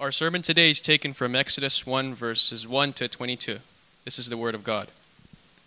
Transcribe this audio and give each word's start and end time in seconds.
Our 0.00 0.12
sermon 0.12 0.42
today 0.42 0.70
is 0.70 0.80
taken 0.80 1.12
from 1.12 1.34
Exodus 1.34 1.84
1, 1.84 2.14
verses 2.14 2.68
1 2.68 2.92
to 2.92 3.08
22. 3.08 3.58
This 4.04 4.16
is 4.16 4.28
the 4.28 4.36
Word 4.36 4.54
of 4.54 4.62
God. 4.62 4.92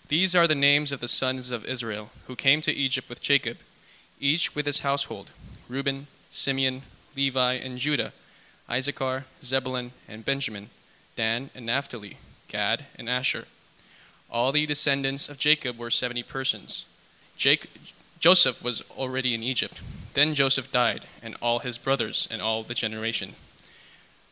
These 0.08 0.38
are 0.38 0.48
the 0.48 0.56
names 0.56 0.94
of 0.94 1.02
the 1.02 1.10
sons 1.10 1.52
of 1.52 1.66
Israel 1.66 2.12
who 2.28 2.38
came 2.38 2.62
to 2.62 2.72
Egypt 2.72 3.10
with 3.10 3.20
Jacob, 3.20 3.58
each 4.22 4.56
with 4.56 4.66
his 4.66 4.80
household 4.80 5.32
Reuben, 5.68 6.08
Simeon, 6.30 6.84
Levi, 7.14 7.56
and 7.56 7.78
Judah, 7.78 8.14
Issachar, 8.70 9.26
Zebulun, 9.44 9.92
and 10.08 10.24
Benjamin, 10.24 10.70
Dan 11.18 11.50
and 11.54 11.66
Naphtali, 11.66 12.16
Gad 12.48 12.86
and 12.98 13.10
Asher. 13.10 13.48
All 14.32 14.54
the 14.54 14.66
descendants 14.66 15.28
of 15.28 15.40
Jacob 15.40 15.78
were 15.78 15.92
70 15.92 16.24
persons. 16.24 16.86
Jacob, 17.36 17.70
Joseph 18.22 18.64
was 18.64 18.82
already 18.92 19.34
in 19.34 19.44
Egypt. 19.44 19.82
Then 20.14 20.36
Joseph 20.36 20.72
died, 20.72 21.04
and 21.22 21.36
all 21.42 21.60
his 21.60 21.78
brothers, 21.78 22.30
and 22.32 22.42
all 22.42 22.64
the 22.64 22.74
generation. 22.74 23.36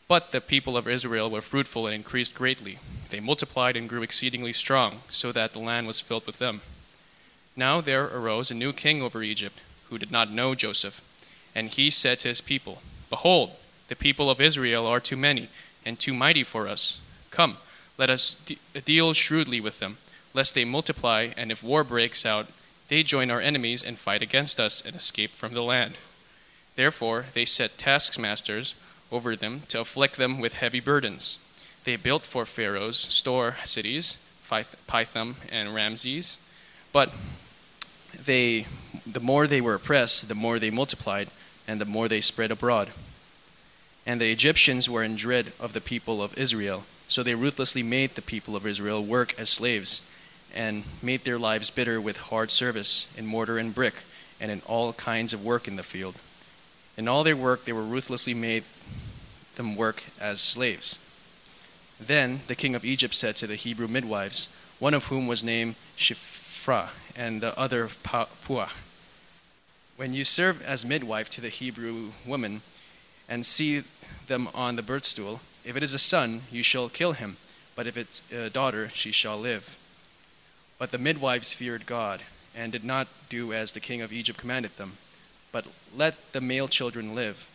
But 0.09 0.31
the 0.31 0.41
people 0.41 0.75
of 0.75 0.87
Israel 0.87 1.29
were 1.29 1.39
fruitful 1.39 1.85
and 1.85 1.93
increased 1.93 2.33
greatly. 2.33 2.79
They 3.11 3.19
multiplied 3.19 3.77
and 3.77 3.87
grew 3.87 4.01
exceedingly 4.01 4.53
strong, 4.53 5.01
so 5.11 5.31
that 5.31 5.53
the 5.53 5.59
land 5.59 5.85
was 5.85 5.99
filled 5.99 6.25
with 6.25 6.39
them. 6.39 6.61
Now 7.55 7.79
there 7.79 8.05
arose 8.05 8.49
a 8.49 8.55
new 8.55 8.73
king 8.73 9.03
over 9.03 9.21
Egypt, 9.21 9.61
who 9.89 9.99
did 9.99 10.11
not 10.11 10.31
know 10.31 10.55
Joseph. 10.55 11.01
And 11.53 11.69
he 11.69 11.91
said 11.91 12.19
to 12.21 12.27
his 12.27 12.41
people, 12.41 12.81
Behold, 13.11 13.51
the 13.87 13.95
people 13.95 14.31
of 14.31 14.41
Israel 14.41 14.87
are 14.87 14.99
too 14.99 15.15
many 15.15 15.47
and 15.85 15.99
too 15.99 16.15
mighty 16.15 16.43
for 16.43 16.67
us. 16.67 16.99
Come, 17.29 17.57
let 17.99 18.09
us 18.09 18.33
de- 18.33 18.57
deal 18.81 19.13
shrewdly 19.13 19.61
with 19.61 19.77
them, 19.77 19.97
lest 20.33 20.55
they 20.55 20.65
multiply, 20.65 21.29
and 21.37 21.51
if 21.51 21.63
war 21.63 21.83
breaks 21.83 22.25
out, 22.25 22.47
they 22.87 23.03
join 23.03 23.29
our 23.29 23.41
enemies 23.41 23.83
and 23.83 23.99
fight 23.99 24.23
against 24.23 24.59
us 24.59 24.83
and 24.83 24.95
escape 24.95 25.31
from 25.31 25.53
the 25.53 25.61
land. 25.61 25.97
Therefore 26.75 27.25
they 27.35 27.45
set 27.45 27.77
taskmasters 27.77 28.73
over 29.11 29.35
them 29.35 29.61
to 29.69 29.79
afflict 29.79 30.17
them 30.17 30.39
with 30.39 30.53
heavy 30.53 30.79
burdens. 30.79 31.39
They 31.83 31.95
built 31.95 32.25
for 32.25 32.45
Pharaoh's 32.45 32.97
store 32.97 33.57
cities, 33.65 34.17
Pithom 34.47 35.35
and 35.51 35.73
Ramses, 35.73 36.37
but 36.91 37.11
they, 38.13 38.65
the 39.05 39.19
more 39.19 39.47
they 39.47 39.61
were 39.61 39.75
oppressed, 39.75 40.27
the 40.27 40.35
more 40.35 40.59
they 40.59 40.69
multiplied, 40.69 41.29
and 41.67 41.79
the 41.79 41.85
more 41.85 42.07
they 42.07 42.21
spread 42.21 42.51
abroad. 42.51 42.89
And 44.05 44.19
the 44.19 44.31
Egyptians 44.31 44.89
were 44.89 45.03
in 45.03 45.15
dread 45.15 45.53
of 45.59 45.73
the 45.73 45.81
people 45.81 46.21
of 46.21 46.37
Israel, 46.37 46.83
so 47.07 47.21
they 47.21 47.35
ruthlessly 47.35 47.83
made 47.83 48.15
the 48.15 48.21
people 48.21 48.55
of 48.55 48.65
Israel 48.65 49.03
work 49.03 49.39
as 49.39 49.49
slaves, 49.49 50.01
and 50.53 50.83
made 51.01 51.21
their 51.21 51.37
lives 51.37 51.69
bitter 51.69 52.01
with 52.01 52.17
hard 52.17 52.49
service 52.49 53.11
in 53.15 53.25
mortar 53.25 53.57
and 53.57 53.73
brick, 53.75 53.93
and 54.41 54.51
in 54.51 54.61
all 54.65 54.93
kinds 54.93 55.33
of 55.33 55.45
work 55.45 55.67
in 55.67 55.75
the 55.75 55.83
field. 55.83 56.15
In 56.99 57.07
all 57.07 57.23
their 57.23 57.37
work, 57.37 57.63
they 57.63 57.71
were 57.71 57.81
ruthlessly 57.81 58.33
made 58.33 58.65
them 59.55 59.77
work 59.77 60.03
as 60.19 60.41
slaves. 60.41 60.99
Then 61.97 62.41
the 62.47 62.55
king 62.55 62.75
of 62.75 62.83
Egypt 62.83 63.15
said 63.15 63.37
to 63.37 63.47
the 63.47 63.55
Hebrew 63.55 63.87
midwives, 63.87 64.49
one 64.79 64.93
of 64.93 65.05
whom 65.05 65.25
was 65.25 65.41
named 65.41 65.75
Shiphrah, 65.95 66.89
and 67.15 67.39
the 67.39 67.57
other 67.57 67.87
Puah, 67.87 68.67
When 69.95 70.13
you 70.13 70.25
serve 70.25 70.61
as 70.61 70.85
midwife 70.85 71.29
to 71.29 71.39
the 71.39 71.47
Hebrew 71.47 72.11
woman, 72.25 72.63
and 73.29 73.45
see 73.45 73.83
them 74.27 74.49
on 74.53 74.75
the 74.75 74.83
birth 74.83 75.05
stool, 75.05 75.39
if 75.63 75.77
it 75.77 75.83
is 75.83 75.93
a 75.93 75.99
son, 75.99 76.41
you 76.51 76.63
shall 76.63 76.89
kill 76.89 77.13
him, 77.13 77.37
but 77.77 77.87
if 77.87 77.95
it's 77.95 78.29
a 78.29 78.49
daughter, 78.49 78.89
she 78.89 79.13
shall 79.13 79.39
live. 79.39 79.77
But 80.77 80.91
the 80.91 80.97
midwives 80.97 81.53
feared 81.53 81.85
God, 81.85 82.23
and 82.53 82.73
did 82.73 82.83
not 82.83 83.07
do 83.29 83.53
as 83.53 83.71
the 83.71 83.79
king 83.79 84.01
of 84.01 84.11
Egypt 84.11 84.37
commanded 84.37 84.75
them 84.75 84.97
but 85.51 85.67
let 85.95 86.33
the 86.33 86.41
male 86.41 86.67
children 86.67 87.15
live. 87.15 87.47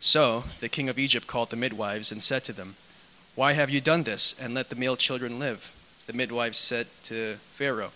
So 0.00 0.44
the 0.60 0.68
king 0.68 0.88
of 0.88 0.98
Egypt 0.98 1.26
called 1.26 1.50
the 1.50 1.56
midwives 1.56 2.10
and 2.10 2.22
said 2.22 2.44
to 2.44 2.52
them, 2.52 2.74
Why 3.34 3.52
have 3.52 3.70
you 3.70 3.80
done 3.80 4.02
this, 4.02 4.34
and 4.40 4.52
let 4.52 4.68
the 4.68 4.76
male 4.76 4.96
children 4.96 5.38
live? 5.38 5.74
The 6.06 6.12
midwives 6.12 6.58
said 6.58 6.88
to 7.04 7.36
Pharaoh, 7.52 7.92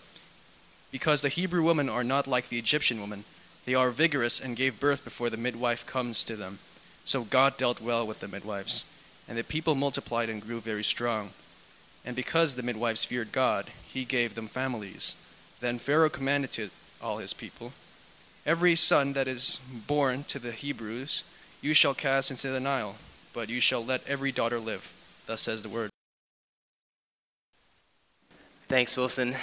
Because 0.91 1.21
the 1.21 1.29
Hebrew 1.29 1.63
women 1.63 1.89
are 1.89 2.03
not 2.03 2.27
like 2.27 2.49
the 2.49 2.59
Egyptian 2.59 3.01
women. 3.01 3.25
They 3.65 3.75
are 3.75 3.89
vigorous 3.89 4.39
and 4.39 4.55
gave 4.55 4.79
birth 4.79 5.03
before 5.03 5.29
the 5.29 5.35
midwife 5.35 5.85
comes 5.85 6.23
to 6.23 6.37
them. 6.37 6.59
So 7.03 7.23
God 7.23 7.57
dealt 7.57 7.81
well 7.81 8.07
with 8.07 8.21
the 8.21 8.29
midwives. 8.29 8.85
And 9.27 9.37
the 9.37 9.43
people 9.43 9.75
multiplied 9.75 10.29
and 10.29 10.41
grew 10.41 10.61
very 10.61 10.85
strong. 10.85 11.31
And 12.05 12.15
because 12.15 12.55
the 12.55 12.63
midwives 12.63 13.03
feared 13.03 13.33
God, 13.33 13.69
he 13.85 14.05
gave 14.05 14.35
them 14.35 14.47
families. 14.47 15.13
Then 15.59 15.77
Pharaoh 15.77 16.09
commanded 16.09 16.53
to 16.53 16.69
all 17.01 17.17
his 17.17 17.33
people, 17.33 17.73
Every 18.47 18.75
son 18.75 19.11
that 19.11 19.27
is 19.27 19.59
born 19.87 20.23
to 20.29 20.39
the 20.39 20.53
Hebrews 20.53 21.23
you 21.59 21.73
shall 21.73 21.93
cast 21.93 22.31
into 22.31 22.49
the 22.49 22.61
Nile, 22.61 22.95
but 23.33 23.49
you 23.49 23.59
shall 23.59 23.83
let 23.83 24.07
every 24.07 24.31
daughter 24.31 24.57
live. 24.57 24.89
Thus 25.25 25.41
says 25.41 25.63
the 25.63 25.69
word. 25.69 25.89
Thanks, 28.69 28.95
Wilson, 28.95 29.35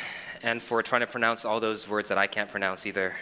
and 0.42 0.62
for 0.62 0.82
trying 0.82 1.02
to 1.02 1.06
pronounce 1.06 1.44
all 1.44 1.60
those 1.60 1.86
words 1.86 2.08
that 2.08 2.16
I 2.16 2.26
can't 2.26 2.50
pronounce 2.50 2.86
either. 2.86 3.14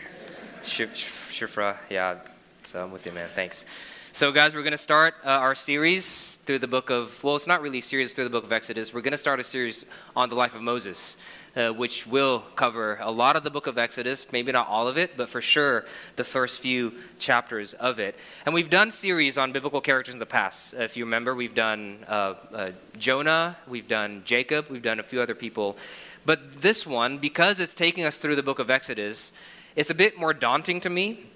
Shiphrah, 0.62 1.78
yeah, 1.91 2.19
so 2.64 2.82
I'm 2.82 2.90
with 2.90 3.06
you, 3.06 3.12
man. 3.12 3.28
Thanks. 3.34 3.64
So, 4.12 4.32
guys, 4.32 4.54
we're 4.54 4.62
going 4.62 4.72
to 4.72 4.78
start 4.78 5.14
uh, 5.24 5.28
our 5.28 5.54
series 5.54 6.38
through 6.44 6.58
the 6.58 6.68
book 6.68 6.90
of, 6.90 7.22
well, 7.22 7.36
it's 7.36 7.46
not 7.46 7.62
really 7.62 7.78
a 7.78 7.82
series 7.82 8.14
through 8.14 8.24
the 8.24 8.30
book 8.30 8.44
of 8.44 8.52
Exodus. 8.52 8.92
We're 8.92 9.00
going 9.00 9.12
to 9.12 9.18
start 9.18 9.40
a 9.40 9.44
series 9.44 9.86
on 10.16 10.28
the 10.28 10.34
life 10.34 10.54
of 10.54 10.62
Moses 10.62 11.16
uh, 11.56 11.70
which 11.70 12.06
will 12.06 12.40
cover 12.56 12.98
a 13.00 13.10
lot 13.10 13.36
of 13.36 13.44
the 13.44 13.50
book 13.50 13.66
of 13.66 13.78
Exodus, 13.78 14.26
maybe 14.32 14.52
not 14.52 14.68
all 14.68 14.88
of 14.88 14.96
it, 14.96 15.16
but 15.16 15.28
for 15.28 15.40
sure 15.40 15.84
the 16.16 16.24
first 16.24 16.60
few 16.60 16.92
chapters 17.18 17.74
of 17.74 17.98
it. 17.98 18.18
And 18.46 18.54
we've 18.54 18.70
done 18.70 18.90
series 18.90 19.38
on 19.38 19.52
biblical 19.52 19.80
characters 19.80 20.14
in 20.14 20.18
the 20.18 20.26
past. 20.26 20.74
If 20.74 20.96
you 20.96 21.04
remember, 21.04 21.34
we've 21.34 21.54
done 21.54 22.04
uh, 22.08 22.34
uh, 22.52 22.68
Jonah, 22.98 23.56
we've 23.66 23.88
done 23.88 24.22
Jacob, 24.24 24.66
we've 24.70 24.82
done 24.82 25.00
a 25.00 25.02
few 25.02 25.20
other 25.20 25.34
people. 25.34 25.76
But 26.24 26.62
this 26.62 26.86
one, 26.86 27.18
because 27.18 27.60
it's 27.60 27.74
taking 27.74 28.04
us 28.04 28.16
through 28.18 28.36
the 28.36 28.42
book 28.42 28.58
of 28.58 28.70
Exodus, 28.70 29.32
it's 29.74 29.90
a 29.90 29.94
bit 29.94 30.18
more 30.18 30.32
daunting 30.34 30.80
to 30.80 30.90
me 30.90 31.26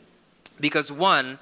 because, 0.61 0.91
one, 0.91 1.39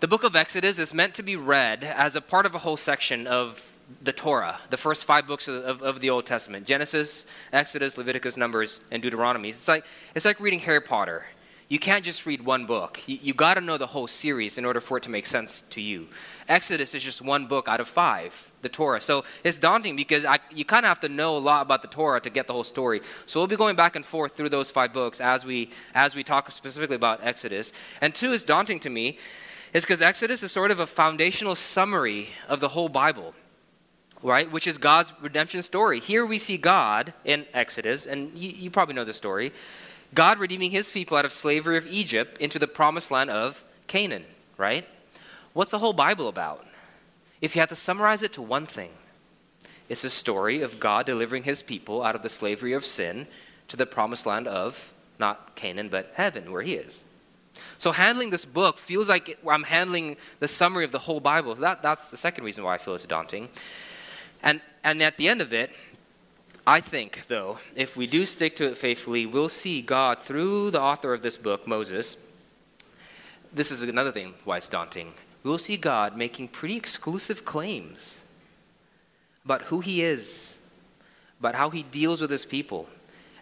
the 0.00 0.08
book 0.08 0.24
of 0.24 0.36
Exodus 0.36 0.78
is 0.78 0.94
meant 0.94 1.14
to 1.14 1.22
be 1.22 1.36
read 1.36 1.82
as 1.84 2.16
a 2.16 2.20
part 2.20 2.46
of 2.46 2.54
a 2.54 2.58
whole 2.58 2.76
section 2.76 3.26
of 3.26 3.74
the 4.02 4.12
Torah, 4.12 4.58
the 4.70 4.76
first 4.76 5.04
five 5.04 5.26
books 5.26 5.48
of, 5.48 5.64
of, 5.64 5.82
of, 5.82 6.00
the 6.00 6.10
Old 6.10 6.26
Testament 6.26 6.66
Genesis, 6.66 7.26
Exodus, 7.52 7.96
Leviticus, 7.96 8.36
Numbers, 8.36 8.80
and 8.90 9.02
Deuteronomy. 9.02 9.48
It's 9.48 9.66
like, 9.66 9.86
it's 10.14 10.24
like 10.24 10.40
reading 10.40 10.60
Harry 10.60 10.80
Potter. 10.80 11.24
You 11.68 11.78
can't 11.78 12.02
just 12.02 12.24
read 12.24 12.42
one 12.46 12.64
book. 12.64 13.00
You, 13.06 13.18
you 13.20 13.34
got 13.34 13.54
to 13.54 13.60
know 13.60 13.76
the 13.76 13.86
whole 13.86 14.06
series 14.06 14.56
in 14.56 14.64
order 14.64 14.80
for 14.80 14.96
it 14.96 15.02
to 15.02 15.10
make 15.10 15.26
sense 15.26 15.64
to 15.70 15.82
you. 15.82 16.08
Exodus 16.48 16.94
is 16.94 17.02
just 17.02 17.20
one 17.20 17.46
book 17.46 17.68
out 17.68 17.78
of 17.78 17.88
five, 17.88 18.50
the 18.62 18.70
Torah. 18.70 19.02
So 19.02 19.24
it's 19.44 19.58
daunting 19.58 19.94
because 19.94 20.24
I, 20.24 20.38
you 20.50 20.64
kind 20.64 20.86
of 20.86 20.88
have 20.88 21.00
to 21.00 21.10
know 21.10 21.36
a 21.36 21.38
lot 21.38 21.60
about 21.60 21.82
the 21.82 21.88
Torah 21.88 22.22
to 22.22 22.30
get 22.30 22.46
the 22.46 22.54
whole 22.54 22.64
story. 22.64 23.02
So 23.26 23.38
we'll 23.38 23.48
be 23.48 23.56
going 23.56 23.76
back 23.76 23.96
and 23.96 24.04
forth 24.04 24.34
through 24.34 24.48
those 24.48 24.70
five 24.70 24.94
books 24.94 25.20
as 25.20 25.44
we, 25.44 25.68
as 25.94 26.14
we 26.14 26.24
talk 26.24 26.50
specifically 26.52 26.96
about 26.96 27.20
Exodus. 27.22 27.72
And 28.00 28.14
two 28.14 28.32
is 28.32 28.44
daunting 28.44 28.80
to 28.80 28.90
me 28.90 29.18
is 29.74 29.82
because 29.82 30.00
Exodus 30.00 30.42
is 30.42 30.50
sort 30.50 30.70
of 30.70 30.80
a 30.80 30.86
foundational 30.86 31.54
summary 31.54 32.30
of 32.48 32.60
the 32.60 32.68
whole 32.68 32.88
Bible 32.88 33.34
right? 34.20 34.50
Which 34.50 34.66
is 34.66 34.78
God's 34.78 35.12
redemption 35.20 35.62
story. 35.62 36.00
Here 36.00 36.26
we 36.26 36.38
see 36.38 36.56
God 36.56 37.14
in 37.24 37.46
Exodus, 37.54 38.04
and 38.04 38.36
you, 38.36 38.50
you, 38.50 38.68
probably 38.68 38.96
know 38.96 39.04
the 39.04 39.12
story 39.12 39.52
God 40.14 40.38
redeeming 40.38 40.70
his 40.70 40.90
people 40.90 41.16
out 41.16 41.24
of 41.24 41.32
slavery 41.32 41.76
of 41.76 41.86
Egypt 41.86 42.38
into 42.38 42.58
the 42.58 42.66
promised 42.66 43.10
land 43.10 43.30
of 43.30 43.64
Canaan, 43.86 44.24
right? 44.56 44.86
What's 45.52 45.70
the 45.70 45.78
whole 45.78 45.92
Bible 45.92 46.28
about? 46.28 46.66
If 47.40 47.54
you 47.54 47.60
had 47.60 47.68
to 47.68 47.76
summarize 47.76 48.22
it 48.22 48.32
to 48.34 48.42
one 48.42 48.66
thing, 48.66 48.90
it's 49.88 50.04
a 50.04 50.10
story 50.10 50.60
of 50.60 50.80
God 50.80 51.06
delivering 51.06 51.44
his 51.44 51.62
people 51.62 52.02
out 52.02 52.14
of 52.14 52.22
the 52.22 52.28
slavery 52.28 52.72
of 52.72 52.84
sin 52.84 53.26
to 53.68 53.76
the 53.76 53.86
promised 53.86 54.26
land 54.26 54.46
of 54.46 54.92
not 55.18 55.56
Canaan, 55.56 55.88
but 55.88 56.12
heaven, 56.14 56.52
where 56.52 56.62
he 56.62 56.74
is. 56.74 57.02
So, 57.78 57.92
handling 57.92 58.30
this 58.30 58.44
book 58.44 58.78
feels 58.78 59.08
like 59.08 59.38
I'm 59.48 59.64
handling 59.64 60.16
the 60.38 60.48
summary 60.48 60.84
of 60.84 60.92
the 60.92 60.98
whole 61.00 61.20
Bible. 61.20 61.54
That, 61.56 61.82
that's 61.82 62.10
the 62.10 62.16
second 62.16 62.44
reason 62.44 62.62
why 62.62 62.74
I 62.74 62.78
feel 62.78 62.94
it's 62.94 63.04
daunting. 63.04 63.48
And, 64.42 64.60
and 64.84 65.02
at 65.02 65.16
the 65.16 65.28
end 65.28 65.40
of 65.40 65.52
it, 65.52 65.70
I 66.68 66.82
think, 66.82 67.28
though, 67.28 67.60
if 67.74 67.96
we 67.96 68.06
do 68.06 68.26
stick 68.26 68.54
to 68.56 68.66
it 68.66 68.76
faithfully, 68.76 69.24
we'll 69.24 69.48
see 69.48 69.80
God 69.80 70.20
through 70.20 70.70
the 70.70 70.82
author 70.82 71.14
of 71.14 71.22
this 71.22 71.38
book, 71.38 71.66
Moses. 71.66 72.18
This 73.50 73.70
is 73.70 73.82
another 73.82 74.12
thing 74.12 74.34
why 74.44 74.58
it's 74.58 74.68
daunting. 74.68 75.14
We'll 75.42 75.56
see 75.56 75.78
God 75.78 76.14
making 76.14 76.48
pretty 76.48 76.76
exclusive 76.76 77.46
claims 77.46 78.22
about 79.46 79.62
who 79.62 79.80
he 79.80 80.02
is, 80.02 80.58
about 81.40 81.54
how 81.54 81.70
he 81.70 81.84
deals 81.84 82.20
with 82.20 82.30
his 82.30 82.44
people, 82.44 82.86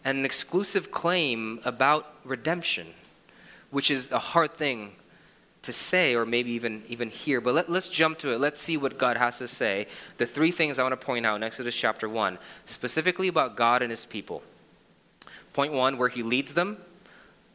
and 0.04 0.18
an 0.18 0.24
exclusive 0.24 0.92
claim 0.92 1.58
about 1.64 2.14
redemption, 2.22 2.86
which 3.72 3.90
is 3.90 4.12
a 4.12 4.20
hard 4.20 4.54
thing 4.54 4.92
to 5.66 5.72
say 5.72 6.14
or 6.14 6.26
maybe 6.26 6.50
even, 6.52 6.82
even 6.88 7.10
hear. 7.10 7.40
But 7.40 7.54
let, 7.54 7.70
let's 7.70 7.88
jump 7.88 8.18
to 8.18 8.32
it. 8.32 8.40
Let's 8.40 8.60
see 8.60 8.76
what 8.76 8.98
God 8.98 9.16
has 9.16 9.38
to 9.38 9.46
say. 9.48 9.86
The 10.16 10.26
three 10.26 10.50
things 10.50 10.78
I 10.78 10.82
want 10.82 10.98
to 10.98 11.04
point 11.04 11.26
out 11.26 11.36
in 11.36 11.42
Exodus 11.42 11.76
chapter 11.76 12.08
1, 12.08 12.38
specifically 12.64 13.28
about 13.28 13.56
God 13.56 13.82
and 13.82 13.90
his 13.90 14.04
people. 14.04 14.42
Point 15.52 15.72
one, 15.72 15.96
where 15.98 16.08
he 16.08 16.22
leads 16.22 16.54
them. 16.54 16.78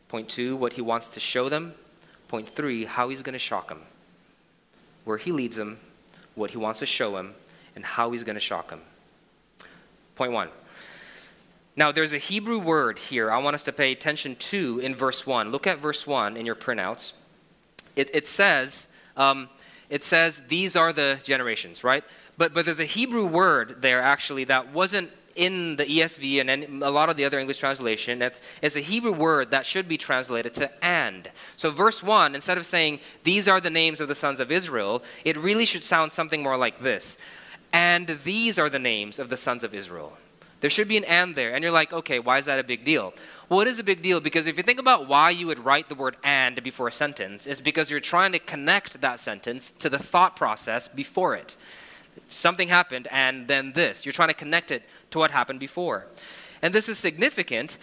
Point 0.08 0.30
two, 0.30 0.56
what 0.56 0.74
he 0.74 0.82
wants 0.82 1.10
to 1.10 1.20
show 1.20 1.50
them. 1.50 1.74
Point 2.28 2.48
three, 2.48 2.86
how 2.86 3.10
he's 3.10 3.22
going 3.22 3.34
to 3.34 3.40
shock 3.40 3.68
them. 3.68 3.82
Where 5.06 5.18
he 5.18 5.32
leads 5.32 5.56
them, 5.56 5.80
what 6.36 6.52
he 6.52 6.58
wants 6.58 6.80
to 6.80 6.86
show 6.86 7.16
them 7.16 7.34
and 7.76 7.86
how 7.86 8.12
he's 8.12 8.24
going 8.24 8.36
to 8.36 8.42
shock 8.42 8.70
them 8.70 8.82
Point 10.22 10.34
one. 10.34 10.50
Now, 11.76 11.92
there's 11.92 12.14
a 12.14 12.20
Hebrew 12.20 12.60
word 12.60 13.00
here 13.00 13.32
I 13.32 13.40
want 13.40 13.56
us 13.56 13.64
to 13.64 13.72
pay 13.72 13.92
attention 13.92 14.36
to 14.36 14.78
in 14.78 14.94
verse 14.94 15.26
1. 15.26 15.50
Look 15.50 15.66
at 15.66 15.80
verse 15.80 16.06
1 16.06 16.38
in 16.38 16.46
your 16.46 16.54
printouts. 16.54 17.14
It, 17.96 18.10
it 18.14 18.28
says, 18.28 18.88
um, 19.18 19.50
it 19.90 20.04
says, 20.04 20.42
these 20.48 20.76
are 20.76 20.94
the 20.94 21.20
generations, 21.24 21.84
right? 21.84 22.04
But, 22.38 22.54
but 22.54 22.66
there's 22.66 22.80
a 22.80 22.86
Hebrew 22.86 23.26
word 23.26 23.82
there 23.82 24.02
actually 24.02 24.46
that 24.46 24.74
wasn't 24.74 25.12
in 25.36 25.76
the 25.76 25.86
ESV 25.86 26.42
and 26.42 26.84
a 26.84 26.90
lot 26.90 27.10
of 27.10 27.18
the 27.18 27.26
other 27.26 27.40
English 27.40 27.60
translation. 27.60 28.22
It's, 28.22 28.42
it's 28.62 28.76
a 28.76 28.82
Hebrew 28.82 29.12
word 29.12 29.52
that 29.52 29.66
should 29.66 29.88
be 29.88 29.98
translated 29.98 30.54
to 30.56 30.86
and. 30.86 31.30
So, 31.58 31.72
verse 31.72 32.04
1, 32.04 32.36
instead 32.36 32.58
of 32.58 32.66
saying, 32.66 33.00
These 33.24 33.48
are 33.48 33.62
the 33.62 33.70
names 33.70 34.02
of 34.02 34.08
the 34.08 34.16
sons 34.16 34.40
of 34.40 34.52
Israel, 34.52 35.04
it 35.26 35.38
really 35.38 35.66
should 35.66 35.84
sound 35.84 36.14
something 36.14 36.44
more 36.44 36.58
like 36.58 36.80
this 36.80 37.18
And 37.74 38.08
these 38.24 38.60
are 38.60 38.70
the 38.70 38.80
names 38.80 39.20
of 39.20 39.30
the 39.30 39.38
sons 39.38 39.64
of 39.64 39.74
Israel. 39.74 40.18
There 40.62 40.70
should 40.70 40.88
be 40.88 40.98
an 40.98 41.04
and 41.04 41.36
there. 41.36 41.54
And 41.54 41.64
you're 41.64 41.74
like, 41.74 41.92
okay, 41.92 42.20
why 42.20 42.38
is 42.38 42.46
that 42.46 42.60
a 42.60 42.64
big 42.64 42.84
deal? 42.84 43.14
Well, 43.50 43.62
it 43.62 43.68
is 43.68 43.80
a 43.80 43.84
big 43.84 44.02
deal 44.02 44.20
because 44.20 44.48
if 44.48 44.58
you 44.58 44.64
think 44.64 44.80
about 44.80 45.08
why 45.08 45.32
you 45.32 45.48
would 45.48 45.60
write 45.60 45.90
the 45.90 45.96
word 45.96 46.16
and 46.24 46.62
before 46.64 46.88
a 46.88 46.92
sentence, 46.92 47.48
it's 47.48 47.60
because 47.60 47.90
you're 47.90 48.00
trying 48.00 48.32
to 48.32 48.40
connect 48.40 49.02
that 49.02 49.20
sentence 49.20 49.72
to 49.74 49.90
the 49.90 50.00
thought 50.00 50.36
process 50.36 50.88
before 50.88 51.36
it. 51.36 51.58
Something 52.30 52.68
happened 52.68 53.08
and 53.12 53.48
then 53.48 53.74
this. 53.74 54.06
You're 54.06 54.14
trying 54.14 54.30
to 54.30 54.36
connect 54.36 54.72
it 54.72 54.84
to 55.10 55.20
what 55.20 55.32
happened 55.32 55.60
before. 55.60 56.08
And 56.62 56.74
this 56.74 56.88
is 56.88 57.00
significant 57.00 57.78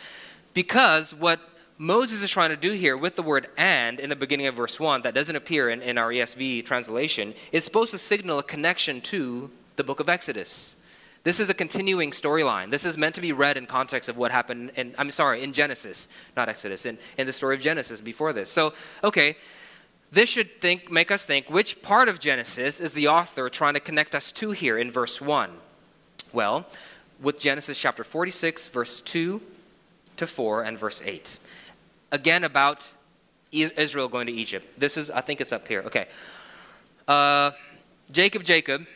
because 0.54 1.12
what 1.12 1.40
Moses 1.78 2.22
is 2.22 2.30
trying 2.30 2.50
to 2.50 2.56
do 2.56 2.72
here 2.72 2.96
with 2.96 3.16
the 3.16 3.22
word 3.22 3.48
and 3.56 3.98
in 3.98 4.08
the 4.08 4.16
beginning 4.16 4.46
of 4.46 4.54
verse 4.54 4.78
1 4.78 5.02
that 5.02 5.14
doesn't 5.14 5.36
appear 5.36 5.68
in, 5.68 5.82
in 5.82 5.98
our 5.98 6.10
ESV 6.10 6.64
translation 6.64 7.34
is 7.50 7.64
supposed 7.64 7.90
to 7.90 7.98
signal 7.98 8.38
a 8.38 8.42
connection 8.42 9.00
to 9.00 9.50
the 9.76 9.84
book 9.84 10.00
of 10.00 10.08
Exodus. 10.08 10.76
This 11.24 11.40
is 11.40 11.50
a 11.50 11.54
continuing 11.54 12.12
storyline. 12.12 12.70
This 12.70 12.84
is 12.84 12.96
meant 12.96 13.14
to 13.16 13.20
be 13.20 13.32
read 13.32 13.56
in 13.56 13.66
context 13.66 14.08
of 14.08 14.16
what 14.16 14.30
happened 14.30 14.70
in, 14.76 14.94
I'm 14.98 15.10
sorry, 15.10 15.42
in 15.42 15.52
Genesis, 15.52 16.08
not 16.36 16.48
Exodus, 16.48 16.86
in, 16.86 16.98
in 17.16 17.26
the 17.26 17.32
story 17.32 17.56
of 17.56 17.62
Genesis 17.62 18.00
before 18.00 18.32
this. 18.32 18.50
So, 18.50 18.72
okay, 19.02 19.36
this 20.10 20.28
should 20.28 20.60
think, 20.60 20.90
make 20.90 21.10
us 21.10 21.24
think 21.24 21.50
which 21.50 21.82
part 21.82 22.08
of 22.08 22.18
Genesis 22.18 22.80
is 22.80 22.92
the 22.92 23.08
author 23.08 23.48
trying 23.48 23.74
to 23.74 23.80
connect 23.80 24.14
us 24.14 24.32
to 24.32 24.52
here 24.52 24.78
in 24.78 24.90
verse 24.90 25.20
1? 25.20 25.50
Well, 26.32 26.66
with 27.20 27.38
Genesis 27.38 27.78
chapter 27.78 28.04
46, 28.04 28.68
verse 28.68 29.00
2 29.00 29.40
to 30.16 30.26
4, 30.26 30.62
and 30.62 30.78
verse 30.78 31.02
8. 31.04 31.38
Again, 32.12 32.44
about 32.44 32.90
Israel 33.50 34.08
going 34.08 34.26
to 34.26 34.32
Egypt. 34.32 34.78
This 34.78 34.96
is, 34.96 35.10
I 35.10 35.20
think 35.20 35.40
it's 35.40 35.52
up 35.52 35.66
here. 35.68 35.82
Okay. 35.82 36.06
Uh, 37.06 37.52
Jacob, 38.10 38.44
Jacob 38.44 38.86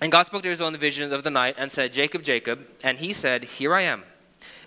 and 0.00 0.12
God 0.12 0.24
spoke 0.24 0.42
to 0.42 0.50
Israel 0.50 0.68
in 0.68 0.72
the 0.72 0.78
visions 0.78 1.12
of 1.12 1.24
the 1.24 1.30
night 1.30 1.56
and 1.58 1.70
said, 1.70 1.92
Jacob, 1.92 2.22
Jacob. 2.22 2.66
And 2.84 2.98
he 2.98 3.12
said, 3.12 3.44
Here 3.44 3.74
I 3.74 3.82
am. 3.82 4.04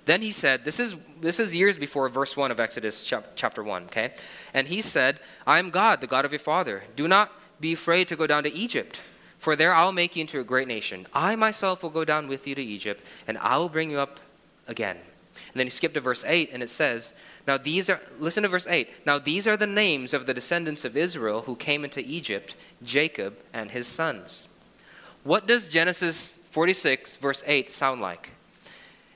Then 0.06 0.22
he 0.22 0.31
said, 0.31 0.66
this 0.66 0.80
is, 0.80 0.95
this 1.19 1.39
is 1.39 1.56
years 1.56 1.78
before 1.78 2.10
verse 2.10 2.36
1 2.36 2.50
of 2.51 2.60
Exodus 2.60 3.04
chapter 3.36 3.63
1, 3.63 3.83
okay? 3.83 4.13
And 4.54 4.68
he 4.68 4.81
said, 4.81 5.19
I 5.45 5.60
am 5.60 5.69
God, 5.69 6.01
the 6.01 6.07
God 6.07 6.25
of 6.25 6.31
your 6.31 6.39
father. 6.39 6.83
Do 6.95 7.07
not 7.07 7.31
be 7.60 7.74
afraid 7.74 8.07
to 8.07 8.16
go 8.16 8.25
down 8.25 8.44
to 8.44 8.54
Egypt, 8.54 9.01
for 9.38 9.56
there 9.56 9.74
I'll 9.74 9.92
make 9.92 10.16
you 10.16 10.22
into 10.22 10.39
a 10.39 10.44
great 10.44 10.68
nation. 10.68 11.06
I 11.13 11.36
myself 11.36 11.83
will 11.83 11.92
go 11.92 12.04
down 12.04 12.28
with 12.28 12.48
you 12.48 12.56
to 12.56 12.63
Egypt, 12.63 13.04
and 13.28 13.38
I 13.38 13.57
will 13.57 13.69
bring 13.69 13.92
you 13.92 14.00
up 14.00 14.19
again. 14.68 14.98
And 14.98 15.60
then 15.60 15.68
he 15.68 15.72
skipped 15.72 15.94
to 15.94 16.01
verse 16.01 16.25
8, 16.25 16.50
and 16.51 16.63
it 16.63 16.69
says, 16.72 17.13
Now 17.48 17.57
these 17.57 17.88
are, 17.89 18.01
listen 18.19 18.44
to 18.44 18.50
verse 18.50 18.68
8. 18.68 19.06
Now 19.06 19.19
these 19.19 19.45
are 19.48 19.57
the 19.57 19.68
names 19.68 20.16
of 20.16 20.25
the 20.25 20.33
descendants 20.33 20.83
of 20.83 20.98
Israel 20.98 21.44
who 21.44 21.56
came 21.56 21.83
into 21.83 22.01
Egypt, 22.01 22.56
Jacob 22.83 23.38
and 23.54 23.69
his 23.69 23.86
sons. 23.86 24.48
What 25.23 25.47
does 25.47 25.68
Genesis 25.68 26.38
46, 26.51 27.18
verse 27.18 27.44
8 27.45 27.71
sound 27.71 28.01
like? 28.01 28.31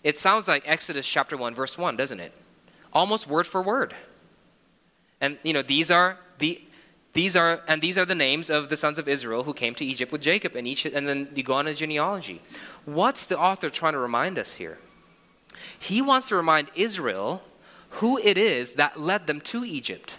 It 0.03 0.17
sounds 0.17 0.47
like 0.47 0.63
Exodus 0.65 1.07
chapter 1.07 1.35
1, 1.35 1.55
verse 1.55 1.77
1, 1.77 1.97
doesn't 1.97 2.19
it? 2.19 2.31
Almost 2.93 3.27
word 3.27 3.47
for 3.47 3.61
word. 3.61 3.95
And, 5.19 5.37
you 5.43 5.53
know, 5.53 5.61
these 5.61 5.89
are 5.89 6.17
the. 6.39 6.61
These 7.13 7.37
are 7.37 7.61
and 7.69 7.81
these 7.81 7.97
are 7.97 8.03
the 8.03 8.13
names 8.13 8.49
of 8.49 8.67
the 8.67 8.75
sons 8.75 8.99
of 8.99 9.07
Israel 9.07 9.43
who 9.43 9.53
came 9.53 9.73
to 9.75 9.85
Egypt 9.85 10.11
with 10.11 10.19
Jacob, 10.19 10.53
and 10.53 10.67
each 10.67 10.85
and 10.85 11.07
then 11.07 11.29
you 11.33 11.43
go 11.43 11.53
on 11.53 11.65
a 11.65 11.73
genealogy. 11.73 12.41
What's 12.83 13.23
the 13.23 13.39
author 13.39 13.69
trying 13.69 13.93
to 13.93 13.99
remind 13.99 14.37
us 14.37 14.55
here? 14.55 14.79
He 15.79 16.01
wants 16.01 16.27
to 16.27 16.35
remind 16.35 16.71
Israel 16.75 17.41
who 18.01 18.17
it 18.17 18.37
is 18.37 18.73
that 18.73 18.99
led 18.99 19.27
them 19.27 19.39
to 19.41 19.63
Egypt. 19.63 20.17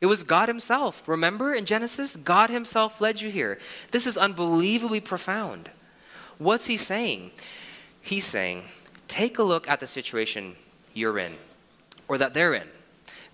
It 0.00 0.06
was 0.06 0.22
God 0.22 0.48
Himself. 0.48 1.06
Remember 1.06 1.52
in 1.52 1.66
Genesis? 1.66 2.16
God 2.16 2.50
Himself 2.50 3.00
led 3.00 3.20
you 3.20 3.30
here. 3.30 3.58
This 3.90 4.06
is 4.06 4.16
unbelievably 4.16 5.00
profound. 5.00 5.70
What's 6.38 6.66
He 6.66 6.76
saying? 6.76 7.32
He's 8.00 8.24
saying, 8.24 8.64
take 9.08 9.38
a 9.38 9.42
look 9.42 9.68
at 9.68 9.80
the 9.80 9.86
situation 9.86 10.56
you're 10.94 11.18
in, 11.18 11.34
or 12.08 12.16
that 12.18 12.32
they're 12.32 12.54
in. 12.54 12.68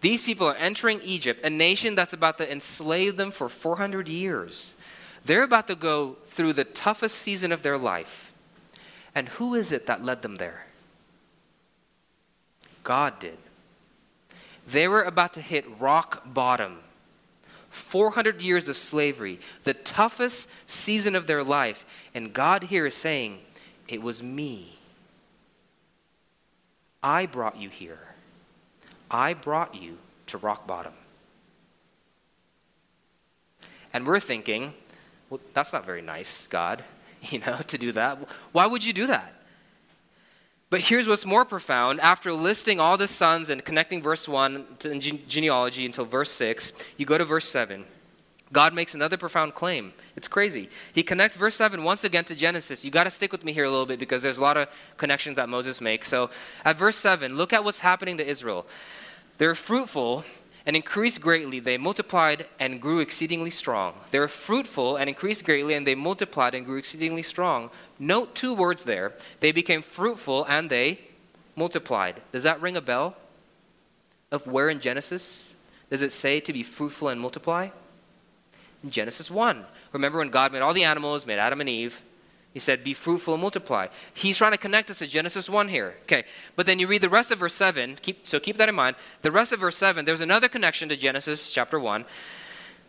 These 0.00 0.22
people 0.22 0.46
are 0.46 0.56
entering 0.56 1.00
Egypt, 1.02 1.44
a 1.44 1.50
nation 1.50 1.94
that's 1.94 2.12
about 2.12 2.38
to 2.38 2.50
enslave 2.50 3.16
them 3.16 3.30
for 3.30 3.48
400 3.48 4.08
years. 4.08 4.74
They're 5.24 5.42
about 5.42 5.68
to 5.68 5.74
go 5.74 6.16
through 6.26 6.52
the 6.52 6.64
toughest 6.64 7.16
season 7.16 7.52
of 7.52 7.62
their 7.62 7.78
life. 7.78 8.32
And 9.14 9.28
who 9.28 9.54
is 9.54 9.72
it 9.72 9.86
that 9.86 10.04
led 10.04 10.22
them 10.22 10.36
there? 10.36 10.66
God 12.84 13.18
did. 13.18 13.38
They 14.66 14.88
were 14.88 15.02
about 15.02 15.32
to 15.34 15.40
hit 15.40 15.64
rock 15.78 16.22
bottom. 16.32 16.78
400 17.70 18.40
years 18.40 18.68
of 18.68 18.76
slavery, 18.76 19.38
the 19.64 19.74
toughest 19.74 20.48
season 20.66 21.14
of 21.14 21.26
their 21.26 21.44
life. 21.44 22.10
And 22.14 22.32
God 22.32 22.64
here 22.64 22.86
is 22.86 22.94
saying, 22.94 23.40
It 23.86 24.02
was 24.02 24.22
me. 24.22 24.78
I 27.02 27.26
brought 27.26 27.56
you 27.56 27.68
here. 27.68 28.00
I 29.10 29.34
brought 29.34 29.74
you 29.74 29.98
to 30.28 30.38
rock 30.38 30.66
bottom. 30.66 30.94
And 33.92 34.06
we're 34.06 34.20
thinking, 34.20 34.74
well, 35.30 35.40
that's 35.54 35.72
not 35.72 35.84
very 35.86 36.02
nice, 36.02 36.46
God, 36.48 36.84
you 37.22 37.38
know, 37.38 37.58
to 37.66 37.78
do 37.78 37.92
that. 37.92 38.18
Why 38.52 38.66
would 38.66 38.84
you 38.84 38.92
do 38.92 39.06
that? 39.06 39.32
But 40.68 40.80
here's 40.80 41.06
what's 41.06 41.24
more 41.24 41.44
profound. 41.44 42.00
After 42.00 42.32
listing 42.32 42.80
all 42.80 42.96
the 42.96 43.06
sons 43.06 43.50
and 43.50 43.64
connecting 43.64 44.02
verse 44.02 44.28
1 44.28 44.66
to 44.80 44.98
genealogy 44.98 45.86
until 45.86 46.04
verse 46.04 46.30
6, 46.30 46.72
you 46.96 47.06
go 47.06 47.16
to 47.16 47.24
verse 47.24 47.44
7. 47.44 47.85
God 48.52 48.75
makes 48.75 48.94
another 48.94 49.16
profound 49.16 49.54
claim. 49.54 49.92
It's 50.16 50.28
crazy. 50.28 50.68
He 50.92 51.02
connects 51.02 51.37
verse 51.37 51.54
7 51.54 51.82
once 51.82 52.04
again 52.04 52.25
to 52.25 52.35
Genesis. 52.35 52.85
You 52.85 52.90
got 52.90 53.04
to 53.04 53.11
stick 53.11 53.32
with 53.32 53.44
me 53.44 53.52
here 53.52 53.64
a 53.64 53.70
little 53.70 53.87
bit 53.87 53.99
because 53.99 54.23
there's 54.23 54.38
a 54.38 54.42
lot 54.42 54.56
of 54.56 54.68
connections 54.96 55.37
that 55.37 55.49
Moses 55.49 55.80
makes. 55.80 56.08
So 56.08 56.30
at 56.64 56.76
verse 56.76 56.96
7, 56.96 57.37
look 57.37 57.52
at 57.52 57.64
what's 57.64 57.80
happening 57.80 58.18
to 58.18 58.26
Israel. 58.26 58.66
They're 59.38 59.54
fruitful 59.54 60.25
and 60.64 60.75
increased 60.75 61.20
greatly. 61.20 61.61
They 61.61 61.78
multiplied 61.78 62.46
and 62.58 62.80
grew 62.80 62.99
exceedingly 62.99 63.50
strong. 63.50 63.94
They 64.11 64.18
were 64.18 64.28
fruitful 64.28 64.96
and 64.96 65.08
increased 65.08 65.44
greatly, 65.44 65.75
and 65.75 65.87
they 65.87 65.94
multiplied 65.94 66.54
and 66.54 66.64
grew 66.64 66.78
exceedingly 66.78 67.23
strong. 67.23 67.70
Note 67.99 68.35
two 68.35 68.55
words 68.55 68.85
there. 68.85 69.12
They 69.41 69.53
became 69.53 69.83
fruitful 69.83 70.45
and 70.49 70.71
they 70.71 71.00
multiplied. 71.55 72.21
Does 72.33 72.43
that 72.43 72.61
ring 72.61 72.76
a 72.76 72.81
bell? 72.81 73.17
Of 74.31 74.47
where 74.47 74.69
in 74.69 74.81
Genesis 74.81 75.55
does 75.91 76.03
it 76.03 76.12
say 76.12 76.41
to 76.41 76.53
be 76.53 76.62
fruitful 76.62 77.09
and 77.09 77.21
multiply? 77.21 77.71
In 78.83 78.91
Genesis 78.91 79.31
1. 79.31 79.65
Remember 79.93 80.19
when 80.19 80.31
God 80.31 80.53
made 80.53 80.62
all 80.62 80.75
the 80.75 80.85
animals, 80.85 81.26
made 81.26 81.38
Adam 81.38 81.61
and 81.61 81.71
Eve, 81.71 82.03
he 82.57 82.61
said, 82.61 82.83
Be 82.83 82.95
fruitful 82.95 83.35
and 83.35 83.43
multiply. 83.43 83.88
He's 84.15 84.38
trying 84.38 84.53
to 84.53 84.57
connect 84.57 84.88
us 84.88 85.00
to 85.00 85.07
Genesis 85.07 85.47
1 85.47 85.69
here. 85.69 85.95
Okay. 86.05 86.25
But 86.55 86.65
then 86.65 86.79
you 86.79 86.87
read 86.87 87.03
the 87.03 87.09
rest 87.11 87.31
of 87.31 87.38
verse 87.38 87.53
7. 87.53 87.99
Keep, 88.00 88.26
so 88.26 88.41
keep 88.41 88.57
that 88.57 88.71
in 88.71 88.75
mind. 88.75 88.97
The 89.21 89.31
rest 89.31 89.53
of 89.53 89.61
verse 89.61 89.76
7, 89.76 90.07
there's 90.07 90.23
another 90.23 90.49
connection 90.49 90.88
to 90.88 90.97
Genesis 90.97 91.50
chapter 91.50 91.79
1. 91.79 92.07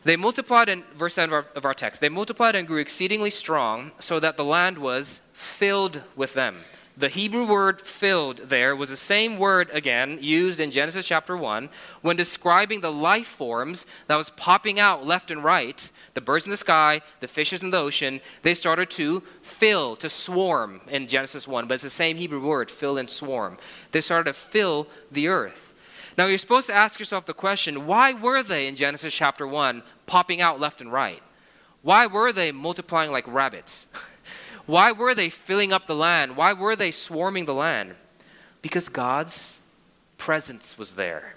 They 0.08 0.16
multiplied 0.16 0.70
in 0.70 0.86
verse 0.96 1.16
7 1.16 1.34
of 1.34 1.34
our, 1.34 1.52
of 1.58 1.66
our 1.66 1.74
text. 1.74 2.00
They 2.00 2.08
multiplied 2.08 2.56
and 2.56 2.66
grew 2.66 2.80
exceedingly 2.80 3.30
strong, 3.30 3.92
so 4.00 4.22
that 4.22 4.38
the 4.38 4.46
land 4.46 4.78
was 4.78 5.20
filled 5.34 6.02
with 6.16 6.34
them. 6.34 6.60
The 6.96 7.10
Hebrew 7.10 7.46
word 7.46 7.82
filled 7.82 8.38
there 8.38 8.74
was 8.74 8.90
the 8.90 8.96
same 8.96 9.38
word 9.38 9.70
again 9.74 10.20
used 10.22 10.62
in 10.62 10.72
Genesis 10.72 11.06
chapter 11.06 11.36
1 11.36 11.70
when 12.04 12.16
describing 12.16 12.80
the 12.80 12.92
life 12.92 13.28
forms 13.28 13.86
that 14.08 14.16
was 14.16 14.30
popping 14.30 14.80
out 14.80 15.06
left 15.06 15.30
and 15.30 15.44
right. 15.44 15.92
The 16.14 16.22
birds 16.22 16.46
in 16.46 16.52
the 16.52 16.58
sky, 16.58 17.02
the 17.20 17.28
fishes 17.28 17.62
in 17.62 17.72
the 17.72 17.78
ocean, 17.78 18.22
they 18.44 18.54
started 18.54 18.90
to 18.92 19.24
fill, 19.42 19.98
to 19.98 20.08
swarm 20.08 20.80
in 20.88 21.08
Genesis 21.08 21.50
1. 21.50 21.68
But 21.68 21.74
it's 21.74 21.84
the 21.84 21.90
same 21.90 22.16
Hebrew 22.16 22.40
word, 22.40 22.72
fill 22.72 22.98
and 22.98 23.10
swarm. 23.10 23.58
They 23.92 24.00
started 24.00 24.32
to 24.32 24.40
fill 24.40 24.88
the 25.12 25.28
earth. 25.28 25.67
Now 26.18 26.26
you're 26.26 26.40
supposed 26.40 26.68
to 26.68 26.74
ask 26.74 27.00
yourself 27.00 27.26
the 27.26 27.34
question 27.34 27.86
why 27.86 28.14
were 28.14 28.42
they 28.42 28.68
in 28.68 28.76
Genesis 28.76 29.14
chapter 29.14 29.48
1 29.48 29.84
popping 30.06 30.42
out 30.42 30.60
left 30.60 30.82
and 30.82 30.92
right? 30.92 31.22
Why 31.84 32.08
were 32.08 32.34
they 32.34 32.52
multiplying 32.52 33.12
like 33.12 33.28
rabbits? 33.28 33.88
Why 34.66 34.92
were 34.92 35.16
they 35.16 35.30
filling 35.30 35.72
up 35.72 35.88
the 35.88 35.96
land? 35.96 36.36
Why 36.36 36.52
were 36.52 36.76
they 36.76 36.92
swarming 36.92 37.46
the 37.46 37.54
land? 37.54 37.96
Because 38.62 38.90
God's 38.90 39.60
presence 40.18 40.78
was 40.78 40.96
there. 40.96 41.36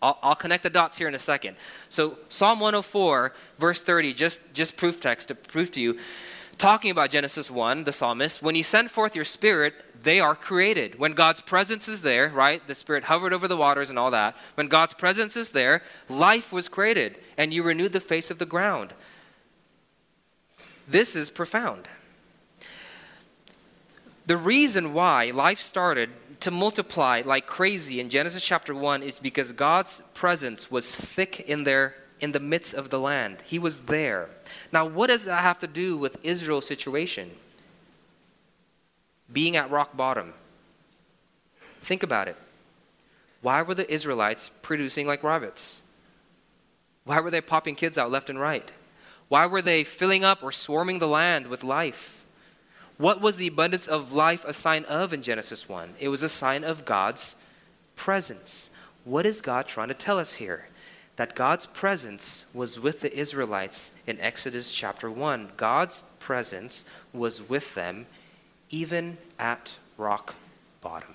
I'll, 0.00 0.18
I'll, 0.22 0.34
connect 0.34 0.62
the 0.62 0.70
dots 0.70 0.96
here 0.96 1.06
in 1.06 1.14
a 1.14 1.18
second. 1.18 1.58
So 1.90 2.18
Psalm 2.30 2.60
104, 2.60 3.34
verse 3.58 3.82
30, 3.82 4.14
just, 4.14 4.40
just 4.54 4.78
proof 4.78 5.02
text 5.02 5.28
to 5.28 5.34
prove 5.34 5.70
to 5.72 5.82
you, 5.82 5.98
talking 6.56 6.90
about 6.90 7.10
Genesis 7.10 7.50
1, 7.50 7.84
the 7.84 7.92
psalmist, 7.92 8.42
when 8.42 8.54
you 8.54 8.62
send 8.62 8.90
forth 8.90 9.14
your 9.14 9.26
spirit, 9.26 9.74
they 10.04 10.20
are 10.20 10.34
created. 10.34 10.98
When 10.98 11.12
God's 11.12 11.40
presence 11.40 11.88
is 11.88 12.02
there, 12.02 12.28
right? 12.28 12.64
The 12.66 12.74
spirit 12.74 13.04
hovered 13.04 13.32
over 13.32 13.48
the 13.48 13.56
waters 13.56 13.90
and 13.90 13.98
all 13.98 14.10
that. 14.12 14.36
When 14.54 14.68
God's 14.68 14.94
presence 14.94 15.36
is 15.36 15.50
there, 15.50 15.82
life 16.08 16.52
was 16.52 16.68
created, 16.68 17.18
and 17.36 17.52
you 17.52 17.62
renewed 17.62 17.92
the 17.92 18.00
face 18.00 18.30
of 18.30 18.38
the 18.38 18.46
ground. 18.46 18.92
This 20.86 21.16
is 21.16 21.30
profound. 21.30 21.88
The 24.26 24.36
reason 24.36 24.94
why 24.94 25.30
life 25.32 25.60
started 25.60 26.10
to 26.40 26.50
multiply 26.50 27.22
like 27.24 27.46
crazy 27.46 28.00
in 28.00 28.10
Genesis 28.10 28.44
chapter 28.44 28.74
1 28.74 29.02
is 29.02 29.18
because 29.18 29.52
God's 29.52 30.02
presence 30.14 30.70
was 30.70 30.94
thick 30.94 31.40
in 31.40 31.64
there 31.64 31.94
in 32.20 32.32
the 32.32 32.40
midst 32.40 32.74
of 32.74 32.90
the 32.90 32.98
land. 32.98 33.42
He 33.44 33.58
was 33.58 33.84
there. 33.84 34.30
Now, 34.72 34.86
what 34.86 35.08
does 35.08 35.24
that 35.24 35.42
have 35.42 35.58
to 35.60 35.66
do 35.66 35.96
with 35.96 36.16
Israel's 36.22 36.66
situation? 36.66 37.32
Being 39.34 39.56
at 39.56 39.70
rock 39.70 39.94
bottom. 39.94 40.32
Think 41.82 42.02
about 42.02 42.28
it. 42.28 42.36
Why 43.42 43.60
were 43.60 43.74
the 43.74 43.92
Israelites 43.92 44.50
producing 44.62 45.06
like 45.06 45.22
rabbits? 45.22 45.82
Why 47.04 47.20
were 47.20 47.30
they 47.30 47.42
popping 47.42 47.74
kids 47.74 47.98
out 47.98 48.10
left 48.10 48.30
and 48.30 48.40
right? 48.40 48.72
Why 49.28 49.44
were 49.44 49.60
they 49.60 49.84
filling 49.84 50.24
up 50.24 50.42
or 50.42 50.52
swarming 50.52 50.98
the 50.98 51.08
land 51.08 51.48
with 51.48 51.62
life? 51.62 52.24
What 52.96 53.20
was 53.20 53.36
the 53.36 53.48
abundance 53.48 53.86
of 53.88 54.12
life 54.12 54.44
a 54.44 54.52
sign 54.52 54.84
of 54.84 55.12
in 55.12 55.20
Genesis 55.20 55.68
1? 55.68 55.94
It 55.98 56.08
was 56.08 56.22
a 56.22 56.28
sign 56.28 56.64
of 56.64 56.84
God's 56.84 57.36
presence. 57.96 58.70
What 59.04 59.26
is 59.26 59.40
God 59.40 59.66
trying 59.66 59.88
to 59.88 59.94
tell 59.94 60.18
us 60.18 60.34
here? 60.34 60.68
That 61.16 61.34
God's 61.34 61.66
presence 61.66 62.44
was 62.54 62.78
with 62.78 63.00
the 63.00 63.14
Israelites 63.16 63.92
in 64.06 64.20
Exodus 64.20 64.72
chapter 64.72 65.10
1. 65.10 65.52
God's 65.56 66.04
presence 66.18 66.84
was 67.12 67.46
with 67.46 67.74
them 67.74 68.06
even 68.74 69.16
at 69.38 69.76
rock 69.96 70.34
bottom. 70.80 71.14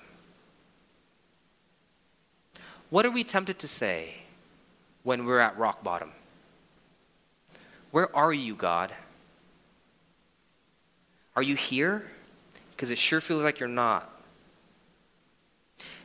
What 2.88 3.04
are 3.04 3.10
we 3.10 3.22
tempted 3.22 3.58
to 3.58 3.68
say 3.68 4.14
when 5.02 5.26
we're 5.26 5.40
at 5.40 5.58
rock 5.58 5.84
bottom? 5.84 6.12
Where 7.90 8.16
are 8.16 8.32
you, 8.32 8.54
God? 8.54 8.94
Are 11.36 11.42
you 11.42 11.54
here? 11.54 12.06
Because 12.70 12.90
it 12.90 12.96
sure 12.96 13.20
feels 13.20 13.44
like 13.44 13.60
you're 13.60 13.68
not. 13.68 14.10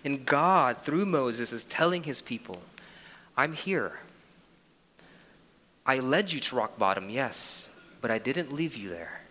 And 0.04 0.26
God, 0.26 0.80
through 0.80 1.06
Moses, 1.06 1.54
is 1.54 1.64
telling 1.64 2.04
his 2.04 2.20
people, 2.20 2.62
I'm 3.38 3.54
here. 3.54 3.94
I 5.86 6.00
led 6.00 6.34
you 6.34 6.42
to 6.42 6.56
rock 6.58 6.78
bottom, 6.78 7.10
yes, 7.10 7.70
but 8.02 8.12
I 8.12 8.20
didn't 8.20 8.52
leave 8.52 8.76
you 8.76 8.90
there. 8.90 9.22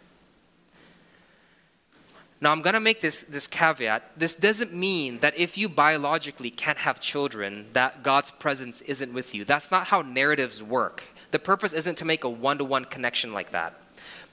Now, 2.45 2.53
I'm 2.53 2.61
going 2.61 2.75
to 2.75 2.81
make 2.81 3.01
this, 3.01 3.23
this 3.23 3.47
caveat. 3.47 4.03
This 4.19 4.35
doesn't 4.35 4.75
mean 4.75 5.21
that 5.21 5.35
if 5.39 5.57
you 5.57 5.67
biologically 5.67 6.51
can't 6.51 6.77
have 6.77 7.01
children, 7.01 7.65
that 7.73 8.03
God's 8.03 8.31
presence 8.31 8.83
isn't 8.83 9.15
with 9.15 9.35
you. 9.35 9.47
That's 9.47 9.71
not 9.71 9.87
how 9.87 10.03
narratives 10.03 10.63
work. 10.63 11.05
The 11.31 11.39
purpose 11.39 11.73
isn't 11.73 11.97
to 11.97 12.05
make 12.05 12.23
a 12.23 12.29
one 12.29 12.59
to 12.59 12.65
one 12.67 12.85
connection 12.85 13.33
like 13.33 13.53
that. 13.53 13.81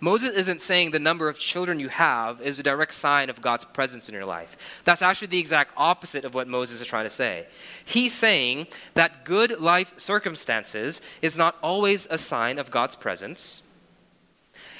Moses 0.02 0.32
isn't 0.36 0.62
saying 0.62 0.92
the 0.92 1.00
number 1.00 1.30
of 1.30 1.40
children 1.40 1.80
you 1.80 1.88
have 1.88 2.42
is 2.42 2.60
a 2.60 2.64
direct 2.64 2.94
sign 2.94 3.30
of 3.30 3.42
God's 3.42 3.64
presence 3.64 4.10
in 4.10 4.14
your 4.14 4.26
life. 4.26 4.82
That's 4.84 5.02
actually 5.02 5.28
the 5.28 5.40
exact 5.40 5.72
opposite 5.78 6.26
of 6.26 6.34
what 6.34 6.50
Moses 6.50 6.82
is 6.82 6.88
trying 6.88 7.06
to 7.06 7.10
say. 7.10 7.48
He's 7.86 8.14
saying 8.14 8.68
that 8.94 9.24
good 9.24 9.62
life 9.62 9.94
circumstances 9.96 11.00
is 11.22 11.38
not 11.38 11.56
always 11.64 12.08
a 12.12 12.18
sign 12.18 12.60
of 12.60 12.72
God's 12.72 12.98
presence, 12.98 13.64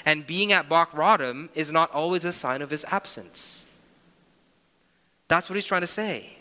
and 0.04 0.26
being 0.26 0.52
at 0.52 0.70
rock 0.70 0.94
bottom 0.96 1.50
is 1.54 1.70
not 1.70 1.90
always 1.92 2.24
a 2.24 2.32
sign 2.32 2.62
of 2.62 2.70
his 2.70 2.84
absence. 2.90 3.66
That's 5.28 5.48
what 5.48 5.54
he's 5.54 5.64
trying 5.64 5.82
to 5.82 5.86
say. 5.86 6.36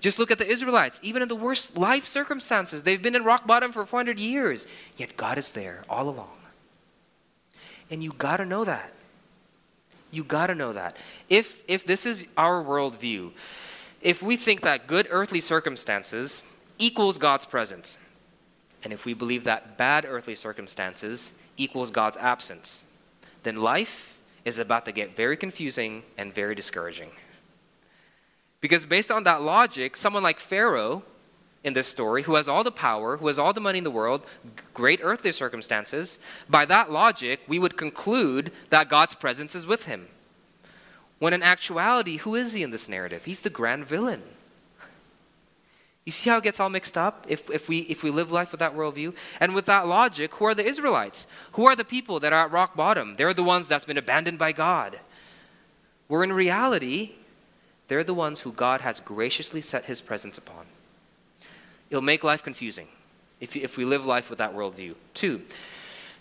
Just 0.00 0.18
look 0.18 0.30
at 0.30 0.38
the 0.38 0.46
Israelites. 0.46 0.98
Even 1.02 1.22
in 1.22 1.28
the 1.28 1.36
worst 1.36 1.76
life 1.76 2.06
circumstances, 2.06 2.82
they've 2.82 3.02
been 3.02 3.14
in 3.14 3.24
rock 3.24 3.46
bottom 3.46 3.72
for 3.72 3.84
400 3.84 4.18
years, 4.18 4.66
yet 4.96 5.16
God 5.16 5.38
is 5.38 5.50
there 5.50 5.84
all 5.88 6.08
along. 6.08 6.38
And 7.90 8.02
you 8.02 8.12
got 8.12 8.38
to 8.38 8.46
know 8.46 8.64
that. 8.64 8.92
You 10.10 10.24
got 10.24 10.48
to 10.48 10.54
know 10.54 10.72
that. 10.72 10.96
If, 11.28 11.62
if 11.68 11.84
this 11.84 12.06
is 12.06 12.26
our 12.36 12.64
worldview, 12.64 13.32
if 14.00 14.22
we 14.22 14.36
think 14.36 14.62
that 14.62 14.86
good 14.86 15.06
earthly 15.10 15.40
circumstances 15.40 16.42
equals 16.78 17.18
God's 17.18 17.44
presence, 17.44 17.98
and 18.82 18.92
if 18.92 19.04
we 19.04 19.14
believe 19.14 19.44
that 19.44 19.76
bad 19.76 20.06
earthly 20.08 20.34
circumstances 20.34 21.32
equals 21.62 21.90
God's 21.90 22.16
absence, 22.16 22.84
then 23.42 23.56
life 23.56 24.18
is 24.44 24.58
about 24.58 24.84
to 24.86 24.92
get 24.92 25.16
very 25.16 25.36
confusing 25.36 26.02
and 26.16 26.34
very 26.34 26.54
discouraging. 26.54 27.10
Because 28.60 28.84
based 28.86 29.10
on 29.10 29.24
that 29.24 29.42
logic, 29.42 29.96
someone 29.96 30.22
like 30.22 30.38
Pharaoh 30.38 31.02
in 31.62 31.74
this 31.74 31.86
story, 31.86 32.22
who 32.22 32.34
has 32.36 32.48
all 32.48 32.64
the 32.64 32.70
power, 32.70 33.18
who 33.18 33.26
has 33.26 33.38
all 33.38 33.52
the 33.52 33.60
money 33.60 33.78
in 33.78 33.84
the 33.84 33.90
world, 33.90 34.22
great 34.72 35.00
earthly 35.02 35.32
circumstances, 35.32 36.18
by 36.48 36.64
that 36.64 36.90
logic, 36.90 37.40
we 37.46 37.58
would 37.58 37.76
conclude 37.76 38.50
that 38.70 38.88
God's 38.88 39.14
presence 39.14 39.54
is 39.54 39.66
with 39.66 39.84
him. 39.84 40.08
When 41.18 41.34
in 41.34 41.42
actuality, 41.42 42.16
who 42.16 42.34
is 42.34 42.54
he 42.54 42.62
in 42.62 42.70
this 42.70 42.88
narrative? 42.88 43.26
He's 43.26 43.42
the 43.42 43.50
grand 43.50 43.84
villain. 43.84 44.22
You 46.04 46.12
see 46.12 46.30
how 46.30 46.38
it 46.38 46.44
gets 46.44 46.58
all 46.58 46.70
mixed 46.70 46.96
up 46.96 47.26
if, 47.28 47.50
if, 47.50 47.68
we, 47.68 47.80
if 47.80 48.02
we 48.02 48.10
live 48.10 48.32
life 48.32 48.52
with 48.52 48.60
that 48.60 48.74
worldview? 48.74 49.14
And 49.38 49.54
with 49.54 49.66
that 49.66 49.86
logic, 49.86 50.34
who 50.34 50.46
are 50.46 50.54
the 50.54 50.64
Israelites? 50.64 51.26
Who 51.52 51.66
are 51.66 51.76
the 51.76 51.84
people 51.84 52.20
that 52.20 52.32
are 52.32 52.46
at 52.46 52.52
rock 52.52 52.74
bottom? 52.74 53.14
They're 53.16 53.34
the 53.34 53.44
ones 53.44 53.68
that's 53.68 53.84
been 53.84 53.98
abandoned 53.98 54.38
by 54.38 54.52
God. 54.52 54.98
Where 56.08 56.24
in 56.24 56.32
reality, 56.32 57.12
they're 57.88 58.02
the 58.02 58.14
ones 58.14 58.40
who 58.40 58.52
God 58.52 58.80
has 58.80 58.98
graciously 59.00 59.60
set 59.60 59.84
his 59.84 60.00
presence 60.00 60.38
upon. 60.38 60.66
It'll 61.90 62.02
make 62.02 62.24
life 62.24 62.42
confusing 62.42 62.88
if, 63.40 63.56
if 63.56 63.76
we 63.76 63.84
live 63.84 64.06
life 64.06 64.30
with 64.30 64.38
that 64.38 64.54
worldview. 64.54 64.94
Two, 65.12 65.42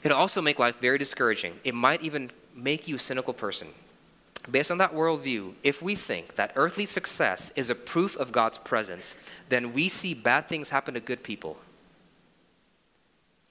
it'll 0.03 0.17
also 0.17 0.41
make 0.41 0.59
life 0.59 0.79
very 0.79 0.97
discouraging. 0.97 1.59
It 1.63 1.73
might 1.73 2.01
even 2.01 2.31
make 2.55 2.87
you 2.87 2.95
a 2.95 2.99
cynical 2.99 3.33
person. 3.33 3.69
Based 4.49 4.71
on 4.71 4.77
that 4.77 4.93
worldview, 4.93 5.53
if 5.63 5.81
we 5.81 5.95
think 5.95 6.35
that 6.35 6.53
earthly 6.55 6.85
success 6.85 7.51
is 7.55 7.69
a 7.69 7.75
proof 7.75 8.15
of 8.15 8.31
God's 8.31 8.57
presence, 8.57 9.15
then 9.49 9.73
we 9.73 9.89
see 9.89 10.13
bad 10.13 10.47
things 10.47 10.69
happen 10.69 10.93
to 10.93 10.99
good 10.99 11.23
people. 11.23 11.57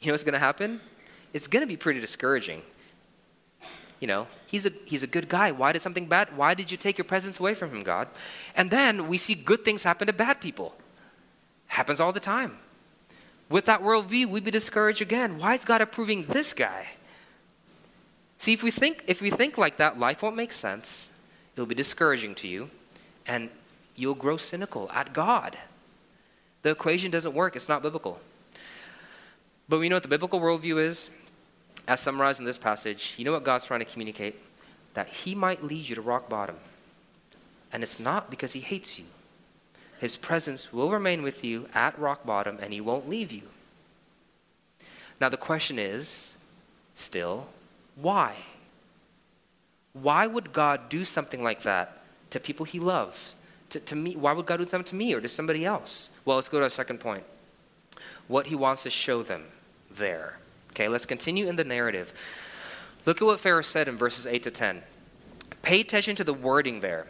You 0.00 0.08
know 0.08 0.12
what's 0.14 0.22
going 0.22 0.32
to 0.32 0.38
happen? 0.38 0.80
It's 1.32 1.46
going 1.46 1.62
to 1.62 1.66
be 1.66 1.76
pretty 1.76 2.00
discouraging. 2.00 2.62
You 4.00 4.06
know, 4.06 4.28
he's 4.46 4.64
a, 4.64 4.72
he's 4.84 5.02
a 5.02 5.08
good 5.08 5.28
guy. 5.28 5.50
Why 5.50 5.72
did 5.72 5.82
something 5.82 6.06
bad? 6.06 6.36
Why 6.36 6.54
did 6.54 6.70
you 6.70 6.76
take 6.76 6.96
your 6.96 7.04
presence 7.04 7.40
away 7.40 7.54
from 7.54 7.70
him, 7.70 7.82
God? 7.82 8.08
And 8.54 8.70
then 8.70 9.08
we 9.08 9.18
see 9.18 9.34
good 9.34 9.64
things 9.64 9.82
happen 9.82 10.06
to 10.06 10.12
bad 10.12 10.40
people. 10.40 10.74
Happens 11.66 12.00
all 12.00 12.12
the 12.12 12.20
time. 12.20 12.58
With 13.50 13.64
that 13.64 13.82
worldview, 13.82 14.26
we'd 14.26 14.44
be 14.44 14.50
discouraged 14.50 15.02
again. 15.02 15.38
Why 15.38 15.54
is 15.54 15.64
God 15.64 15.80
approving 15.80 16.26
this 16.26 16.54
guy? 16.54 16.86
See, 18.38 18.52
if 18.52 18.62
we 18.62 18.70
think 18.70 19.04
if 19.06 19.20
we 19.20 19.30
think 19.30 19.58
like 19.58 19.76
that, 19.76 19.98
life 19.98 20.22
won't 20.22 20.36
make 20.36 20.52
sense. 20.52 21.10
It'll 21.54 21.66
be 21.66 21.74
discouraging 21.74 22.34
to 22.36 22.48
you, 22.48 22.70
and 23.26 23.50
you'll 23.96 24.14
grow 24.14 24.36
cynical 24.36 24.90
at 24.92 25.12
God. 25.12 25.58
The 26.62 26.70
equation 26.70 27.10
doesn't 27.10 27.34
work, 27.34 27.56
it's 27.56 27.68
not 27.68 27.82
biblical. 27.82 28.20
But 29.68 29.80
we 29.80 29.88
know 29.88 29.96
what 29.96 30.02
the 30.02 30.08
biblical 30.08 30.40
worldview 30.40 30.80
is, 30.82 31.10
as 31.86 32.00
summarized 32.00 32.40
in 32.40 32.46
this 32.46 32.56
passage. 32.56 33.14
You 33.18 33.24
know 33.24 33.32
what 33.32 33.44
God's 33.44 33.64
trying 33.64 33.80
to 33.80 33.86
communicate? 33.86 34.36
That 34.94 35.08
He 35.08 35.34
might 35.34 35.62
lead 35.64 35.88
you 35.88 35.94
to 35.94 36.00
rock 36.00 36.28
bottom. 36.28 36.56
And 37.72 37.82
it's 37.82 38.00
not 38.00 38.30
because 38.30 38.54
He 38.54 38.60
hates 38.60 38.98
you, 38.98 39.04
his 39.98 40.16
presence 40.16 40.72
will 40.72 40.90
remain 40.90 41.22
with 41.22 41.44
you 41.44 41.68
at 41.74 41.98
rock 41.98 42.24
bottom 42.24 42.58
and 42.62 42.72
he 42.72 42.80
won't 42.80 43.08
leave 43.08 43.32
you. 43.32 43.42
Now, 45.20 45.28
the 45.28 45.36
question 45.36 45.78
is 45.78 46.36
still, 46.94 47.48
why? 48.00 48.34
Why 49.92 50.26
would 50.26 50.52
God 50.52 50.88
do 50.88 51.04
something 51.04 51.42
like 51.42 51.62
that 51.62 52.02
to 52.30 52.40
people 52.40 52.64
he 52.64 52.78
loves? 52.78 53.36
To, 53.70 53.80
to 53.80 53.96
me, 53.96 54.16
why 54.16 54.32
would 54.32 54.46
God 54.46 54.58
do 54.58 54.68
something 54.68 54.84
to 54.84 54.94
me 54.94 55.14
or 55.14 55.20
to 55.20 55.28
somebody 55.28 55.64
else? 55.64 56.10
Well, 56.24 56.36
let's 56.36 56.48
go 56.48 56.58
to 56.58 56.64
our 56.64 56.70
second 56.70 57.00
point. 57.00 57.24
What 58.28 58.46
he 58.46 58.54
wants 58.54 58.84
to 58.84 58.90
show 58.90 59.22
them 59.22 59.44
there. 59.90 60.38
Okay, 60.72 60.88
let's 60.88 61.06
continue 61.06 61.48
in 61.48 61.56
the 61.56 61.64
narrative. 61.64 62.12
Look 63.04 63.20
at 63.20 63.24
what 63.24 63.40
Pharaoh 63.40 63.62
said 63.62 63.88
in 63.88 63.96
verses 63.96 64.26
8 64.26 64.42
to 64.44 64.50
10. 64.50 64.82
Pay 65.62 65.80
attention 65.80 66.14
to 66.16 66.24
the 66.24 66.34
wording 66.34 66.80
there. 66.80 67.06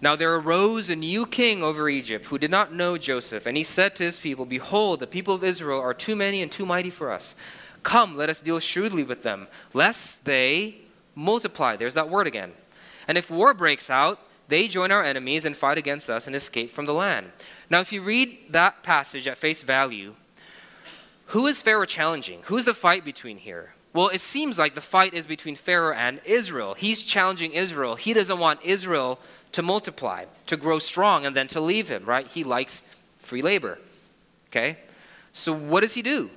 Now 0.00 0.14
there 0.14 0.34
arose 0.34 0.90
a 0.90 0.96
new 0.96 1.26
king 1.26 1.62
over 1.62 1.88
Egypt 1.88 2.26
who 2.26 2.38
did 2.38 2.50
not 2.50 2.72
know 2.72 2.98
Joseph, 2.98 3.46
and 3.46 3.56
he 3.56 3.62
said 3.62 3.96
to 3.96 4.04
his 4.04 4.18
people, 4.18 4.44
Behold, 4.44 5.00
the 5.00 5.06
people 5.06 5.34
of 5.34 5.42
Israel 5.42 5.80
are 5.80 5.94
too 5.94 6.14
many 6.14 6.42
and 6.42 6.52
too 6.52 6.66
mighty 6.66 6.90
for 6.90 7.10
us. 7.10 7.34
Come, 7.82 8.16
let 8.16 8.28
us 8.28 8.40
deal 8.40 8.58
shrewdly 8.60 9.02
with 9.02 9.22
them, 9.22 9.48
lest 9.72 10.24
they 10.24 10.76
multiply. 11.14 11.76
There's 11.76 11.94
that 11.94 12.10
word 12.10 12.26
again. 12.26 12.52
And 13.08 13.16
if 13.16 13.30
war 13.30 13.54
breaks 13.54 13.90
out, 13.90 14.20
they 14.48 14.68
join 14.68 14.92
our 14.92 15.02
enemies 15.02 15.44
and 15.44 15.56
fight 15.56 15.78
against 15.78 16.08
us 16.08 16.26
and 16.26 16.36
escape 16.36 16.70
from 16.70 16.86
the 16.86 16.94
land. 16.94 17.32
Now, 17.68 17.80
if 17.80 17.92
you 17.92 18.02
read 18.02 18.52
that 18.52 18.82
passage 18.82 19.26
at 19.26 19.38
face 19.38 19.62
value, 19.62 20.14
who 21.26 21.46
is 21.46 21.62
Pharaoh 21.62 21.84
challenging? 21.84 22.40
Who's 22.44 22.64
the 22.64 22.74
fight 22.74 23.04
between 23.04 23.38
here? 23.38 23.74
Well, 23.92 24.08
it 24.08 24.20
seems 24.20 24.58
like 24.58 24.74
the 24.74 24.80
fight 24.80 25.14
is 25.14 25.26
between 25.26 25.56
Pharaoh 25.56 25.94
and 25.94 26.20
Israel. 26.24 26.74
He's 26.74 27.02
challenging 27.02 27.52
Israel. 27.52 27.96
He 27.96 28.12
doesn't 28.12 28.38
want 28.38 28.60
Israel 28.62 29.18
to 29.52 29.62
multiply, 29.62 30.26
to 30.46 30.56
grow 30.56 30.78
strong, 30.78 31.24
and 31.24 31.34
then 31.34 31.48
to 31.48 31.60
leave 31.60 31.88
him, 31.88 32.04
right? 32.04 32.26
He 32.26 32.44
likes 32.44 32.84
free 33.18 33.42
labor. 33.42 33.78
Okay? 34.50 34.78
So 35.32 35.52
what 35.52 35.80
does 35.80 35.94
he 35.94 36.02
do? 36.02 36.30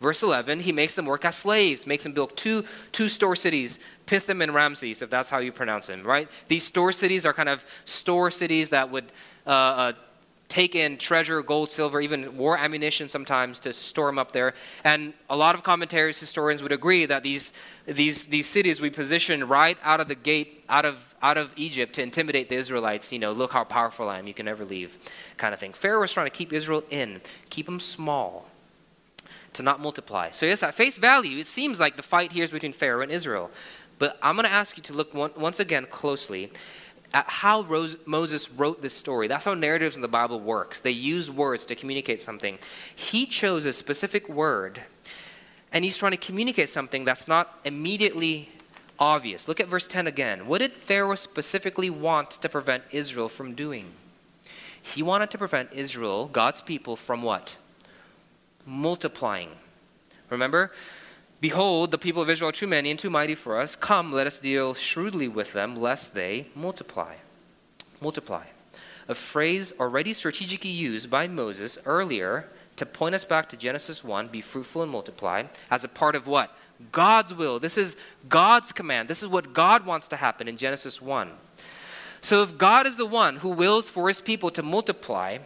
Verse 0.00 0.22
11, 0.22 0.60
he 0.60 0.72
makes 0.72 0.94
them 0.94 1.06
work 1.06 1.24
as 1.24 1.36
slaves, 1.36 1.86
makes 1.86 2.02
them 2.02 2.12
build 2.12 2.36
two, 2.36 2.64
two 2.92 3.08
store 3.08 3.34
cities, 3.34 3.78
Pithom 4.04 4.42
and 4.42 4.52
Ramses, 4.52 5.00
if 5.00 5.08
that's 5.08 5.30
how 5.30 5.38
you 5.38 5.52
pronounce 5.52 5.86
them, 5.86 6.02
right? 6.02 6.30
These 6.48 6.64
store 6.64 6.92
cities 6.92 7.24
are 7.24 7.32
kind 7.32 7.48
of 7.48 7.64
store 7.86 8.30
cities 8.30 8.68
that 8.70 8.90
would 8.90 9.06
uh, 9.46 9.50
uh, 9.50 9.92
take 10.48 10.74
in 10.74 10.98
treasure, 10.98 11.42
gold, 11.42 11.70
silver, 11.70 11.98
even 12.02 12.36
war 12.36 12.58
ammunition 12.58 13.08
sometimes 13.08 13.58
to 13.60 13.72
store 13.72 14.06
them 14.08 14.18
up 14.18 14.32
there. 14.32 14.52
And 14.84 15.14
a 15.30 15.36
lot 15.36 15.54
of 15.54 15.62
commentaries, 15.62 16.20
historians 16.20 16.62
would 16.62 16.72
agree 16.72 17.06
that 17.06 17.22
these, 17.22 17.54
these, 17.86 18.26
these 18.26 18.46
cities 18.46 18.82
we 18.82 18.90
position 18.90 19.48
right 19.48 19.78
out 19.82 20.00
of 20.00 20.08
the 20.08 20.14
gate, 20.14 20.62
out 20.68 20.84
of, 20.84 21.14
out 21.22 21.38
of 21.38 21.52
Egypt 21.56 21.94
to 21.94 22.02
intimidate 22.02 22.50
the 22.50 22.56
Israelites. 22.56 23.12
You 23.14 23.18
know, 23.18 23.32
look 23.32 23.52
how 23.52 23.64
powerful 23.64 24.10
I 24.10 24.18
am, 24.18 24.26
you 24.26 24.34
can 24.34 24.44
never 24.44 24.66
leave, 24.66 24.98
kind 25.38 25.54
of 25.54 25.58
thing. 25.58 25.72
Pharaoh 25.72 26.02
was 26.02 26.12
trying 26.12 26.26
to 26.26 26.30
keep 26.30 26.52
Israel 26.52 26.84
in, 26.90 27.22
keep 27.48 27.64
them 27.64 27.80
small 27.80 28.46
to 29.56 29.62
not 29.62 29.80
multiply. 29.80 30.30
So, 30.30 30.46
yes, 30.46 30.62
at 30.62 30.74
face 30.74 30.98
value, 30.98 31.38
it 31.38 31.46
seems 31.46 31.80
like 31.80 31.96
the 31.96 32.02
fight 32.02 32.32
here 32.32 32.44
is 32.44 32.50
between 32.50 32.72
Pharaoh 32.72 33.02
and 33.02 33.12
Israel. 33.12 33.50
But 33.98 34.18
I'm 34.22 34.36
going 34.36 34.46
to 34.46 34.52
ask 34.52 34.76
you 34.76 34.82
to 34.84 34.92
look 34.92 35.14
one, 35.14 35.32
once 35.36 35.60
again 35.60 35.86
closely 35.90 36.52
at 37.14 37.28
how 37.28 37.62
Rose, 37.62 37.96
Moses 38.04 38.50
wrote 38.50 38.82
this 38.82 38.92
story. 38.92 39.28
That's 39.28 39.44
how 39.44 39.54
narratives 39.54 39.96
in 39.96 40.02
the 40.02 40.08
Bible 40.08 40.40
works. 40.40 40.80
They 40.80 40.90
use 40.90 41.30
words 41.30 41.64
to 41.66 41.74
communicate 41.74 42.20
something. 42.20 42.58
He 42.94 43.26
chose 43.26 43.64
a 43.64 43.72
specific 43.72 44.28
word, 44.28 44.82
and 45.72 45.84
he's 45.84 45.96
trying 45.96 46.12
to 46.12 46.18
communicate 46.18 46.68
something 46.68 47.04
that's 47.04 47.26
not 47.26 47.58
immediately 47.64 48.50
obvious. 48.98 49.48
Look 49.48 49.60
at 49.60 49.68
verse 49.68 49.86
10 49.86 50.06
again. 50.06 50.46
What 50.46 50.58
did 50.58 50.72
Pharaoh 50.72 51.14
specifically 51.14 51.90
want 51.90 52.30
to 52.32 52.48
prevent 52.48 52.84
Israel 52.90 53.28
from 53.28 53.54
doing? 53.54 53.92
He 54.82 55.02
wanted 55.02 55.30
to 55.30 55.38
prevent 55.38 55.72
Israel, 55.72 56.26
God's 56.26 56.62
people, 56.62 56.96
from 56.96 57.22
what? 57.22 57.56
Multiplying. 58.66 59.50
Remember? 60.28 60.72
Behold, 61.40 61.90
the 61.90 61.98
people 61.98 62.22
of 62.22 62.30
Israel 62.30 62.48
are 62.48 62.52
too 62.52 62.66
many 62.66 62.90
and 62.90 62.98
too 62.98 63.10
mighty 63.10 63.34
for 63.34 63.58
us. 63.58 63.76
Come, 63.76 64.12
let 64.12 64.26
us 64.26 64.38
deal 64.38 64.74
shrewdly 64.74 65.28
with 65.28 65.52
them, 65.52 65.76
lest 65.76 66.14
they 66.14 66.48
multiply. 66.54 67.14
Multiply. 68.00 68.44
A 69.08 69.14
phrase 69.14 69.72
already 69.78 70.12
strategically 70.12 70.70
used 70.70 71.08
by 71.08 71.28
Moses 71.28 71.78
earlier 71.86 72.48
to 72.76 72.84
point 72.84 73.14
us 73.14 73.24
back 73.24 73.48
to 73.50 73.56
Genesis 73.56 74.02
1 74.02 74.28
be 74.28 74.40
fruitful 74.40 74.82
and 74.82 74.90
multiply 74.90 75.44
as 75.70 75.84
a 75.84 75.88
part 75.88 76.14
of 76.14 76.26
what? 76.26 76.56
God's 76.92 77.32
will. 77.32 77.58
This 77.58 77.78
is 77.78 77.96
God's 78.28 78.72
command. 78.72 79.08
This 79.08 79.22
is 79.22 79.28
what 79.28 79.54
God 79.54 79.86
wants 79.86 80.08
to 80.08 80.16
happen 80.16 80.48
in 80.48 80.56
Genesis 80.56 81.00
1. 81.00 81.30
So 82.20 82.42
if 82.42 82.58
God 82.58 82.86
is 82.86 82.96
the 82.96 83.06
one 83.06 83.36
who 83.36 83.50
wills 83.50 83.88
for 83.88 84.08
his 84.08 84.20
people 84.20 84.50
to 84.50 84.62
multiply, 84.62 85.38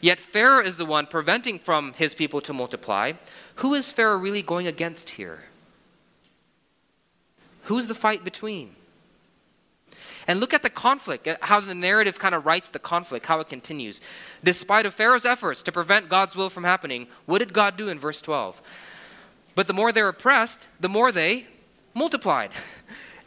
Yet 0.00 0.20
Pharaoh 0.20 0.64
is 0.64 0.76
the 0.76 0.86
one 0.86 1.06
preventing 1.06 1.58
from 1.58 1.92
his 1.94 2.14
people 2.14 2.40
to 2.42 2.52
multiply. 2.52 3.12
Who 3.56 3.74
is 3.74 3.90
Pharaoh 3.90 4.16
really 4.16 4.42
going 4.42 4.66
against 4.66 5.10
here? 5.10 5.44
Who's 7.64 7.86
the 7.86 7.94
fight 7.94 8.24
between? 8.24 8.76
And 10.26 10.40
look 10.40 10.54
at 10.54 10.62
the 10.62 10.70
conflict, 10.70 11.28
how 11.42 11.60
the 11.60 11.74
narrative 11.74 12.18
kind 12.18 12.34
of 12.34 12.46
writes 12.46 12.68
the 12.68 12.78
conflict, 12.78 13.26
how 13.26 13.40
it 13.40 13.48
continues. 13.48 14.00
Despite 14.44 14.86
of 14.86 14.94
Pharaoh's 14.94 15.24
efforts 15.24 15.62
to 15.64 15.72
prevent 15.72 16.08
God's 16.08 16.36
will 16.36 16.50
from 16.50 16.64
happening, 16.64 17.08
what 17.26 17.38
did 17.38 17.52
God 17.52 17.76
do 17.76 17.88
in 17.88 17.98
verse 17.98 18.20
12? 18.20 18.60
But 19.54 19.66
the 19.66 19.72
more 19.72 19.92
they're 19.92 20.08
oppressed, 20.08 20.68
the 20.78 20.88
more 20.88 21.10
they 21.10 21.46
multiplied. 21.94 22.52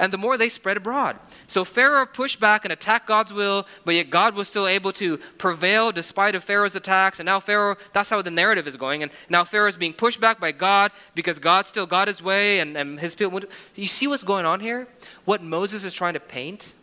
and 0.04 0.12
the 0.12 0.18
more 0.18 0.38
they 0.38 0.50
spread 0.50 0.76
abroad. 0.76 1.18
So 1.48 1.63
Pharaoh 1.63 2.06
pushed 2.06 2.38
back 2.38 2.66
and 2.66 2.74
attacked 2.74 3.08
God's 3.08 3.32
will, 3.32 3.66
but 3.86 3.96
yet 3.96 4.10
God 4.10 4.36
was 4.36 4.50
still 4.50 4.68
able 4.68 4.92
to 4.94 5.16
prevail 5.38 5.94
despite 5.94 6.36
of 6.36 6.44
Pharaoh's 6.44 6.76
attacks. 6.76 7.22
And 7.22 7.26
now 7.26 7.39
Pharaoh, 7.39 7.78
that's 7.94 8.10
how 8.10 8.22
the 8.22 8.30
narrative 8.30 8.68
is 8.68 8.76
going. 8.76 9.02
And 9.02 9.13
now 9.30 9.46
Pharaoh 9.46 9.70
is 9.70 9.78
being 9.78 9.94
pushed 9.94 10.20
back 10.20 10.42
by 10.42 10.52
God 10.52 10.92
because 11.16 11.39
God 11.39 11.68
still 11.68 11.86
got 11.86 12.10
his 12.10 12.22
way 12.22 12.60
and, 12.60 12.76
and 12.76 13.00
his 13.00 13.16
people. 13.16 13.39
You 13.76 13.88
see 13.88 14.08
what's 14.08 14.24
going 14.24 14.46
on 14.46 14.60
here? 14.60 14.89
What 15.24 15.42
Moses 15.42 15.86
is 15.86 15.94
trying 15.94 16.16
to 16.16 16.20
paint? 16.20 16.74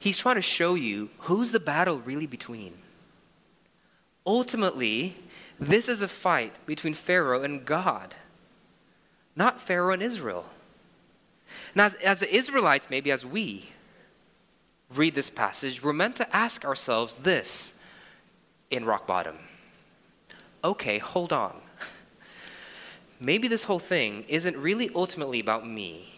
He's 0.00 0.18
trying 0.18 0.34
to 0.34 0.42
show 0.42 0.74
you 0.74 1.08
who's 1.18 1.52
the 1.52 1.60
battle 1.60 2.00
really 2.00 2.26
between. 2.26 2.78
Ultimately, 4.26 5.14
this 5.60 5.88
is 5.88 6.02
a 6.02 6.08
fight 6.08 6.56
between 6.66 6.94
Pharaoh 6.94 7.44
and 7.44 7.64
God, 7.64 8.16
not 9.36 9.60
Pharaoh 9.60 9.92
and 9.92 10.02
Israel. 10.02 10.46
And 11.74 11.82
as, 11.82 11.94
as 11.94 12.20
the 12.20 12.34
Israelites, 12.34 12.88
maybe 12.90 13.10
as 13.10 13.24
we 13.24 13.70
read 14.94 15.14
this 15.14 15.30
passage, 15.30 15.82
we're 15.82 15.92
meant 15.92 16.16
to 16.16 16.36
ask 16.36 16.64
ourselves 16.64 17.16
this 17.16 17.74
in 18.70 18.84
rock 18.84 19.06
bottom. 19.06 19.36
Okay, 20.64 20.98
hold 20.98 21.32
on. 21.32 21.56
Maybe 23.20 23.46
this 23.46 23.64
whole 23.64 23.78
thing 23.78 24.24
isn't 24.28 24.56
really 24.56 24.90
ultimately 24.94 25.38
about 25.38 25.66
me 25.66 26.12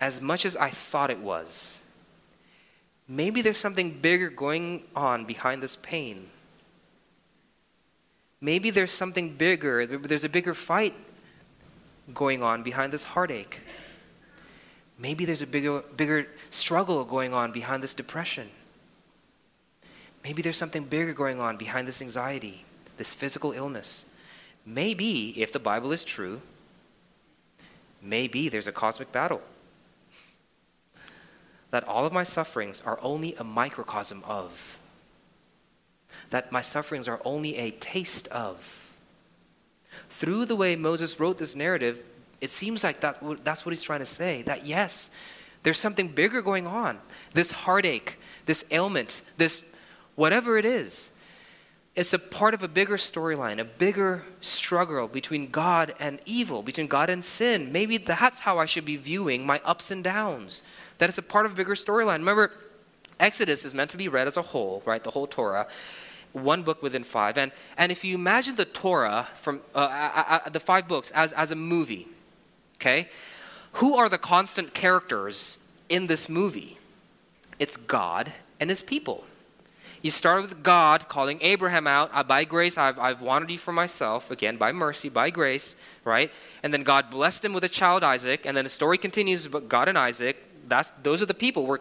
as 0.00 0.20
much 0.20 0.44
as 0.44 0.56
I 0.56 0.70
thought 0.70 1.10
it 1.10 1.18
was. 1.18 1.82
Maybe 3.08 3.42
there's 3.42 3.58
something 3.58 3.98
bigger 4.00 4.30
going 4.30 4.84
on 4.94 5.24
behind 5.24 5.62
this 5.62 5.76
pain. 5.76 6.28
Maybe 8.40 8.70
there's 8.70 8.92
something 8.92 9.34
bigger, 9.34 9.86
there's 9.86 10.24
a 10.24 10.28
bigger 10.28 10.54
fight 10.54 10.94
going 12.12 12.42
on 12.42 12.62
behind 12.62 12.92
this 12.92 13.04
heartache. 13.04 13.60
Maybe 14.98 15.24
there's 15.24 15.42
a 15.42 15.46
bigger, 15.46 15.80
bigger 15.96 16.28
struggle 16.50 17.04
going 17.04 17.32
on 17.32 17.52
behind 17.52 17.82
this 17.82 17.94
depression. 17.94 18.50
Maybe 20.22 20.42
there's 20.42 20.56
something 20.56 20.84
bigger 20.84 21.12
going 21.12 21.40
on 21.40 21.56
behind 21.56 21.88
this 21.88 22.00
anxiety, 22.00 22.64
this 22.96 23.12
physical 23.12 23.52
illness. 23.52 24.06
Maybe, 24.64 25.40
if 25.40 25.52
the 25.52 25.58
Bible 25.58 25.92
is 25.92 26.04
true, 26.04 26.40
maybe 28.00 28.48
there's 28.48 28.66
a 28.66 28.72
cosmic 28.72 29.12
battle. 29.12 29.42
That 31.70 31.84
all 31.84 32.06
of 32.06 32.12
my 32.12 32.24
sufferings 32.24 32.80
are 32.86 32.98
only 33.02 33.34
a 33.34 33.44
microcosm 33.44 34.22
of. 34.24 34.78
That 36.30 36.52
my 36.52 36.62
sufferings 36.62 37.08
are 37.08 37.20
only 37.24 37.56
a 37.56 37.72
taste 37.72 38.28
of 38.28 38.83
through 40.16 40.44
the 40.44 40.56
way 40.56 40.76
Moses 40.76 41.18
wrote 41.18 41.38
this 41.38 41.56
narrative, 41.56 42.02
it 42.40 42.50
seems 42.50 42.84
like 42.84 43.00
that, 43.00 43.44
that's 43.44 43.66
what 43.66 43.70
he's 43.70 43.82
trying 43.82 44.00
to 44.00 44.06
say. 44.06 44.42
That 44.42 44.64
yes, 44.64 45.10
there's 45.62 45.78
something 45.78 46.08
bigger 46.08 46.40
going 46.42 46.66
on. 46.66 47.00
This 47.32 47.50
heartache, 47.50 48.18
this 48.46 48.64
ailment, 48.70 49.22
this 49.36 49.62
whatever 50.14 50.56
it 50.56 50.64
is, 50.64 51.10
it's 51.96 52.12
a 52.12 52.18
part 52.18 52.54
of 52.54 52.62
a 52.62 52.68
bigger 52.68 52.96
storyline, 52.96 53.60
a 53.60 53.64
bigger 53.64 54.24
struggle 54.40 55.06
between 55.08 55.50
God 55.50 55.94
and 56.00 56.20
evil, 56.26 56.62
between 56.62 56.86
God 56.86 57.08
and 57.08 57.24
sin. 57.24 57.72
Maybe 57.72 57.98
that's 57.98 58.40
how 58.40 58.58
I 58.58 58.66
should 58.66 58.84
be 58.84 58.96
viewing 58.96 59.46
my 59.46 59.60
ups 59.64 59.90
and 59.90 60.02
downs. 60.02 60.62
That 60.98 61.08
it's 61.08 61.18
a 61.18 61.22
part 61.22 61.46
of 61.46 61.52
a 61.52 61.54
bigger 61.54 61.74
storyline. 61.74 62.18
Remember, 62.18 62.52
Exodus 63.20 63.64
is 63.64 63.74
meant 63.74 63.90
to 63.90 63.96
be 63.96 64.08
read 64.08 64.26
as 64.26 64.36
a 64.36 64.42
whole, 64.42 64.82
right? 64.84 65.02
The 65.02 65.10
whole 65.10 65.26
Torah 65.26 65.68
one 66.34 66.62
book 66.62 66.82
within 66.82 67.04
five. 67.04 67.38
And, 67.38 67.52
and 67.78 67.90
if 67.90 68.04
you 68.04 68.14
imagine 68.14 68.56
the 68.56 68.66
Torah 68.66 69.28
from 69.34 69.60
uh, 69.74 70.50
the 70.50 70.60
five 70.60 70.86
books 70.86 71.10
as, 71.12 71.32
as 71.32 71.50
a 71.50 71.56
movie, 71.56 72.06
okay, 72.76 73.08
who 73.74 73.96
are 73.96 74.08
the 74.08 74.18
constant 74.18 74.74
characters 74.74 75.58
in 75.88 76.06
this 76.06 76.28
movie? 76.28 76.78
It's 77.58 77.76
God 77.76 78.32
and 78.60 78.68
his 78.68 78.82
people. 78.82 79.24
You 80.02 80.10
start 80.10 80.42
with 80.42 80.62
God 80.62 81.08
calling 81.08 81.38
Abraham 81.40 81.86
out, 81.86 82.28
by 82.28 82.44
grace, 82.44 82.76
I've, 82.76 82.98
I've 82.98 83.22
wanted 83.22 83.50
you 83.50 83.56
for 83.56 83.72
myself, 83.72 84.30
again, 84.30 84.58
by 84.58 84.70
mercy, 84.70 85.08
by 85.08 85.30
grace, 85.30 85.76
right? 86.04 86.30
And 86.62 86.74
then 86.74 86.82
God 86.82 87.10
blessed 87.10 87.42
him 87.42 87.54
with 87.54 87.64
a 87.64 87.70
child, 87.70 88.04
Isaac, 88.04 88.44
and 88.44 88.54
then 88.54 88.64
the 88.64 88.70
story 88.70 88.98
continues, 88.98 89.48
but 89.48 89.66
God 89.66 89.88
and 89.88 89.96
Isaac, 89.96 90.36
that's, 90.68 90.92
those 91.02 91.22
are 91.22 91.26
the 91.26 91.32
people 91.32 91.64
we're 91.64 91.78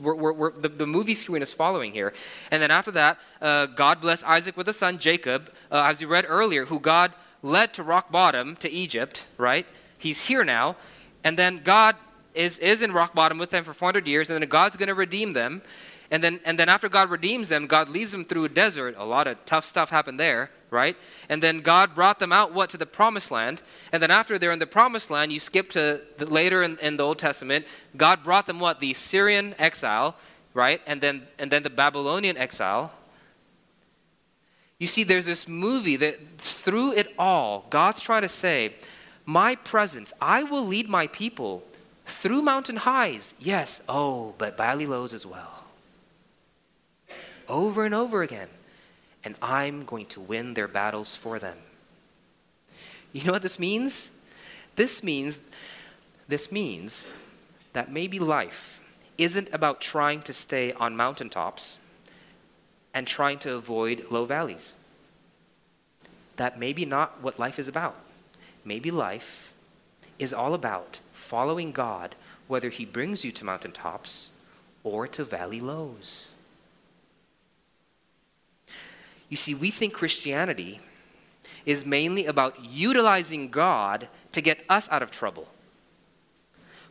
we're, 0.00 0.14
we're, 0.14 0.32
we're, 0.32 0.50
the, 0.52 0.68
the 0.68 0.86
movie 0.86 1.14
screen 1.14 1.42
is 1.42 1.52
following 1.52 1.92
here. 1.92 2.12
And 2.50 2.62
then 2.62 2.70
after 2.70 2.90
that, 2.92 3.18
uh, 3.40 3.66
God 3.66 4.00
blessed 4.00 4.24
Isaac 4.24 4.56
with 4.56 4.68
a 4.68 4.72
son, 4.72 4.98
Jacob, 4.98 5.52
uh, 5.70 5.82
as 5.84 6.00
we 6.00 6.06
read 6.06 6.24
earlier, 6.28 6.66
who 6.66 6.80
God 6.80 7.12
led 7.42 7.74
to 7.74 7.82
rock 7.82 8.10
bottom 8.10 8.56
to 8.56 8.70
Egypt, 8.70 9.26
right? 9.38 9.66
He's 9.98 10.26
here 10.26 10.44
now. 10.44 10.76
And 11.22 11.38
then 11.38 11.62
God 11.62 11.96
is, 12.34 12.58
is 12.58 12.82
in 12.82 12.92
rock 12.92 13.14
bottom 13.14 13.38
with 13.38 13.50
them 13.50 13.64
for 13.64 13.72
400 13.72 14.06
years, 14.06 14.30
and 14.30 14.40
then 14.40 14.48
God's 14.48 14.76
going 14.76 14.88
to 14.88 14.94
redeem 14.94 15.32
them. 15.32 15.62
And 16.10 16.22
then, 16.22 16.40
and 16.44 16.58
then 16.58 16.68
after 16.68 16.88
God 16.88 17.10
redeems 17.10 17.48
them, 17.48 17.66
God 17.66 17.88
leads 17.88 18.12
them 18.12 18.24
through 18.24 18.44
a 18.44 18.48
desert. 18.48 18.94
A 18.98 19.04
lot 19.04 19.26
of 19.26 19.44
tough 19.46 19.64
stuff 19.64 19.90
happened 19.90 20.20
there, 20.20 20.50
right? 20.74 20.96
And 21.30 21.42
then 21.42 21.60
God 21.60 21.94
brought 21.94 22.18
them 22.18 22.32
out, 22.32 22.52
what, 22.52 22.68
to 22.70 22.76
the 22.76 22.84
promised 22.84 23.30
land. 23.30 23.62
And 23.92 24.02
then 24.02 24.10
after 24.10 24.38
they're 24.38 24.52
in 24.52 24.58
the 24.58 24.66
promised 24.66 25.10
land, 25.10 25.32
you 25.32 25.40
skip 25.40 25.70
to 25.70 26.02
the, 26.18 26.26
later 26.26 26.62
in, 26.62 26.76
in 26.78 26.98
the 26.98 27.04
Old 27.04 27.18
Testament, 27.18 27.66
God 27.96 28.22
brought 28.22 28.46
them, 28.46 28.60
what, 28.60 28.80
the 28.80 28.90
Assyrian 28.90 29.54
exile, 29.58 30.16
right? 30.52 30.82
And 30.86 31.00
then, 31.00 31.22
and 31.38 31.50
then 31.50 31.62
the 31.62 31.70
Babylonian 31.70 32.36
exile. 32.36 32.92
You 34.78 34.88
see, 34.88 35.04
there's 35.04 35.26
this 35.26 35.48
movie 35.48 35.96
that 35.96 36.38
through 36.38 36.92
it 36.92 37.14
all, 37.18 37.66
God's 37.70 38.00
trying 38.00 38.22
to 38.22 38.28
say, 38.28 38.74
My 39.24 39.54
presence, 39.54 40.12
I 40.20 40.42
will 40.42 40.66
lead 40.66 40.88
my 40.88 41.06
people 41.06 41.62
through 42.06 42.42
mountain 42.42 42.76
highs, 42.76 43.34
yes, 43.38 43.80
oh, 43.88 44.34
but 44.36 44.56
valley 44.56 44.86
lows 44.86 45.14
as 45.14 45.24
well. 45.24 45.64
Over 47.48 47.84
and 47.84 47.94
over 47.94 48.22
again. 48.22 48.48
And 49.24 49.36
I'm 49.40 49.84
going 49.84 50.06
to 50.06 50.20
win 50.20 50.54
their 50.54 50.68
battles 50.68 51.16
for 51.16 51.38
them. 51.38 51.56
You 53.12 53.24
know 53.24 53.32
what 53.32 53.42
this 53.42 53.58
means? 53.58 54.10
This 54.76 55.02
means 55.02 55.40
this 56.26 56.50
means 56.50 57.06
that 57.74 57.92
maybe 57.92 58.18
life 58.18 58.80
isn't 59.18 59.52
about 59.52 59.80
trying 59.80 60.22
to 60.22 60.32
stay 60.32 60.72
on 60.72 60.96
mountaintops 60.96 61.78
and 62.94 63.06
trying 63.06 63.38
to 63.40 63.54
avoid 63.54 64.06
low 64.10 64.24
valleys. 64.24 64.74
That 66.36 66.58
maybe 66.58 66.84
not 66.84 67.22
what 67.22 67.38
life 67.38 67.58
is 67.58 67.68
about. 67.68 67.96
Maybe 68.64 68.90
life 68.90 69.52
is 70.18 70.32
all 70.32 70.54
about 70.54 71.00
following 71.12 71.72
God, 71.72 72.14
whether 72.48 72.70
He 72.70 72.84
brings 72.84 73.24
you 73.24 73.32
to 73.32 73.44
mountaintops 73.44 74.30
or 74.82 75.06
to 75.08 75.24
valley 75.24 75.60
lows. 75.60 76.33
You 79.34 79.36
see, 79.36 79.52
we 79.52 79.72
think 79.72 79.94
Christianity 79.94 80.78
is 81.66 81.84
mainly 81.84 82.26
about 82.26 82.64
utilizing 82.64 83.48
God 83.48 84.06
to 84.30 84.40
get 84.40 84.62
us 84.68 84.88
out 84.92 85.02
of 85.02 85.10
trouble. 85.10 85.48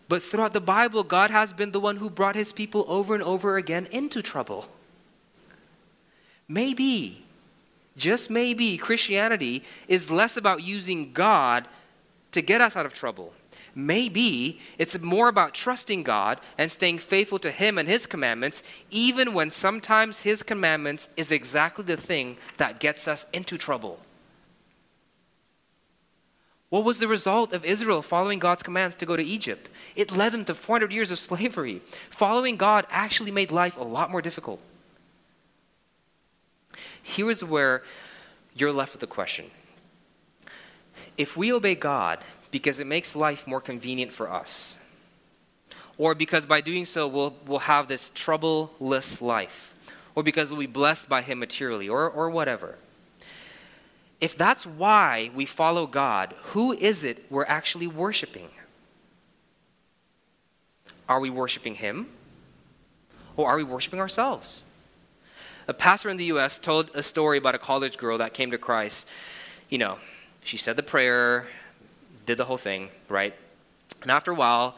But 0.10 0.22
throughout 0.22 0.52
the 0.52 0.60
Bible, 0.60 1.06
God 1.06 1.30
has 1.30 1.54
been 1.54 1.72
the 1.72 1.80
one 1.80 1.96
who 1.96 2.10
brought 2.10 2.36
his 2.36 2.52
people 2.52 2.84
over 2.90 3.14
and 3.14 3.24
over 3.24 3.56
again 3.56 3.88
into 3.92 4.22
trouble. 4.22 4.68
Maybe, 6.50 7.24
just 7.96 8.30
maybe, 8.30 8.76
Christianity 8.76 9.64
is 9.88 10.12
less 10.12 10.36
about 10.36 10.64
using 10.64 11.14
God 11.14 11.66
to 12.34 12.42
get 12.42 12.60
us 12.60 12.76
out 12.76 12.86
of 12.86 12.94
trouble 12.94 13.32
Maybe 13.76 14.60
it's 14.78 15.00
more 15.00 15.28
about 15.28 15.54
trusting 15.54 16.04
God 16.04 16.40
and 16.58 16.72
staying 16.72 17.00
faithful 17.00 17.40
to 17.40 17.52
Him 17.52 17.78
and 17.78 17.90
His 17.90 18.06
commandments, 18.06 18.62
even 18.92 19.34
when 19.34 19.50
sometimes 19.50 20.22
His 20.22 20.44
commandments 20.44 21.10
is 21.18 21.32
exactly 21.32 21.84
the 21.84 21.98
thing 21.98 22.38
that 22.58 22.80
gets 22.80 23.08
us 23.08 23.26
into 23.34 23.58
trouble. 23.58 24.00
What 26.70 26.86
was 26.86 26.98
the 26.98 27.08
result 27.08 27.54
of 27.54 27.64
Israel 27.64 28.02
following 28.02 28.40
God's 28.40 28.64
commands 28.64 28.96
to 28.96 29.06
go 29.06 29.16
to 29.16 29.24
Egypt? 29.24 29.70
It 29.96 30.16
led 30.16 30.32
them 30.32 30.44
to 30.46 30.56
400 30.56 30.92
years 30.92 31.12
of 31.12 31.20
slavery. 31.20 31.82
Following 32.10 32.58
God 32.58 32.88
actually 32.90 33.30
made 33.30 33.52
life 33.52 33.78
a 33.78 33.84
lot 33.84 34.10
more 34.10 34.24
difficult. 34.24 34.60
Here 37.04 37.30
is 37.30 37.44
where 37.44 37.84
you're 38.56 38.72
left 38.72 38.94
with 38.94 39.02
the 39.02 39.08
question 39.08 39.52
If 41.16 41.38
we 41.38 41.54
obey 41.54 41.76
God, 41.76 42.24
because 42.54 42.80
it 42.80 42.86
makes 42.86 43.16
life 43.16 43.48
more 43.48 43.60
convenient 43.60 44.14
for 44.14 44.32
us. 44.32 44.78
Or 45.98 46.14
because 46.14 46.46
by 46.46 46.62
doing 46.62 46.86
so, 46.86 47.08
we'll, 47.08 47.36
we'll 47.48 47.60
have 47.60 47.88
this 47.88 48.12
troubleless 48.12 49.22
life. 49.22 49.74
Or 50.16 50.22
because 50.22 50.52
we'll 50.52 50.60
be 50.60 50.68
blessed 50.68 51.10
by 51.10 51.24
Him 51.24 51.40
materially, 51.40 51.90
or, 51.90 52.08
or 52.08 52.30
whatever. 52.30 52.78
If 54.22 54.38
that's 54.38 54.68
why 54.68 55.32
we 55.34 55.46
follow 55.46 55.88
God, 55.88 56.36
who 56.54 56.74
is 56.74 57.04
it 57.04 57.26
we're 57.32 57.46
actually 57.46 57.88
worshiping? 57.88 58.50
Are 61.10 61.20
we 61.20 61.32
worshiping 61.32 61.76
Him? 61.76 62.08
Or 63.36 63.50
are 63.50 63.58
we 63.58 63.64
worshiping 63.64 64.00
ourselves? 64.00 64.64
A 65.68 65.74
pastor 65.74 66.10
in 66.10 66.18
the 66.18 66.26
U.S. 66.26 66.60
told 66.60 66.92
a 66.94 67.02
story 67.02 67.40
about 67.40 67.56
a 67.56 67.60
college 67.60 67.98
girl 67.98 68.20
that 68.20 68.36
came 68.36 68.52
to 68.52 68.60
Christ. 68.60 69.08
You 69.70 69.80
know, 69.80 69.98
she 70.44 70.58
said 70.58 70.76
the 70.76 70.84
prayer, 70.84 71.48
did 72.26 72.38
the 72.38 72.46
whole 72.46 72.58
thing, 72.58 72.90
right? 73.10 73.34
And 74.02 74.12
after 74.12 74.32
a 74.32 74.36
while, 74.36 74.76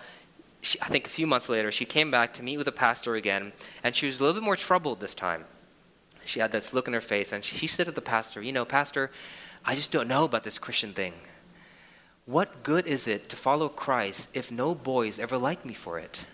she, 0.62 0.82
I 0.82 0.88
think 0.88 1.06
a 1.06 1.10
few 1.10 1.28
months 1.28 1.50
later, 1.50 1.72
she 1.72 1.86
came 1.86 2.10
back 2.10 2.34
to 2.34 2.44
meet 2.44 2.58
with 2.58 2.66
the 2.66 2.72
pastor 2.72 3.16
again, 3.16 3.54
and 3.84 3.96
she 3.96 4.06
was 4.06 4.20
a 4.20 4.24
little 4.24 4.40
bit 4.40 4.46
more 4.46 4.56
troubled 4.56 5.00
this 5.00 5.16
time. 5.16 5.46
She 6.26 6.40
had 6.40 6.52
this 6.52 6.74
look 6.74 6.88
in 6.88 6.94
her 6.94 7.02
face, 7.02 7.32
and 7.32 7.44
she, 7.44 7.56
she 7.56 7.68
said 7.68 7.86
to 7.86 7.92
the 7.92 8.02
pastor, 8.02 8.42
You 8.42 8.52
know, 8.52 8.66
Pastor, 8.66 9.12
I 9.64 9.76
just 9.76 9.92
don't 9.92 10.08
know 10.08 10.24
about 10.24 10.44
this 10.44 10.58
Christian 10.58 10.94
thing. 10.94 11.14
What 12.26 12.64
good 12.64 12.88
is 12.88 13.08
it 13.08 13.30
to 13.30 13.36
follow 13.36 13.70
Christ 13.70 14.30
if 14.34 14.52
no 14.52 14.74
boys 14.74 15.20
ever 15.20 15.38
like 15.38 15.64
me 15.64 15.76
for 15.76 16.00
it? 16.00 16.26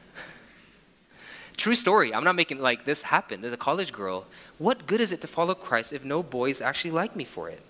True 1.58 1.76
story. 1.76 2.13
I'm 2.13 2.24
not 2.24 2.36
making 2.36 2.60
like 2.60 2.86
this 2.86 3.04
happen. 3.04 3.41
There's 3.41 3.54
a 3.54 3.58
college 3.58 3.91
girl. 3.91 4.26
What 4.58 4.88
good 4.88 5.02
is 5.02 5.12
it 5.12 5.19
to 5.21 5.28
follow 5.28 5.54
Christ 5.54 5.91
if 5.91 6.06
no 6.06 6.24
boys 6.24 6.62
actually 6.62 6.91
like 6.91 7.15
me 7.15 7.26
for 7.26 7.50
it? 7.50 7.62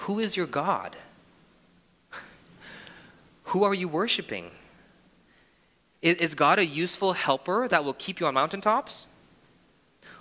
Who 0.00 0.20
is 0.20 0.36
your 0.36 0.46
God? 0.46 0.96
Who 3.46 3.64
are 3.64 3.74
you 3.74 3.88
worshiping? 3.88 4.50
Is 6.02 6.34
God 6.34 6.58
a 6.58 6.66
useful 6.66 7.14
helper 7.14 7.68
that 7.68 7.84
will 7.84 7.94
keep 7.94 8.20
you 8.20 8.26
on 8.26 8.34
mountaintops? 8.34 9.06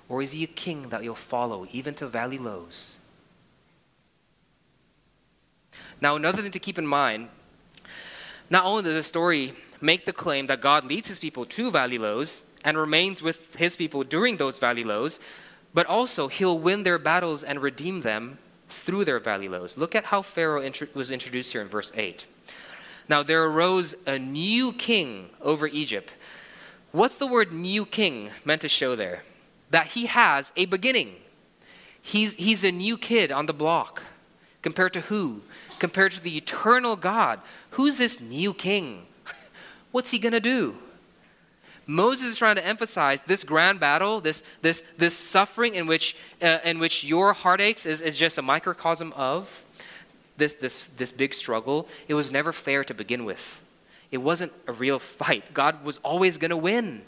Or 0.08 0.22
is 0.22 0.32
he 0.32 0.44
a 0.44 0.48
king 0.48 0.90
that 0.90 1.04
you'll 1.04 1.16
follow 1.16 1.68
even 1.72 1.96
to 1.96 2.08
valley 2.08 2.38
lows? 2.38 2.98
Now, 6.00 6.16
another 6.16 6.42
thing 6.42 6.52
to 6.52 6.60
keep 6.60 6.78
in 6.78 6.86
mind 6.86 7.30
not 8.50 8.66
only 8.66 8.84
does 8.84 8.94
the 8.94 9.04
story 9.04 9.54
make 9.82 10.06
the 10.06 10.14
claim 10.14 10.46
that 10.48 10.62
God 10.62 10.86
leads 10.86 11.08
his 11.08 11.20
people 11.20 11.46
to 11.46 11.72
valley 11.72 11.98
lows 11.98 12.42
and 12.64 12.78
remains 12.78 13.22
with 13.22 13.56
his 13.56 13.76
people 13.76 14.04
during 14.04 14.38
those 14.38 14.60
valley 14.60 14.84
lows, 14.84 15.20
but 15.74 15.88
also 15.88 16.28
he'll 16.28 16.58
win 16.58 16.84
their 16.84 17.00
battles 17.00 17.44
and 17.44 17.62
redeem 17.62 18.02
them 18.02 18.38
through 18.70 19.06
their 19.06 19.20
valley 19.20 19.50
lows. 19.50 19.78
Look 19.78 19.96
at 19.96 20.06
how 20.06 20.22
Pharaoh 20.22 20.72
was 20.94 21.12
introduced 21.12 21.52
here 21.52 21.62
in 21.62 21.68
verse 21.68 21.92
8. 21.96 22.26
Now 23.08 23.24
there 23.24 23.44
arose 23.44 23.96
a 24.06 24.18
new 24.18 24.74
king 24.74 25.30
over 25.42 25.68
Egypt. 25.68 26.14
What's 26.92 27.18
the 27.18 27.28
word 27.28 27.52
new 27.52 27.86
king 27.86 28.32
meant 28.44 28.62
to 28.62 28.70
show 28.70 28.96
there? 28.96 29.24
That 29.70 29.88
he 29.88 30.06
has 30.06 30.52
a 30.56 30.66
beginning. 30.66 31.16
He's, 32.02 32.36
he's 32.36 32.64
a 32.64 32.72
new 32.72 32.98
kid 32.98 33.32
on 33.32 33.48
the 33.48 33.54
block. 33.54 34.04
Compared 34.62 34.94
to 34.94 35.02
who? 35.02 35.42
Compared 35.80 36.12
to 36.14 36.24
the 36.24 36.38
eternal 36.38 36.96
God. 36.96 37.42
Who's 37.72 37.98
this 37.98 38.22
new 38.22 38.54
king? 38.54 39.06
What's 39.92 40.12
he 40.12 40.20
going 40.20 40.34
to 40.34 40.40
do? 40.40 40.78
Moses 41.88 42.28
is 42.28 42.38
trying 42.38 42.56
to 42.56 42.66
emphasize 42.66 43.22
this 43.22 43.44
grand 43.44 43.80
battle, 43.80 44.22
this, 44.22 44.44
this, 44.62 44.84
this 44.98 45.16
suffering 45.16 45.76
in 45.76 45.86
which, 45.86 46.16
uh, 46.42 46.60
in 46.64 46.80
which 46.80 47.04
your 47.04 47.34
heartaches 47.34 47.86
is, 47.86 48.02
is 48.02 48.18
just 48.18 48.38
a 48.38 48.42
microcosm 48.42 49.14
of 49.14 49.65
this, 50.38 50.56
this, 50.56 50.88
this 50.98 51.12
big 51.12 51.34
struggle, 51.34 51.88
it 52.08 52.14
was 52.14 52.32
never 52.32 52.52
fair 52.52 52.84
to 52.84 52.94
begin 52.94 53.26
with. 53.26 53.62
It 54.12 54.18
wasn't 54.20 54.54
a 54.68 54.72
real 54.72 55.00
fight. 55.00 55.54
God 55.54 55.84
was 55.84 56.00
always 56.00 56.38
going 56.38 56.52
to 56.52 56.58
win. 56.58 57.04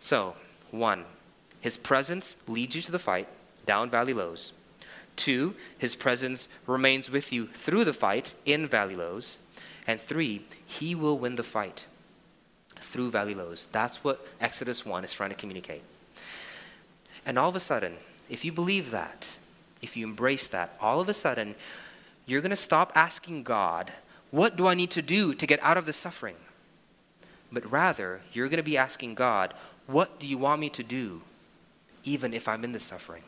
So, 0.00 0.34
one, 0.70 1.04
his 1.60 1.76
presence 1.76 2.36
leads 2.48 2.74
you 2.74 2.82
to 2.82 2.92
the 2.92 2.98
fight, 2.98 3.28
down 3.66 3.88
valley 3.88 4.12
lows. 4.12 4.52
Two, 5.14 5.54
his 5.78 5.94
presence 5.94 6.48
remains 6.66 7.10
with 7.10 7.32
you 7.32 7.46
through 7.46 7.84
the 7.84 7.92
fight, 7.92 8.34
in 8.44 8.66
valley 8.66 8.96
lows. 8.96 9.38
And 9.86 10.00
three, 10.00 10.44
he 10.64 10.94
will 10.94 11.18
win 11.18 11.36
the 11.36 11.42
fight 11.42 11.86
through 12.76 13.10
valley 13.10 13.34
lows. 13.34 13.68
That's 13.72 14.02
what 14.02 14.26
Exodus 14.40 14.84
1 14.84 15.04
is 15.04 15.12
trying 15.12 15.30
to 15.30 15.36
communicate. 15.36 15.82
And 17.24 17.38
all 17.38 17.48
of 17.48 17.56
a 17.56 17.60
sudden, 17.60 17.94
if 18.28 18.44
you 18.44 18.52
believe 18.52 18.90
that, 18.90 19.38
if 19.80 19.96
you 19.96 20.06
embrace 20.06 20.46
that, 20.48 20.76
all 20.80 21.00
of 21.00 21.08
a 21.08 21.14
sudden, 21.14 21.54
you're 22.32 22.40
going 22.40 22.50
to 22.50 22.56
stop 22.56 22.92
asking 22.94 23.42
God, 23.42 23.92
What 24.30 24.56
do 24.56 24.66
I 24.66 24.74
need 24.74 24.90
to 24.92 25.02
do 25.02 25.34
to 25.34 25.46
get 25.46 25.62
out 25.62 25.76
of 25.76 25.86
the 25.86 25.92
suffering? 25.92 26.36
But 27.52 27.70
rather, 27.70 28.22
you're 28.32 28.48
going 28.48 28.56
to 28.56 28.62
be 28.62 28.78
asking 28.78 29.14
God, 29.14 29.54
What 29.86 30.18
do 30.18 30.26
you 30.26 30.38
want 30.38 30.60
me 30.60 30.70
to 30.70 30.82
do, 30.82 31.22
even 32.04 32.32
if 32.32 32.48
I'm 32.48 32.64
in 32.64 32.72
the 32.72 32.80
suffering? 32.80 33.22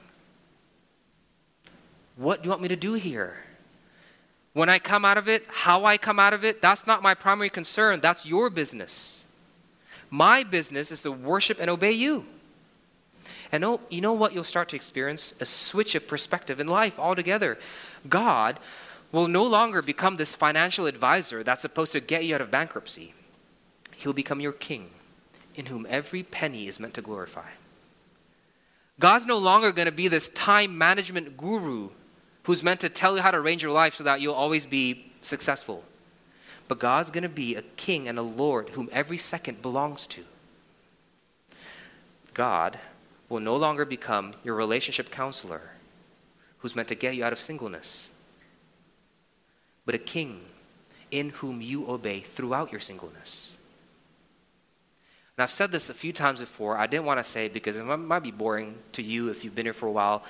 What 2.17 2.43
do 2.43 2.47
you 2.47 2.51
want 2.51 2.63
me 2.63 2.69
to 2.69 2.77
do 2.77 2.95
here? 2.95 3.37
When 4.55 4.69
I 4.69 4.79
come 4.79 5.05
out 5.05 5.19
of 5.19 5.29
it, 5.29 5.45
how 5.49 5.85
I 5.85 5.99
come 5.99 6.21
out 6.21 6.33
of 6.33 6.45
it, 6.45 6.63
that's 6.63 6.87
not 6.87 7.03
my 7.03 7.13
primary 7.15 7.51
concern. 7.51 8.01
That's 8.01 8.25
your 8.25 8.51
business. 8.51 9.25
My 10.11 10.45
business 10.45 10.93
is 10.93 11.03
to 11.03 11.11
worship 11.11 11.59
and 11.61 11.69
obey 11.69 11.93
you. 11.93 12.25
And 13.51 13.65
oh, 13.65 13.81
you 13.91 14.01
know 14.01 14.13
what 14.13 14.33
you'll 14.33 14.45
start 14.45 14.69
to 14.71 14.77
experience? 14.77 15.35
A 15.41 15.45
switch 15.45 15.95
of 15.95 16.07
perspective 16.07 16.61
in 16.61 16.69
life 16.69 16.99
altogether. 16.99 17.59
God 18.09 18.59
will 19.15 19.29
no 19.29 19.45
longer 19.45 19.81
become 19.81 20.17
this 20.17 20.35
financial 20.35 20.87
advisor 20.87 21.45
that's 21.45 21.63
supposed 21.63 21.93
to 21.93 22.01
get 22.01 22.25
you 22.25 22.35
out 22.35 22.41
of 22.41 22.51
bankruptcy. 22.51 23.15
He'll 23.97 24.13
become 24.13 24.41
your 24.41 24.53
king, 24.53 24.91
in 25.55 25.67
whom 25.67 25.87
every 25.89 26.25
penny 26.25 26.67
is 26.67 26.81
meant 26.81 26.95
to 26.95 27.01
glorify. 27.03 27.51
God's 28.99 29.25
no 29.25 29.39
longer 29.39 29.71
going 29.71 29.87
to 29.87 29.93
be 29.93 30.09
this 30.09 30.31
time 30.31 30.77
management 30.77 31.37
guru 31.37 31.91
who's 32.43 32.65
meant 32.65 32.81
to 32.81 32.89
tell 32.89 33.15
you 33.15 33.23
how 33.23 33.31
to 33.31 33.39
arrange 33.39 33.63
your 33.63 33.71
life 33.71 33.95
so 33.95 34.03
that 34.03 34.21
you'll 34.21 34.35
always 34.35 34.67
be 34.67 35.13
successful. 35.23 35.85
But 36.67 36.81
God's 36.81 37.13
going 37.13 37.23
to 37.23 37.29
be 37.29 37.55
a 37.55 37.63
king 37.63 38.09
and 38.09 38.19
a 38.19 38.23
Lord 38.23 38.71
whom 38.71 38.89
every 38.91 39.17
second 39.17 39.63
belongs 39.63 40.09
to. 40.09 40.25
God 42.35 42.81
will 43.29 43.39
no 43.41 43.55
longer 43.55 43.85
become 43.85 44.35
your 44.43 44.57
relationship 44.57 45.13
counselor 45.13 45.71
who's 46.59 46.75
meant 46.75 46.89
to 46.89 46.97
get 46.97 47.15
you 47.15 47.25
out 47.25 47.33
of 47.33 47.39
singleness, 47.39 48.11
but 49.87 49.95
a 49.95 49.99
king 49.99 50.41
in 51.11 51.31
whom 51.31 51.61
you 51.61 51.89
obey 51.89 52.21
throughout 52.21 52.73
your 52.73 52.81
singleness. 52.81 53.57
And 55.37 55.43
I've 55.43 55.51
said 55.51 55.73
this 55.73 55.91
a 55.91 55.95
few 55.95 56.13
times 56.13 56.41
before. 56.41 56.77
I 56.77 56.87
didn't 56.87 57.07
want 57.07 57.19
to 57.19 57.25
say 57.25 57.47
it 57.47 57.53
because 57.53 57.77
it 57.77 57.85
might 57.85 58.23
be 58.23 58.31
boring 58.31 58.77
to 58.93 59.03
you 59.03 59.31
if 59.31 59.45
you've 59.45 59.55
been 59.55 59.67
here 59.67 59.73
for 59.73 59.87
a 59.87 59.93
while. 59.93 60.23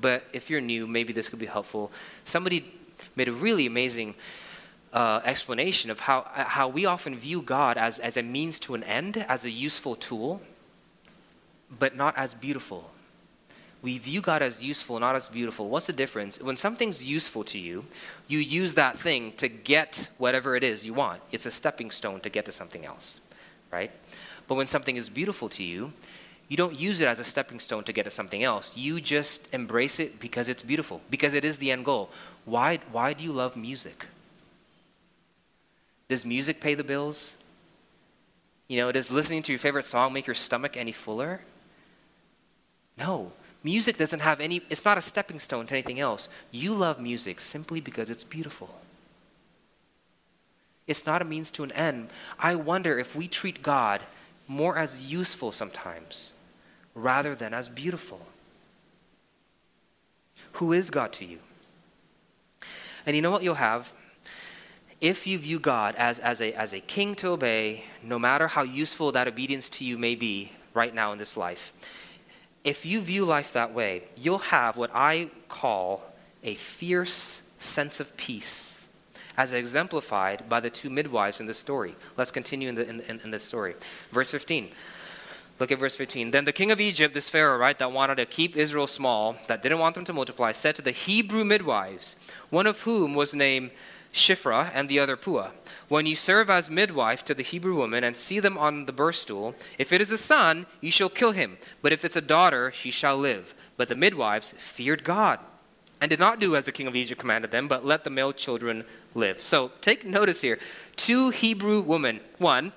But 0.00 0.24
if 0.32 0.50
you're 0.50 0.60
new, 0.60 0.86
maybe 0.86 1.12
this 1.12 1.28
could 1.28 1.38
be 1.38 1.46
helpful. 1.46 1.90
Somebody 2.24 2.64
made 3.14 3.28
a 3.28 3.32
really 3.32 3.66
amazing 3.66 4.14
uh, 4.92 5.20
explanation 5.24 5.90
of 5.90 6.00
how, 6.00 6.26
how 6.32 6.68
we 6.68 6.86
often 6.86 7.16
view 7.16 7.42
God 7.42 7.76
as, 7.76 7.98
as 7.98 8.16
a 8.16 8.22
means 8.22 8.58
to 8.60 8.74
an 8.74 8.82
end, 8.84 9.18
as 9.28 9.44
a 9.44 9.50
useful 9.50 9.94
tool, 9.94 10.40
but 11.78 11.96
not 11.96 12.16
as 12.16 12.34
beautiful. 12.34 12.90
We 13.86 13.98
view 13.98 14.20
God 14.20 14.42
as 14.42 14.64
useful, 14.64 14.98
not 14.98 15.14
as 15.14 15.28
beautiful. 15.28 15.68
What's 15.68 15.86
the 15.86 15.92
difference? 15.92 16.40
When 16.40 16.56
something's 16.56 17.06
useful 17.06 17.44
to 17.44 17.56
you, 17.56 17.84
you 18.26 18.40
use 18.40 18.74
that 18.74 18.98
thing 18.98 19.30
to 19.36 19.46
get 19.46 20.08
whatever 20.18 20.56
it 20.56 20.64
is 20.64 20.84
you 20.84 20.92
want. 20.92 21.22
It's 21.30 21.46
a 21.46 21.52
stepping 21.52 21.92
stone 21.92 22.18
to 22.22 22.28
get 22.28 22.46
to 22.46 22.50
something 22.50 22.84
else, 22.84 23.20
right? 23.70 23.92
But 24.48 24.56
when 24.56 24.66
something 24.66 24.96
is 24.96 25.08
beautiful 25.08 25.48
to 25.50 25.62
you, 25.62 25.92
you 26.48 26.56
don't 26.56 26.74
use 26.74 26.98
it 26.98 27.06
as 27.06 27.20
a 27.20 27.24
stepping 27.24 27.60
stone 27.60 27.84
to 27.84 27.92
get 27.92 28.02
to 28.06 28.10
something 28.10 28.42
else. 28.42 28.76
You 28.76 29.00
just 29.00 29.46
embrace 29.52 30.00
it 30.00 30.18
because 30.18 30.48
it's 30.48 30.64
beautiful, 30.64 31.00
because 31.08 31.32
it 31.32 31.44
is 31.44 31.58
the 31.58 31.70
end 31.70 31.84
goal. 31.84 32.10
Why, 32.44 32.80
why 32.90 33.12
do 33.12 33.22
you 33.22 33.30
love 33.30 33.56
music? 33.56 34.06
Does 36.08 36.24
music 36.24 36.60
pay 36.60 36.74
the 36.74 36.82
bills? 36.82 37.36
You 38.66 38.78
know, 38.78 38.90
does 38.90 39.12
listening 39.12 39.44
to 39.44 39.52
your 39.52 39.60
favorite 39.60 39.84
song 39.84 40.12
make 40.12 40.26
your 40.26 40.34
stomach 40.34 40.76
any 40.76 40.90
fuller? 40.90 41.42
No. 42.98 43.30
Music 43.66 43.98
doesn't 43.98 44.20
have 44.20 44.40
any, 44.40 44.62
it's 44.70 44.84
not 44.84 44.96
a 44.96 45.02
stepping 45.02 45.40
stone 45.40 45.66
to 45.66 45.74
anything 45.74 45.98
else. 45.98 46.28
You 46.52 46.72
love 46.72 47.00
music 47.00 47.40
simply 47.40 47.80
because 47.80 48.10
it's 48.10 48.22
beautiful. 48.22 48.70
It's 50.86 51.04
not 51.04 51.20
a 51.20 51.24
means 51.24 51.50
to 51.50 51.64
an 51.64 51.72
end. 51.72 52.10
I 52.38 52.54
wonder 52.54 52.96
if 52.96 53.16
we 53.16 53.26
treat 53.26 53.64
God 53.64 54.02
more 54.46 54.78
as 54.78 55.06
useful 55.06 55.50
sometimes 55.50 56.32
rather 56.94 57.34
than 57.34 57.52
as 57.52 57.68
beautiful. 57.68 58.20
Who 60.52 60.72
is 60.72 60.88
God 60.88 61.12
to 61.14 61.24
you? 61.24 61.40
And 63.04 63.16
you 63.16 63.22
know 63.22 63.32
what 63.32 63.42
you'll 63.42 63.56
have? 63.56 63.92
If 65.00 65.26
you 65.26 65.38
view 65.38 65.58
God 65.58 65.96
as, 65.96 66.20
as, 66.20 66.40
a, 66.40 66.52
as 66.52 66.72
a 66.72 66.78
king 66.78 67.16
to 67.16 67.30
obey, 67.30 67.86
no 68.00 68.16
matter 68.16 68.46
how 68.46 68.62
useful 68.62 69.10
that 69.10 69.26
obedience 69.26 69.68
to 69.70 69.84
you 69.84 69.98
may 69.98 70.14
be 70.14 70.52
right 70.72 70.94
now 70.94 71.10
in 71.10 71.18
this 71.18 71.36
life, 71.36 71.72
if 72.66 72.84
you 72.84 73.00
view 73.00 73.24
life 73.24 73.52
that 73.52 73.72
way, 73.72 74.02
you'll 74.16 74.38
have 74.38 74.76
what 74.76 74.90
I 74.92 75.30
call 75.48 76.02
a 76.42 76.56
fierce 76.56 77.40
sense 77.60 78.00
of 78.00 78.14
peace, 78.16 78.88
as 79.36 79.52
exemplified 79.52 80.48
by 80.48 80.58
the 80.58 80.68
two 80.68 80.90
midwives 80.90 81.38
in 81.38 81.46
this 81.46 81.58
story. 81.58 81.94
Let's 82.16 82.32
continue 82.32 82.68
in, 82.68 82.74
the, 82.74 82.88
in, 82.88 83.00
in, 83.02 83.20
in 83.20 83.30
this 83.30 83.44
story. 83.44 83.76
Verse 84.10 84.30
15. 84.30 84.70
Look 85.60 85.70
at 85.70 85.78
verse 85.78 85.94
15. 85.94 86.32
Then 86.32 86.44
the 86.44 86.52
king 86.52 86.72
of 86.72 86.80
Egypt, 86.80 87.14
this 87.14 87.28
Pharaoh, 87.28 87.56
right, 87.56 87.78
that 87.78 87.92
wanted 87.92 88.16
to 88.16 88.26
keep 88.26 88.56
Israel 88.56 88.88
small, 88.88 89.36
that 89.46 89.62
didn't 89.62 89.78
want 89.78 89.94
them 89.94 90.04
to 90.04 90.12
multiply, 90.12 90.50
said 90.50 90.74
to 90.74 90.82
the 90.82 90.90
Hebrew 90.90 91.44
midwives, 91.44 92.16
one 92.50 92.66
of 92.66 92.80
whom 92.80 93.14
was 93.14 93.32
named 93.32 93.70
Shiphrah 94.16 94.70
and 94.74 94.88
the 94.88 94.98
other 94.98 95.16
Puah, 95.16 95.50
when 95.88 96.06
you 96.06 96.16
serve 96.16 96.48
as 96.48 96.70
midwife 96.70 97.24
to 97.26 97.34
the 97.34 97.42
Hebrew 97.42 97.76
woman 97.76 98.02
and 98.02 98.16
see 98.16 98.40
them 98.40 98.56
on 98.56 98.86
the 98.86 98.92
birth 98.92 99.16
stool, 99.16 99.54
if 99.78 99.92
it 99.92 100.00
is 100.00 100.10
a 100.10 100.18
son, 100.18 100.66
you 100.80 100.90
shall 100.90 101.08
kill 101.10 101.32
him, 101.32 101.58
but 101.82 101.92
if 101.92 102.04
it's 102.04 102.16
a 102.16 102.20
daughter, 102.20 102.72
she 102.72 102.90
shall 102.90 103.18
live. 103.18 103.54
But 103.76 103.88
the 103.88 103.94
midwives 103.94 104.54
feared 104.58 105.04
God 105.04 105.38
and 106.00 106.08
did 106.08 106.18
not 106.18 106.40
do 106.40 106.56
as 106.56 106.64
the 106.64 106.72
king 106.72 106.86
of 106.86 106.96
Egypt 106.96 107.20
commanded 107.20 107.50
them, 107.50 107.68
but 107.68 107.84
let 107.84 108.04
the 108.04 108.10
male 108.10 108.32
children 108.32 108.84
live. 109.14 109.42
So 109.42 109.70
take 109.80 110.04
notice 110.04 110.40
here. 110.40 110.58
Two 110.96 111.30
Hebrew 111.30 111.80
women. 111.80 112.20
One, 112.38 112.72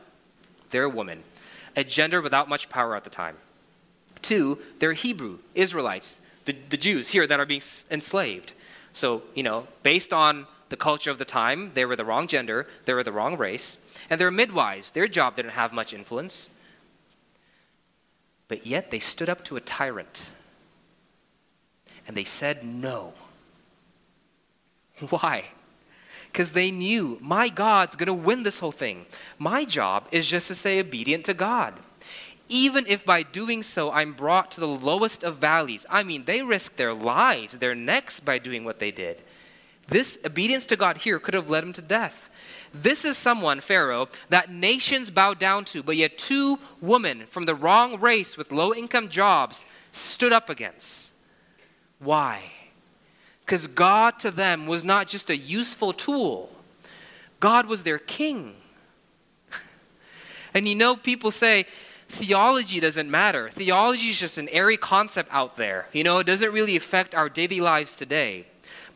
they're 0.70 0.84
a 0.84 0.90
woman 0.90 1.24
a 1.76 1.84
gender 1.84 2.22
without 2.22 2.50
much 2.50 2.68
power 2.70 2.96
at 2.96 3.04
the 3.06 3.10
time. 3.10 3.38
Two, 4.22 4.60
they're 4.80 4.94
Hebrew, 4.94 5.40
Israelites, 5.56 6.20
the, 6.46 6.56
the 6.70 6.78
Jews 6.78 7.10
here 7.10 7.26
that 7.26 7.40
are 7.40 7.46
being 7.46 7.62
enslaved. 7.90 8.54
So, 8.92 9.24
you 9.34 9.44
know, 9.44 9.68
based 9.84 10.12
on 10.12 10.46
the 10.70 10.78
culture 10.78 11.12
of 11.12 11.18
the 11.18 11.26
time, 11.26 11.72
they 11.74 11.86
were 11.86 11.96
the 11.96 12.06
wrong 12.06 12.28
gender, 12.28 12.68
they 12.86 12.94
were 12.94 13.04
the 13.04 13.12
wrong 13.12 13.38
race, 13.38 13.78
and 14.10 14.20
they're 14.20 14.32
midwives. 14.32 14.92
Their 14.92 15.08
job 15.08 15.36
didn't 15.36 15.52
have 15.52 15.74
much 15.74 15.94
influence. 15.94 16.50
But 18.48 18.66
yet 18.66 18.90
they 18.90 19.00
stood 19.00 19.30
up 19.30 19.44
to 19.46 19.58
a 19.58 19.62
tyrant 19.62 20.32
and 22.08 22.18
they 22.18 22.24
said 22.24 22.64
no. 22.64 23.14
Why? 25.10 25.46
because 26.32 26.52
they 26.52 26.72
knew 26.72 27.18
my 27.22 27.50
God's 27.50 27.96
going 27.96 28.08
to 28.08 28.14
win 28.14 28.44
this 28.44 28.60
whole 28.60 28.72
thing. 28.72 29.06
My 29.38 29.66
job 29.66 30.08
is 30.12 30.28
just 30.28 30.48
to 30.48 30.56
stay 30.56 30.80
obedient 30.80 31.26
to 31.26 31.34
God. 31.34 31.74
Even 32.48 32.86
if 32.88 33.06
by 33.06 33.24
doing 33.24 33.62
so 33.62 33.92
I'm 33.92 34.14
brought 34.14 34.52
to 34.52 34.60
the 34.60 34.68
lowest 34.68 35.24
of 35.24 35.38
valleys. 35.38 35.86
I 35.90 36.04
mean, 36.04 36.26
they 36.26 36.42
risked 36.42 36.78
their 36.78 36.94
lives, 36.94 37.60
their 37.60 37.76
necks 37.76 38.20
by 38.20 38.40
doing 38.40 38.64
what 38.64 38.80
they 38.80 38.92
did. 38.92 39.22
This 39.90 40.18
obedience 40.26 40.66
to 40.68 40.76
God 40.76 40.98
here 40.98 41.20
could 41.20 41.34
have 41.34 41.50
led 41.50 41.64
him 41.64 41.74
to 41.74 41.82
death. 41.82 42.30
This 42.74 43.04
is 43.04 43.18
someone, 43.18 43.62
Pharaoh, 43.62 44.10
that 44.30 44.52
nations 44.52 45.10
bow 45.10 45.34
down 45.34 45.66
to, 45.66 45.82
but 45.82 45.96
yet 45.96 46.18
two 46.18 46.60
women 46.80 47.26
from 47.26 47.46
the 47.46 47.56
wrong 47.56 48.00
race 48.00 48.38
with 48.38 48.52
low 48.52 48.74
income 48.74 49.10
jobs 49.10 49.66
stood 49.92 50.32
up 50.32 50.50
against. 50.50 51.12
Why? 51.98 52.42
Because 53.46 53.66
God 53.66 54.20
to 54.20 54.30
them 54.30 54.68
was 54.68 54.84
not 54.84 55.08
just 55.08 55.32
a 55.32 55.38
useful 55.38 55.94
tool, 55.94 56.52
God 57.40 57.66
was 57.66 57.84
their 57.84 57.98
king. 57.98 58.56
and 60.54 60.68
you 60.68 60.76
know, 60.76 60.96
people 60.96 61.32
say, 61.32 61.66
theology 62.10 62.80
doesn't 62.80 63.10
matter. 63.10 63.50
Theology 63.50 64.10
is 64.10 64.20
just 64.20 64.38
an 64.38 64.50
airy 64.50 64.78
concept 64.78 65.30
out 65.32 65.56
there. 65.56 65.88
You 65.94 66.04
know, 66.04 66.20
it 66.20 66.26
doesn't 66.26 66.52
really 66.52 66.76
affect 66.76 67.16
our 67.16 67.30
daily 67.30 67.62
lives 67.62 67.96
today. 67.96 68.46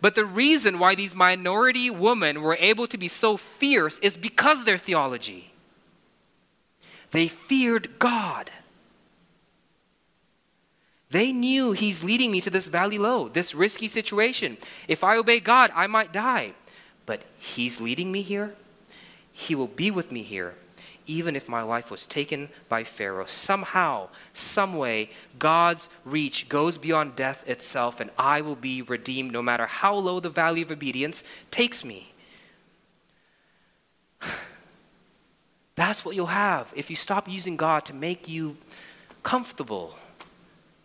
But 0.03 0.15
the 0.15 0.25
reason 0.25 0.79
why 0.79 0.95
these 0.95 1.15
minority 1.15 1.89
women 1.89 2.41
were 2.41 2.57
able 2.59 2.87
to 2.87 2.97
be 2.97 3.07
so 3.07 3.37
fierce 3.37 3.99
is 3.99 4.17
because 4.17 4.59
of 4.59 4.65
their 4.65 4.77
theology. 4.77 5.53
They 7.11 7.29
feared 7.29 7.99
God. 7.99 8.51
They 11.09 11.31
knew 11.31 11.71
He's 11.71 12.03
leading 12.03 12.33
me 12.33 12.41
to 12.41 12.49
this 12.49 12.67
valley 12.67 12.97
low, 12.97 13.29
this 13.29 13.55
risky 13.55 13.87
situation. 13.87 14.57
If 14.89 15.05
I 15.05 15.15
obey 15.15 15.39
God, 15.39 15.71
I 15.73 15.87
might 15.87 16.11
die. 16.11 16.51
But 17.05 17.21
He's 17.37 17.79
leading 17.79 18.11
me 18.11 18.23
here. 18.23 18.55
He 19.31 19.55
will 19.55 19.67
be 19.67 19.89
with 19.89 20.11
me 20.11 20.21
here, 20.21 20.55
even 21.05 21.35
if 21.35 21.49
my 21.49 21.61
life 21.61 21.91
was 21.91 22.05
taken 22.05 22.49
by 22.69 22.83
Pharaoh. 22.83 23.25
Somehow, 23.25 24.09
some 24.33 24.75
way, 24.75 25.09
God's 25.39 25.89
reach 26.05 26.49
goes 26.49 26.77
beyond 26.77 27.15
death 27.15 27.47
itself, 27.47 27.99
and 27.99 28.09
I 28.17 28.41
will 28.41 28.55
be 28.55 28.81
redeemed 28.81 29.31
no 29.31 29.41
matter 29.41 29.65
how 29.65 29.95
low 29.95 30.19
the 30.19 30.29
value 30.29 30.63
of 30.63 30.71
obedience 30.71 31.23
takes 31.51 31.83
me. 31.83 32.13
That's 35.75 36.05
what 36.05 36.15
you'll 36.15 36.27
have 36.27 36.71
if 36.75 36.89
you 36.89 36.95
stop 36.95 37.29
using 37.29 37.57
God 37.57 37.85
to 37.85 37.93
make 37.93 38.27
you 38.27 38.57
comfortable 39.23 39.97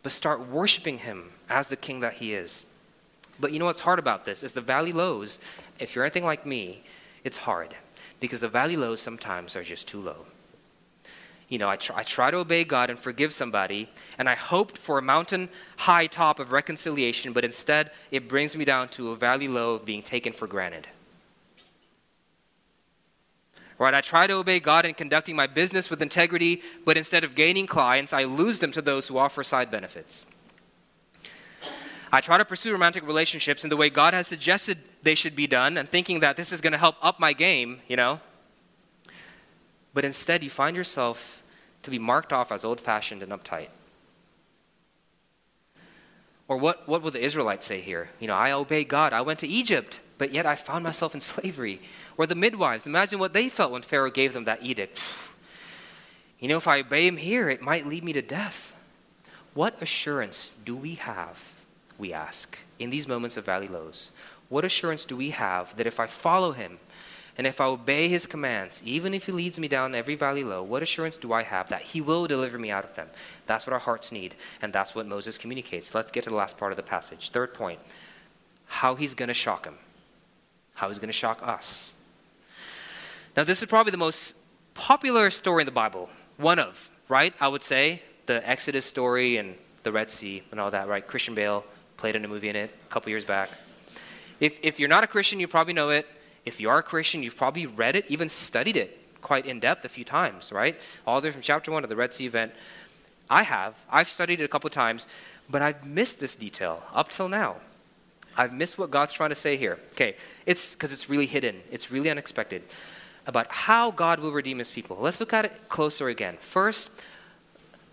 but 0.03 0.13
start 0.13 0.49
worshiping 0.49 0.99
him 0.99 1.31
as 1.49 1.69
the 1.69 1.77
king 1.77 2.01
that 2.01 2.15
he 2.15 2.33
is. 2.35 2.65
But 3.41 3.53
you 3.53 3.59
know 3.59 3.67
what's 3.67 3.81
hard 3.81 3.99
about 3.99 4.25
this 4.25 4.43
is 4.43 4.53
the 4.53 4.61
valley 4.61 4.93
lows, 4.93 5.39
if 5.79 5.95
you're 5.95 6.05
anything 6.05 6.25
like 6.25 6.47
me, 6.47 6.83
it's 7.25 7.39
hard 7.39 7.75
because 8.21 8.41
the 8.41 8.49
valley 8.49 8.77
lows 8.77 9.01
sometimes 9.01 9.57
are 9.57 9.63
just 9.63 9.87
too 9.87 10.01
low. 10.01 10.27
You 11.49 11.59
know, 11.59 11.69
I 11.69 11.77
try, 11.77 11.99
I 11.99 12.03
try 12.03 12.31
to 12.31 12.39
obey 12.39 12.65
God 12.65 12.91
and 12.91 12.99
forgive 12.99 13.33
somebody, 13.33 13.89
and 14.19 14.29
I 14.29 14.35
hoped 14.35 14.77
for 14.77 14.99
a 14.99 15.03
mountain 15.03 15.49
high 15.79 16.07
top 16.07 16.39
of 16.39 16.53
reconciliation, 16.53 17.33
but 17.33 17.45
instead 17.45 17.91
it 18.11 18.29
brings 18.29 18.55
me 18.55 18.65
down 18.67 18.89
to 18.91 19.11
a 19.11 19.17
valley 19.17 19.49
low 19.49 19.75
of 19.75 19.85
being 19.85 20.03
taken 20.03 20.33
for 20.33 20.47
granted. 20.47 20.89
Right? 23.79 23.95
I 23.95 24.01
try 24.01 24.27
to 24.27 24.35
obey 24.35 24.61
God 24.61 24.85
in 24.85 24.93
conducting 24.93 25.37
my 25.37 25.47
business 25.47 25.89
with 25.89 26.03
integrity, 26.03 26.63
but 26.85 26.99
instead 26.99 27.25
of 27.25 27.35
gaining 27.35 27.67
clients, 27.67 28.13
I 28.13 28.25
lose 28.25 28.59
them 28.59 28.73
to 28.73 28.83
those 28.83 29.07
who 29.07 29.17
offer 29.17 29.45
side 29.45 29.71
benefits. 29.71 30.27
I 32.11 32.21
try 32.21 32.39
to 32.39 32.45
pursue 32.45 32.73
romantic 32.73 33.07
relationships 33.07 33.65
in 33.65 33.71
the 33.71 33.77
way 33.77 33.91
God 33.91 34.15
has 34.15 34.27
suggested 34.27 34.79
they 35.03 35.15
should 35.15 35.37
be 35.37 35.47
done 35.47 35.77
and 35.77 35.89
thinking 35.89 36.21
that 36.21 36.37
this 36.37 36.53
is 36.53 36.61
going 36.61 36.73
to 36.73 36.79
help 36.79 36.97
up 37.03 37.21
my 37.21 37.33
game, 37.33 37.81
you 37.89 37.97
know. 37.97 38.21
But 39.95 40.05
instead, 40.05 40.43
you 40.43 40.51
find 40.51 40.77
yourself 40.77 41.43
to 41.83 41.91
be 41.91 41.99
marked 41.99 42.33
off 42.33 42.53
as 42.53 42.65
old 42.65 42.81
fashioned 42.81 43.23
and 43.23 43.33
uptight. 43.33 43.69
Or 46.47 46.57
what, 46.57 46.89
what 46.89 47.03
will 47.03 47.11
the 47.11 47.23
Israelites 47.23 47.67
say 47.67 47.81
here? 47.81 48.09
You 48.21 48.27
know, 48.27 48.35
I 48.35 48.53
obey 48.53 48.85
God. 48.85 49.13
I 49.13 49.21
went 49.21 49.39
to 49.41 49.47
Egypt, 49.47 50.01
but 50.17 50.33
yet 50.33 50.47
I 50.47 50.57
found 50.57 50.83
myself 50.83 51.15
in 51.15 51.21
slavery. 51.21 51.81
Or 52.17 52.27
the 52.27 52.35
midwives, 52.35 52.87
imagine 52.87 53.19
what 53.19 53.35
they 53.35 53.49
felt 53.51 53.73
when 53.73 53.83
Pharaoh 53.83 54.11
gave 54.11 54.33
them 54.33 54.45
that 54.45 54.63
edict. 54.63 55.01
You 56.39 56.49
know, 56.49 56.57
if 56.57 56.67
I 56.67 56.81
obey 56.81 57.07
him 57.07 57.19
here, 57.19 57.51
it 57.51 57.61
might 57.61 57.87
lead 57.87 58.03
me 58.03 58.13
to 58.15 58.23
death. 58.23 58.75
What 59.55 59.81
assurance 59.83 60.53
do 60.65 60.77
we 60.77 60.95
have, 60.95 61.39
we 61.99 62.13
ask, 62.13 62.59
in 62.79 62.91
these 62.91 63.09
moments 63.09 63.37
of 63.37 63.45
valley 63.45 63.69
lows? 63.69 64.11
What 64.49 64.65
assurance 64.65 65.05
do 65.05 65.17
we 65.17 65.31
have 65.31 65.77
that 65.77 65.87
if 65.87 66.01
I 66.01 66.07
follow 66.07 66.53
him 66.53 66.79
and 67.37 67.47
if 67.47 67.61
I 67.61 67.67
obey 67.67 68.09
his 68.09 68.27
commands, 68.27 68.83
even 68.85 69.15
if 69.15 69.27
he 69.27 69.33
leads 69.33 69.59
me 69.59 69.69
down 69.69 69.95
every 69.95 70.17
valley 70.17 70.43
low, 70.43 70.63
what 70.63 70.83
assurance 70.83 71.17
do 71.17 71.33
I 71.33 71.43
have 71.43 71.69
that 71.69 71.83
he 71.83 72.01
will 72.01 72.27
deliver 72.27 72.59
me 72.59 72.71
out 72.71 72.85
of 72.85 72.95
them? 72.97 73.09
That's 73.47 73.67
what 73.67 73.73
our 73.73 73.79
hearts 73.79 74.11
need, 74.11 74.35
and 74.61 74.73
that's 74.73 74.95
what 74.95 75.07
Moses 75.07 75.39
communicates. 75.39 75.95
Let's 75.95 76.11
get 76.11 76.25
to 76.25 76.31
the 76.31 76.37
last 76.37 76.57
part 76.57 76.73
of 76.73 76.77
the 76.77 76.83
passage. 76.83 77.31
Third 77.31 77.55
point 77.55 77.79
how 78.67 78.97
he's 78.97 79.15
going 79.15 79.29
to 79.29 79.35
shock 79.35 79.65
him, 79.65 79.77
how 80.75 80.89
he's 80.89 80.99
going 80.99 81.09
to 81.09 81.13
shock 81.13 81.41
us. 81.47 81.95
Now, 83.37 83.45
this 83.45 83.63
is 83.63 83.69
probably 83.69 83.93
the 83.93 83.99
most 83.99 84.35
popular 84.75 85.31
story 85.31 85.63
in 85.63 85.67
the 85.67 85.73
Bible, 85.73 86.11
one 86.39 86.59
of, 86.59 86.91
right? 87.09 87.33
I 87.41 87.49
would 87.49 87.63
say 87.63 88.03
the 88.27 88.47
Exodus 88.49 88.85
story 88.85 89.37
and 89.37 89.55
the 89.85 89.93
Red 89.93 90.11
Sea 90.11 90.43
and 90.51 90.59
all 90.59 90.71
that, 90.73 90.89
right? 90.89 91.07
Christian 91.07 91.35
Bale 91.35 91.65
played 91.99 92.17
in 92.17 92.25
a 92.25 92.29
movie 92.29 92.49
in 92.49 92.57
it 92.57 92.71
a 92.87 92.93
couple 92.93 93.11
years 93.11 93.25
back. 93.25 93.51
If, 94.41 94.59
if 94.63 94.81
you're 94.81 94.89
not 94.89 95.05
a 95.05 95.07
Christian, 95.07 95.39
you 95.39 95.47
probably 95.47 95.75
know 95.75 95.91
it. 95.91 96.07
If 96.47 96.61
you 96.61 96.71
are 96.71 96.79
a 96.79 96.83
Christian, 96.83 97.23
you've 97.23 97.37
probably 97.37 97.67
read 97.67 97.95
it, 97.95 98.07
even 98.09 98.31
studied 98.31 98.77
it 98.77 98.99
quite 99.21 99.45
in 99.45 99.61
depth 99.61 99.85
a 99.85 99.89
few 99.89 100.05
times, 100.05 100.51
right? 100.51 100.81
All 101.07 101.21
the 101.21 101.29
way 101.29 101.33
from 101.33 101.43
chapter 101.43 101.71
one 101.71 101.83
of 101.83 101.91
the 101.91 101.97
Red 101.97 102.15
Sea 102.15 102.25
event. 102.25 102.53
I 103.29 103.43
have. 103.43 103.75
I've 103.91 104.09
studied 104.09 104.41
it 104.41 104.45
a 104.45 104.49
couple 104.49 104.71
times, 104.71 105.07
but 105.51 105.61
I've 105.61 105.85
missed 105.85 106.21
this 106.21 106.35
detail 106.35 106.83
up 106.95 107.11
till 107.11 107.29
now. 107.29 107.57
I've 108.37 108.53
missed 108.53 108.79
what 108.79 108.91
God's 108.91 109.13
trying 109.13 109.31
to 109.31 109.35
say 109.35 109.57
here. 109.57 109.79
Okay, 109.93 110.15
it's 110.47 110.75
because 110.75 110.93
it's 110.93 111.11
really 111.11 111.27
hidden, 111.27 111.61
it's 111.71 111.91
really 111.91 112.09
unexpected 112.09 112.63
about 113.27 113.51
how 113.51 113.91
God 113.91 114.21
will 114.21 114.33
redeem 114.33 114.59
his 114.59 114.71
people. 114.71 114.97
Let's 114.99 115.21
look 115.21 115.33
at 115.33 115.45
it 115.45 115.69
closer 115.69 116.09
again. 116.09 116.39
First, 116.41 116.91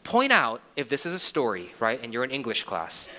point 0.04 0.32
out 0.32 0.62
if 0.76 0.88
this 0.88 1.06
is 1.06 1.14
a 1.14 1.20
story, 1.20 1.74
right, 1.80 2.00
and 2.02 2.14
you're 2.14 2.24
in 2.24 2.32
English 2.32 2.64
class, 2.64 3.10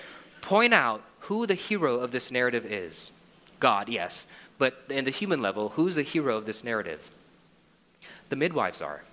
point 0.47 0.73
out 0.73 1.03
who 1.27 1.45
the 1.45 1.55
hero 1.55 1.97
of 1.97 2.13
this 2.13 2.31
narrative 2.31 2.65
is. 2.65 3.11
God, 3.59 3.89
yes. 3.89 4.27
But 4.57 4.81
in 4.89 5.03
the 5.03 5.11
human 5.11 5.41
level, 5.41 5.69
who's 5.75 5.95
the 5.95 6.03
hero 6.03 6.37
of 6.37 6.45
this 6.45 6.63
narrative? 6.63 7.11
The 8.29 8.37
midwives 8.37 8.81
are. 8.81 9.03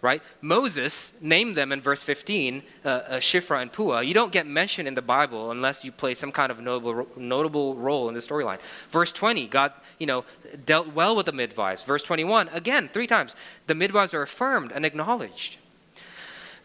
Right? 0.00 0.22
Moses 0.40 1.12
named 1.20 1.54
them 1.54 1.70
in 1.70 1.82
verse 1.82 2.02
15, 2.02 2.62
uh, 2.82 2.88
uh, 2.88 3.16
Shiphrah 3.16 3.60
and 3.60 3.70
Puah. 3.70 4.00
You 4.00 4.14
don't 4.14 4.32
get 4.32 4.46
mentioned 4.46 4.88
in 4.88 4.94
the 4.94 5.02
Bible 5.02 5.50
unless 5.50 5.84
you 5.84 5.92
play 5.92 6.14
some 6.14 6.32
kind 6.32 6.50
of 6.50 6.60
notable, 6.60 7.06
notable 7.18 7.74
role 7.74 8.08
in 8.08 8.14
the 8.14 8.20
storyline. 8.20 8.58
Verse 8.90 9.12
20, 9.12 9.46
God, 9.48 9.72
you 9.98 10.06
know, 10.06 10.24
dealt 10.64 10.94
well 10.94 11.14
with 11.14 11.26
the 11.26 11.32
midwives. 11.32 11.82
Verse 11.82 12.02
21, 12.02 12.48
again, 12.54 12.88
three 12.90 13.06
times, 13.06 13.36
the 13.66 13.74
midwives 13.74 14.14
are 14.14 14.22
affirmed 14.22 14.72
and 14.72 14.86
acknowledged. 14.86 15.58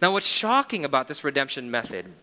Now, 0.01 0.13
what's 0.13 0.25
shocking 0.25 0.85
about 0.85 1.09
this 1.09 1.25
redemption 1.25 1.69
method 1.69 2.13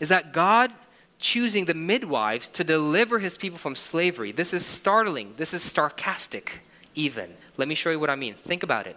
is 0.00 0.08
that 0.08 0.32
God 0.32 0.72
choosing 1.18 1.64
the 1.64 1.74
midwives 1.74 2.48
to 2.50 2.64
deliver 2.64 3.18
his 3.18 3.36
people 3.36 3.58
from 3.58 3.74
slavery. 3.74 4.32
This 4.32 4.54
is 4.54 4.64
startling. 4.64 5.34
This 5.36 5.52
is 5.52 5.62
sarcastic, 5.62 6.60
even. 6.94 7.34
Let 7.56 7.68
me 7.68 7.74
show 7.74 7.90
you 7.90 7.98
what 7.98 8.10
I 8.10 8.16
mean. 8.16 8.34
Think 8.34 8.62
about 8.62 8.86
it. 8.86 8.96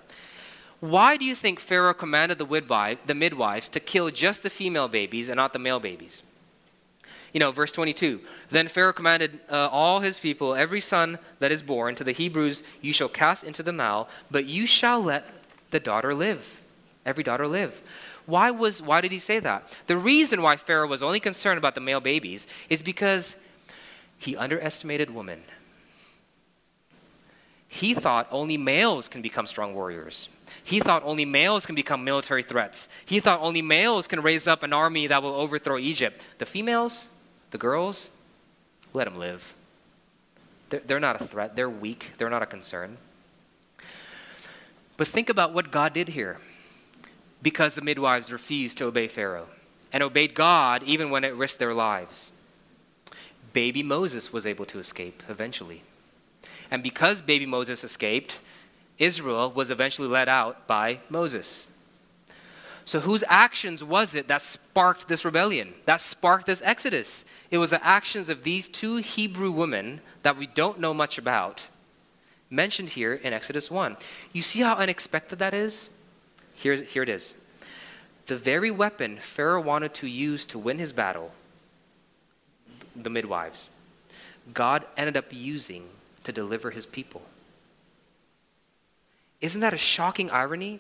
Why 0.80 1.18
do 1.18 1.26
you 1.26 1.36
think 1.36 1.60
Pharaoh 1.60 1.94
commanded 1.94 2.40
the, 2.40 2.46
midwife, 2.46 3.06
the 3.06 3.16
midwives 3.16 3.70
to 3.70 3.80
kill 3.80 4.10
just 4.10 4.44
the 4.44 4.50
female 4.50 4.88
babies 4.88 5.30
and 5.30 5.38
not 5.38 5.54
the 5.54 5.60
male 5.60 5.80
babies? 5.80 6.24
You 7.34 7.40
know, 7.40 7.52
verse 7.52 7.72
22. 7.72 8.20
Then 8.50 8.68
Pharaoh 8.68 8.92
commanded 8.92 9.40
uh, 9.50 9.70
all 9.72 10.00
his 10.00 10.20
people, 10.20 10.54
every 10.54 10.82
son 10.82 11.18
that 11.40 11.52
is 11.52 11.62
born 11.62 11.96
to 11.96 12.04
the 12.04 12.12
Hebrews, 12.12 12.64
you 12.82 12.94
shall 12.94 13.10
cast 13.10 13.44
into 13.44 13.64
the 13.64 13.72
Nile, 13.72 14.10
but 14.30 14.46
you 14.46 14.66
shall 14.66 15.02
let 15.02 15.32
the 15.70 15.80
daughter 15.80 16.14
live. 16.14 16.62
Every 17.06 17.24
daughter 17.24 17.48
live. 17.48 17.82
Why, 18.32 18.50
was, 18.50 18.82
why 18.82 19.02
did 19.02 19.12
he 19.12 19.20
say 19.20 19.39
that? 19.39 19.67
The 19.88 19.98
reason 19.98 20.41
why 20.41 20.56
Pharaoh 20.56 20.88
was 20.88 21.04
only 21.04 21.20
concerned 21.20 21.58
about 21.58 21.76
the 21.76 21.82
male 21.82 22.00
babies 22.00 22.48
is 22.70 22.82
because 22.82 23.36
he 24.17 24.38
underestimated 24.38 25.13
women. 25.13 25.41
He 27.67 27.94
thought 27.94 28.30
only 28.32 28.56
males 28.56 29.10
can 29.10 29.22
become 29.22 29.48
strong 29.48 29.74
warriors. 29.74 30.30
He 30.63 30.80
thought 30.80 31.04
only 31.04 31.26
males 31.26 31.65
can 31.65 31.76
become 31.76 32.06
military 32.06 32.41
threats. 32.41 32.88
He 33.06 33.20
thought 33.20 33.41
only 33.41 33.62
males 33.62 34.08
can 34.08 34.22
raise 34.22 34.48
up 34.48 34.63
an 34.63 34.72
army 34.72 35.08
that 35.08 35.22
will 35.22 35.34
overthrow 35.34 35.78
Egypt. 35.78 36.24
The 36.38 36.46
females, 36.46 37.10
the 37.50 37.58
girls, 37.58 38.12
let 38.94 39.04
them 39.04 39.17
live. 39.20 39.54
They're, 40.70 40.80
they're 40.80 41.00
not 41.02 41.20
a 41.20 41.26
threat. 41.26 41.58
They're 41.58 41.70
weak. 41.70 42.12
They're 42.17 42.30
not 42.30 42.44
a 42.44 42.46
concern. 42.46 42.96
But 44.96 45.08
think 45.08 45.30
about 45.30 45.54
what 45.54 45.70
God 45.70 45.91
did 45.91 46.08
here 46.08 46.38
because 47.42 47.76
the 47.76 47.82
midwives 47.82 48.32
refused 48.32 48.78
to 48.78 48.86
obey 48.86 49.08
Pharaoh 49.08 49.48
and 49.92 50.04
obeyed 50.04 50.34
God 50.34 50.84
even 50.84 51.10
when 51.10 51.24
it 51.24 51.36
risked 51.36 51.60
their 51.60 51.74
lives. 51.74 52.32
Baby 53.54 53.84
Moses 53.84 54.32
was 54.32 54.46
able 54.46 54.66
to 54.66 54.80
escape 54.80 55.24
eventually. 55.28 55.84
And 56.70 56.82
because 56.82 57.22
baby 57.22 57.46
Moses 57.46 57.84
escaped, 57.84 58.40
Israel 58.98 59.52
was 59.52 59.72
eventually 59.72 60.08
led 60.08 60.30
out 60.30 60.68
by 60.68 61.00
Moses. 61.10 61.68
So, 62.86 63.00
whose 63.00 63.24
actions 63.28 63.84
was 63.84 64.16
it 64.16 64.28
that 64.28 64.42
sparked 64.42 65.08
this 65.08 65.24
rebellion, 65.24 65.74
that 65.86 66.02
sparked 66.02 66.46
this 66.48 66.62
exodus? 66.64 67.26
It 67.50 67.58
was 67.58 67.70
the 67.70 67.86
actions 67.86 68.30
of 68.30 68.44
these 68.44 68.68
two 68.68 68.98
Hebrew 68.98 69.52
women 69.52 70.02
that 70.24 70.38
we 70.38 70.48
don't 70.48 70.80
know 70.80 70.94
much 70.94 71.18
about, 71.18 71.68
mentioned 72.50 72.90
here 72.90 73.14
in 73.14 73.34
Exodus 73.34 73.70
1. 73.70 73.98
You 74.34 74.42
see 74.42 74.62
how 74.62 74.76
unexpected 74.76 75.40
that 75.40 75.54
is? 75.54 75.90
Here's, 76.62 76.82
here 76.82 77.02
it 77.02 77.10
is. 77.10 77.36
The 78.28 78.38
very 78.38 78.69
weapon 78.69 79.17
Pharaoh 79.17 79.62
wanted 79.62 79.95
to 79.95 80.08
use 80.08 80.45
to 80.47 80.60
win 80.60 80.78
his 80.78 80.93
battle, 80.93 81.32
the 82.95 83.10
midwives, 83.10 83.69
God 84.54 84.86
ended 84.95 85.17
up 85.17 85.26
using 85.32 85.89
to 86.24 86.32
deliver 86.32 86.69
his 86.69 86.86
people. 86.86 87.24
Isn't 89.39 89.62
that 89.62 89.74
a 89.74 89.78
shocking 89.78 90.30
irony? 90.30 90.80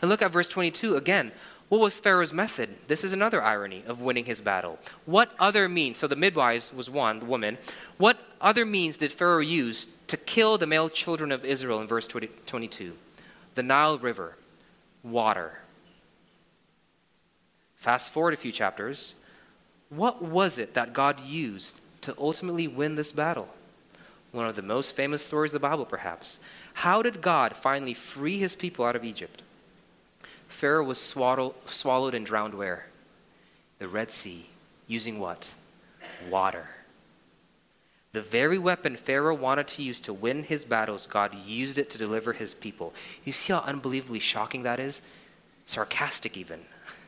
And 0.00 0.08
look 0.08 0.22
at 0.22 0.30
verse 0.30 0.48
22 0.48 0.94
again. 0.94 1.32
What 1.68 1.80
was 1.80 1.98
Pharaoh's 1.98 2.32
method? 2.32 2.76
This 2.86 3.02
is 3.02 3.12
another 3.12 3.42
irony 3.42 3.82
of 3.88 4.00
winning 4.00 4.26
his 4.26 4.40
battle. 4.40 4.78
What 5.06 5.32
other 5.40 5.68
means, 5.68 5.98
so 5.98 6.06
the 6.06 6.14
midwives 6.14 6.72
was 6.72 6.88
one, 6.88 7.18
the 7.18 7.24
woman, 7.24 7.58
what 7.98 8.18
other 8.40 8.64
means 8.64 8.98
did 8.98 9.10
Pharaoh 9.10 9.40
use 9.40 9.88
to 10.06 10.16
kill 10.16 10.56
the 10.56 10.66
male 10.68 10.88
children 10.88 11.32
of 11.32 11.44
Israel 11.44 11.80
in 11.80 11.88
verse 11.88 12.06
20, 12.06 12.28
22? 12.46 12.96
The 13.56 13.62
Nile 13.62 13.98
River 13.98 14.36
water. 15.04 15.58
Fast 17.76 18.10
forward 18.10 18.34
a 18.34 18.38
few 18.38 18.50
chapters. 18.50 19.14
What 19.90 20.22
was 20.22 20.58
it 20.58 20.74
that 20.74 20.94
God 20.94 21.20
used 21.20 21.78
to 22.00 22.14
ultimately 22.18 22.66
win 22.66 22.94
this 22.94 23.12
battle? 23.12 23.48
One 24.32 24.46
of 24.46 24.56
the 24.56 24.62
most 24.62 24.96
famous 24.96 25.24
stories 25.24 25.50
of 25.54 25.60
the 25.60 25.68
Bible, 25.68 25.84
perhaps. 25.84 26.40
How 26.72 27.02
did 27.02 27.20
God 27.20 27.54
finally 27.54 27.94
free 27.94 28.38
his 28.38 28.56
people 28.56 28.84
out 28.84 28.96
of 28.96 29.04
Egypt? 29.04 29.42
Pharaoh 30.48 30.84
was 30.84 31.00
swallowed, 31.00 31.54
swallowed 31.66 32.14
and 32.14 32.26
drowned 32.26 32.54
where? 32.54 32.86
The 33.78 33.86
Red 33.86 34.10
Sea. 34.10 34.46
Using 34.86 35.20
what? 35.20 35.50
Water. 36.28 36.68
The 38.14 38.22
very 38.22 38.58
weapon 38.58 38.94
Pharaoh 38.94 39.34
wanted 39.34 39.66
to 39.66 39.82
use 39.82 39.98
to 40.02 40.12
win 40.12 40.44
his 40.44 40.64
battles, 40.64 41.08
God 41.08 41.34
used 41.34 41.78
it 41.78 41.90
to 41.90 41.98
deliver 41.98 42.32
his 42.32 42.54
people. 42.54 42.94
You 43.24 43.32
see 43.32 43.52
how 43.52 43.58
unbelievably 43.58 44.20
shocking 44.20 44.62
that 44.62 44.78
is? 44.78 45.02
Sarcastic, 45.64 46.36
even. 46.36 46.60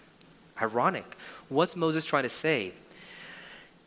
Ironic. 0.61 1.17
What's 1.49 1.77
Moses 1.77 2.05
trying 2.05 2.25
to 2.25 2.29
say? 2.29 2.73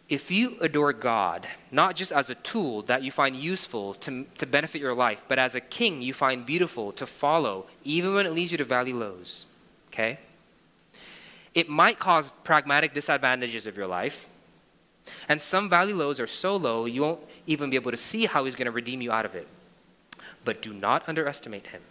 If 0.07 0.31
you 0.31 0.55
adore 0.61 0.93
God, 0.93 1.45
not 1.71 1.97
just 1.97 2.13
as 2.13 2.29
a 2.29 2.35
tool 2.35 2.83
that 2.83 3.03
you 3.03 3.11
find 3.11 3.35
useful 3.35 3.95
to, 3.95 4.25
to 4.37 4.45
benefit 4.45 4.79
your 4.79 4.95
life, 4.95 5.21
but 5.27 5.37
as 5.37 5.55
a 5.55 5.59
king 5.59 6.01
you 6.01 6.13
find 6.13 6.45
beautiful 6.45 6.93
to 6.93 7.05
follow, 7.05 7.65
even 7.83 8.13
when 8.13 8.27
it 8.27 8.33
leads 8.33 8.53
you 8.53 8.57
to 8.59 8.63
valley 8.63 8.93
lows, 8.93 9.45
okay? 9.89 10.19
It 11.53 11.67
might 11.67 11.99
cause 11.99 12.31
pragmatic 12.45 12.93
disadvantages 12.93 13.67
of 13.67 13.75
your 13.75 13.87
life, 13.87 14.25
and 15.27 15.41
some 15.41 15.69
valley 15.69 15.93
lows 15.93 16.19
are 16.19 16.27
so 16.27 16.55
low 16.55 16.85
you 16.85 17.01
won't 17.01 17.19
even 17.47 17.69
be 17.69 17.75
able 17.75 17.91
to 17.91 17.97
see 17.97 18.25
how 18.25 18.45
he's 18.45 18.55
going 18.55 18.65
to 18.65 18.71
redeem 18.71 19.01
you 19.01 19.11
out 19.11 19.25
of 19.25 19.35
it. 19.35 19.47
But 20.45 20.61
do 20.61 20.73
not 20.73 21.07
underestimate 21.07 21.67
him. 21.67 21.81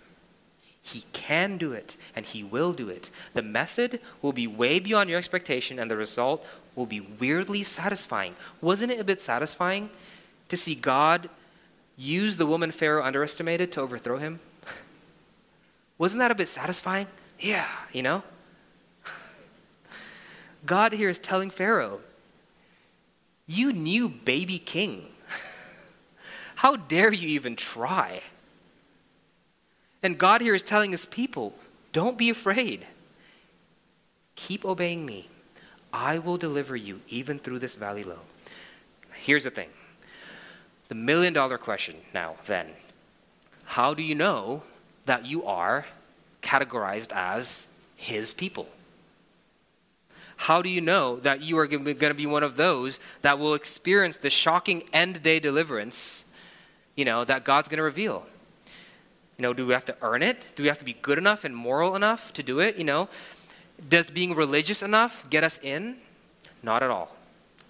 He 0.82 1.04
can 1.12 1.58
do 1.58 1.72
it, 1.72 1.96
and 2.16 2.24
he 2.24 2.42
will 2.42 2.72
do 2.72 2.88
it. 2.88 3.10
The 3.34 3.42
method 3.42 4.00
will 4.22 4.32
be 4.32 4.46
way 4.46 4.78
beyond 4.78 5.10
your 5.10 5.18
expectation, 5.18 5.78
and 5.78 5.90
the 5.90 5.96
result 5.96 6.44
will 6.74 6.86
be 6.86 7.00
weirdly 7.00 7.62
satisfying. 7.62 8.34
Wasn't 8.62 8.90
it 8.90 8.98
a 8.98 9.04
bit 9.04 9.20
satisfying 9.20 9.90
to 10.48 10.56
see 10.56 10.74
God 10.74 11.28
use 11.98 12.36
the 12.36 12.46
woman 12.46 12.70
Pharaoh 12.70 13.04
underestimated 13.04 13.70
to 13.72 13.82
overthrow 13.82 14.16
him? 14.16 14.40
Wasn't 15.98 16.20
that 16.20 16.30
a 16.30 16.34
bit 16.34 16.48
satisfying? 16.48 17.06
Yeah, 17.38 17.68
you 17.92 18.02
know? 18.02 18.22
God 20.64 20.94
here 20.94 21.10
is 21.10 21.18
telling 21.18 21.50
Pharaoh, 21.50 22.00
You 23.48 23.72
new 23.72 24.08
baby 24.08 24.58
king. 24.58 25.08
How 26.56 26.76
dare 26.76 27.12
you 27.12 27.26
even 27.28 27.56
try? 27.56 28.20
And 30.02 30.18
God 30.18 30.40
here 30.42 30.54
is 30.54 30.62
telling 30.62 30.92
his 30.92 31.06
people, 31.06 31.54
Don't 31.92 32.18
be 32.18 32.30
afraid. 32.30 32.86
Keep 34.36 34.64
obeying 34.64 35.04
me. 35.04 35.28
I 35.92 36.18
will 36.18 36.36
deliver 36.36 36.76
you 36.76 37.00
even 37.08 37.38
through 37.38 37.58
this 37.58 37.74
valley 37.74 38.04
low. 38.04 38.20
Here's 39.14 39.44
the 39.44 39.50
thing 39.50 39.70
the 40.88 40.94
million 40.94 41.32
dollar 41.32 41.58
question 41.58 41.96
now, 42.14 42.36
then. 42.46 42.68
How 43.64 43.94
do 43.94 44.02
you 44.02 44.14
know 44.14 44.62
that 45.06 45.26
you 45.26 45.44
are 45.44 45.86
categorized 46.42 47.12
as 47.12 47.66
his 47.96 48.32
people? 48.32 48.68
How 50.38 50.62
do 50.62 50.68
you 50.68 50.80
know 50.80 51.16
that 51.20 51.42
you 51.42 51.58
are 51.58 51.66
going 51.66 51.84
to 51.84 52.14
be 52.14 52.26
one 52.26 52.44
of 52.44 52.56
those 52.56 53.00
that 53.22 53.40
will 53.40 53.54
experience 53.54 54.16
the 54.16 54.30
shocking 54.30 54.84
end 54.92 55.22
day 55.22 55.40
deliverance, 55.40 56.24
you 56.94 57.04
know, 57.04 57.24
that 57.24 57.44
God's 57.44 57.68
going 57.68 57.78
to 57.78 57.82
reveal? 57.82 58.24
You 59.36 59.42
know, 59.42 59.52
do 59.52 59.66
we 59.66 59.72
have 59.72 59.84
to 59.86 59.96
earn 60.00 60.22
it? 60.22 60.46
Do 60.54 60.62
we 60.62 60.68
have 60.68 60.78
to 60.78 60.84
be 60.84 60.94
good 60.94 61.18
enough 61.18 61.44
and 61.44 61.54
moral 61.54 61.96
enough 61.96 62.32
to 62.34 62.44
do 62.44 62.60
it? 62.60 62.76
You 62.76 62.84
know, 62.84 63.08
does 63.88 64.10
being 64.10 64.34
religious 64.34 64.80
enough 64.80 65.28
get 65.28 65.42
us 65.42 65.58
in? 65.58 65.96
Not 66.62 66.84
at 66.84 66.90
all. 66.90 67.16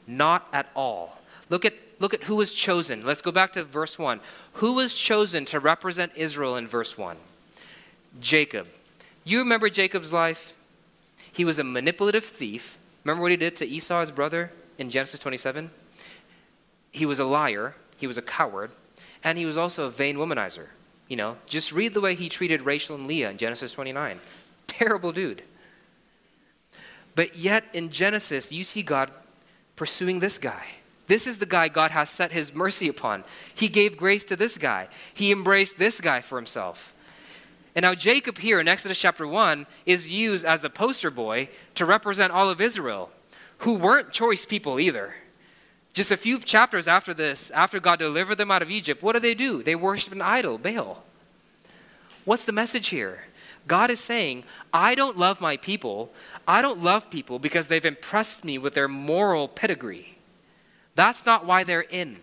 Not 0.06 0.46
at 0.52 0.66
all. 0.76 1.18
Look 1.48 1.64
at 1.64 1.72
look 2.00 2.12
at 2.12 2.24
who 2.24 2.36
was 2.36 2.52
chosen. 2.52 3.04
Let's 3.04 3.22
go 3.22 3.32
back 3.32 3.54
to 3.54 3.64
verse 3.64 3.98
1. 3.98 4.20
Who 4.54 4.74
was 4.74 4.92
chosen 4.92 5.46
to 5.46 5.58
represent 5.58 6.12
Israel 6.16 6.56
in 6.56 6.68
verse 6.68 6.98
1? 6.98 7.16
Jacob. 8.20 8.66
You 9.24 9.38
remember 9.38 9.70
Jacob's 9.70 10.12
life? 10.12 10.54
He 11.38 11.44
was 11.44 11.60
a 11.60 11.64
manipulative 11.64 12.24
thief. 12.24 12.78
Remember 13.04 13.22
what 13.22 13.30
he 13.30 13.36
did 13.36 13.54
to 13.58 13.64
Esau, 13.64 14.00
his 14.00 14.10
brother, 14.10 14.50
in 14.76 14.90
Genesis 14.90 15.20
27? 15.20 15.70
He 16.90 17.06
was 17.06 17.20
a 17.20 17.24
liar, 17.24 17.76
he 17.96 18.08
was 18.08 18.18
a 18.18 18.22
coward, 18.22 18.72
and 19.22 19.38
he 19.38 19.46
was 19.46 19.56
also 19.56 19.84
a 19.84 19.90
vain 19.90 20.16
womanizer. 20.16 20.66
You 21.06 21.14
know, 21.14 21.36
just 21.46 21.70
read 21.70 21.94
the 21.94 22.00
way 22.00 22.16
he 22.16 22.28
treated 22.28 22.62
Rachel 22.62 22.96
and 22.96 23.06
Leah 23.06 23.30
in 23.30 23.36
Genesis 23.36 23.70
29. 23.70 24.18
Terrible 24.66 25.12
dude. 25.12 25.44
But 27.14 27.36
yet 27.36 27.66
in 27.72 27.90
Genesis, 27.90 28.50
you 28.50 28.64
see 28.64 28.82
God 28.82 29.08
pursuing 29.76 30.18
this 30.18 30.38
guy. 30.38 30.66
This 31.06 31.28
is 31.28 31.38
the 31.38 31.46
guy 31.46 31.68
God 31.68 31.92
has 31.92 32.10
set 32.10 32.32
his 32.32 32.52
mercy 32.52 32.88
upon. 32.88 33.22
He 33.54 33.68
gave 33.68 33.96
grace 33.96 34.24
to 34.24 34.34
this 34.34 34.58
guy, 34.58 34.88
he 35.14 35.30
embraced 35.30 35.78
this 35.78 36.00
guy 36.00 36.20
for 36.20 36.34
himself. 36.34 36.92
And 37.78 37.84
now 37.84 37.94
Jacob 37.94 38.38
here 38.38 38.58
in 38.58 38.66
Exodus 38.66 38.98
chapter 38.98 39.24
1 39.24 39.64
is 39.86 40.12
used 40.12 40.44
as 40.44 40.62
the 40.62 40.68
poster 40.68 41.12
boy 41.12 41.48
to 41.76 41.86
represent 41.86 42.32
all 42.32 42.50
of 42.50 42.60
Israel, 42.60 43.08
who 43.58 43.74
weren't 43.74 44.10
choice 44.10 44.44
people 44.44 44.80
either. 44.80 45.14
Just 45.92 46.10
a 46.10 46.16
few 46.16 46.40
chapters 46.40 46.88
after 46.88 47.14
this, 47.14 47.52
after 47.52 47.78
God 47.78 48.00
delivered 48.00 48.34
them 48.34 48.50
out 48.50 48.62
of 48.62 48.70
Egypt, 48.72 49.00
what 49.00 49.12
do 49.12 49.20
they 49.20 49.32
do? 49.32 49.62
They 49.62 49.76
worship 49.76 50.12
an 50.12 50.22
idol, 50.22 50.58
Baal. 50.58 51.04
What's 52.24 52.44
the 52.44 52.50
message 52.50 52.88
here? 52.88 53.26
God 53.68 53.92
is 53.92 54.00
saying, 54.00 54.42
I 54.72 54.96
don't 54.96 55.16
love 55.16 55.40
my 55.40 55.56
people. 55.56 56.12
I 56.48 56.62
don't 56.62 56.82
love 56.82 57.10
people 57.10 57.38
because 57.38 57.68
they've 57.68 57.86
impressed 57.86 58.44
me 58.44 58.58
with 58.58 58.74
their 58.74 58.88
moral 58.88 59.46
pedigree. 59.46 60.18
That's 60.96 61.24
not 61.24 61.46
why 61.46 61.62
they're 61.62 61.82
in. 61.82 62.18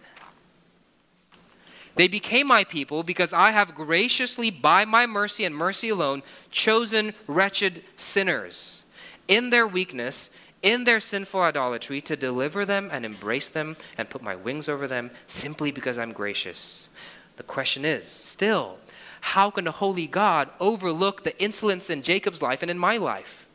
They 1.96 2.08
became 2.08 2.48
my 2.48 2.64
people 2.64 3.04
because 3.04 3.34
I 3.34 3.52
have 3.52 3.74
graciously, 3.74 4.50
by 4.50 4.86
my 4.86 5.06
mercy 5.06 5.46
and 5.46 5.56
mercy 5.56 5.89
alone, 5.89 6.24
chosen 6.52 7.14
wretched 7.26 7.84
sinners 7.96 8.84
in 9.28 9.50
their 9.50 9.66
weakness, 9.66 10.30
in 10.62 10.84
their 10.84 11.00
sinful 11.00 11.41
idolatry, 11.41 12.02
to 12.02 12.16
deliver 12.16 12.66
them 12.66 12.89
and 12.91 13.06
embrace 13.06 13.48
them 13.48 13.78
and 13.98 14.10
put 14.10 14.22
my 14.22 14.36
wings 14.36 14.68
over 14.68 14.88
them 14.88 15.12
simply 15.26 15.72
because 15.72 15.98
I'm 15.98 16.12
gracious. 16.12 16.89
The 17.38 17.43
question 17.43 17.86
is 17.86 18.06
still, 18.06 18.78
how 19.22 19.50
can 19.50 19.68
a 19.68 19.72
holy 19.72 20.08
God 20.08 20.50
overlook 20.60 21.24
the 21.24 21.38
insolence 21.41 21.89
in 21.89 22.02
Jacob's 22.02 22.41
life 22.41 22.62
and 22.62 22.70
in 22.70 22.78
my 22.78 22.98
life? 22.98 23.48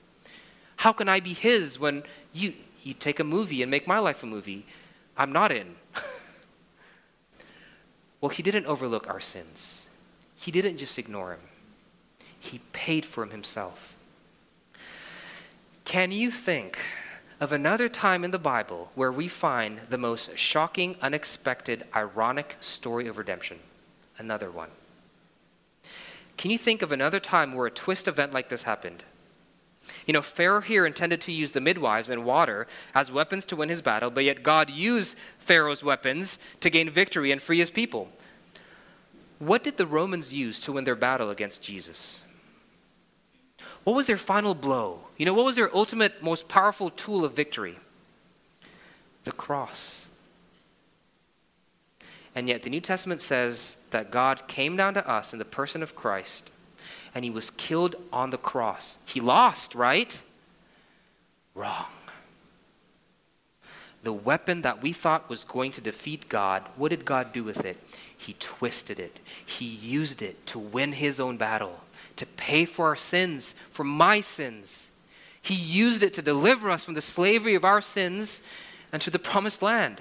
How 0.76 0.93
can 0.93 1.09
I 1.11 1.20
be 1.20 1.34
his 1.34 1.78
when 1.78 2.05
you, 2.32 2.55
you 2.82 2.95
take 2.95 3.20
a 3.20 3.24
movie 3.24 3.61
and 3.61 3.70
make 3.70 3.86
my 3.86 3.99
life 3.99 4.22
a 4.22 4.26
movie 4.26 4.64
I'm 5.16 5.30
not 5.30 5.53
in? 5.53 5.76
Well, 8.20 8.28
he 8.28 8.42
didn't 8.42 8.66
overlook 8.66 9.08
our 9.08 9.20
sins. 9.20 9.86
He 10.36 10.50
didn't 10.50 10.78
just 10.78 10.98
ignore 10.98 11.32
him. 11.32 11.40
He 12.38 12.60
paid 12.72 13.04
for 13.04 13.22
him 13.22 13.30
himself. 13.30 13.94
Can 15.84 16.12
you 16.12 16.30
think 16.30 16.78
of 17.40 17.52
another 17.52 17.88
time 17.88 18.22
in 18.22 18.30
the 18.30 18.38
Bible 18.38 18.90
where 18.94 19.10
we 19.10 19.28
find 19.28 19.80
the 19.88 19.98
most 19.98 20.38
shocking, 20.38 20.96
unexpected, 21.02 21.84
ironic 21.94 22.56
story 22.60 23.06
of 23.06 23.18
redemption? 23.18 23.58
Another 24.18 24.50
one. 24.50 24.70
Can 26.36 26.50
you 26.50 26.58
think 26.58 26.80
of 26.80 26.92
another 26.92 27.20
time 27.20 27.54
where 27.54 27.66
a 27.66 27.70
twist 27.70 28.08
event 28.08 28.32
like 28.32 28.48
this 28.48 28.62
happened? 28.62 29.04
You 30.07 30.12
know, 30.12 30.22
Pharaoh 30.22 30.61
here 30.61 30.86
intended 30.86 31.20
to 31.22 31.32
use 31.32 31.53
the 31.53 31.61
midwives 31.61 32.11
and 32.11 32.24
water 32.24 32.66
as 32.95 33.12
weapons 33.12 33.47
to 33.47 33.57
win 33.57 33.68
his 33.68 33.82
battle, 33.82 34.11
but 34.11 34.24
yet 34.24 34.43
God 34.43 34.70
used 34.70 35.16
Pharaoh's 35.38 35.84
weapons 35.84 36.38
to 36.61 36.70
gain 36.70 36.91
victory 36.91 37.32
and 37.32 37.41
free 37.41 37.59
his 37.59 37.70
people. 37.70 38.09
What 39.38 39.64
did 39.64 39.76
the 39.76 39.86
Romans 39.86 40.34
use 40.34 40.61
to 40.62 40.72
win 40.72 40.84
their 40.84 40.97
battle 40.97 41.30
against 41.30 41.62
Jesus? 41.62 42.22
What 43.84 43.97
was 43.97 44.07
their 44.07 44.18
final 44.18 44.55
blow? 44.55 45.01
You 45.16 45.26
know, 45.26 45.34
what 45.34 45.47
was 45.47 45.57
their 45.57 45.74
ultimate, 45.74 46.22
most 46.22 46.49
powerful 46.49 46.91
tool 46.91 47.24
of 47.24 47.34
victory? 47.34 47.78
The 49.24 49.32
cross. 49.32 50.09
And 52.34 52.49
yet, 52.49 52.62
the 52.62 52.70
New 52.70 52.80
Testament 52.80 53.20
says 53.20 53.76
that 53.91 54.11
God 54.11 54.47
came 54.47 54.76
down 54.76 54.95
to 54.95 55.09
us 55.09 55.32
in 55.32 55.38
the 55.38 55.45
person 55.45 55.82
of 55.82 55.97
Christ 55.97 56.51
and 57.14 57.24
he 57.24 57.30
was 57.30 57.50
killed 57.50 57.96
on 58.12 58.30
the 58.30 58.38
cross. 58.38 58.98
He 59.04 59.20
lost, 59.20 59.74
right? 59.74 60.20
Wrong. 61.54 61.86
The 64.02 64.12
weapon 64.12 64.62
that 64.62 64.82
we 64.82 64.92
thought 64.92 65.28
was 65.28 65.44
going 65.44 65.72
to 65.72 65.80
defeat 65.80 66.28
God, 66.28 66.62
what 66.76 66.88
did 66.88 67.04
God 67.04 67.32
do 67.32 67.44
with 67.44 67.64
it? 67.64 67.76
He 68.16 68.34
twisted 68.38 68.98
it. 68.98 69.20
He 69.44 69.66
used 69.66 70.22
it 70.22 70.46
to 70.46 70.58
win 70.58 70.92
his 70.92 71.20
own 71.20 71.36
battle, 71.36 71.80
to 72.16 72.24
pay 72.24 72.64
for 72.64 72.86
our 72.86 72.96
sins, 72.96 73.54
for 73.70 73.84
my 73.84 74.20
sins. 74.20 74.90
He 75.42 75.54
used 75.54 76.02
it 76.02 76.12
to 76.14 76.22
deliver 76.22 76.70
us 76.70 76.84
from 76.84 76.94
the 76.94 77.00
slavery 77.00 77.54
of 77.54 77.64
our 77.64 77.82
sins 77.82 78.40
and 78.92 79.02
to 79.02 79.11
the 79.11 79.18
promised 79.18 79.62
land. 79.62 80.00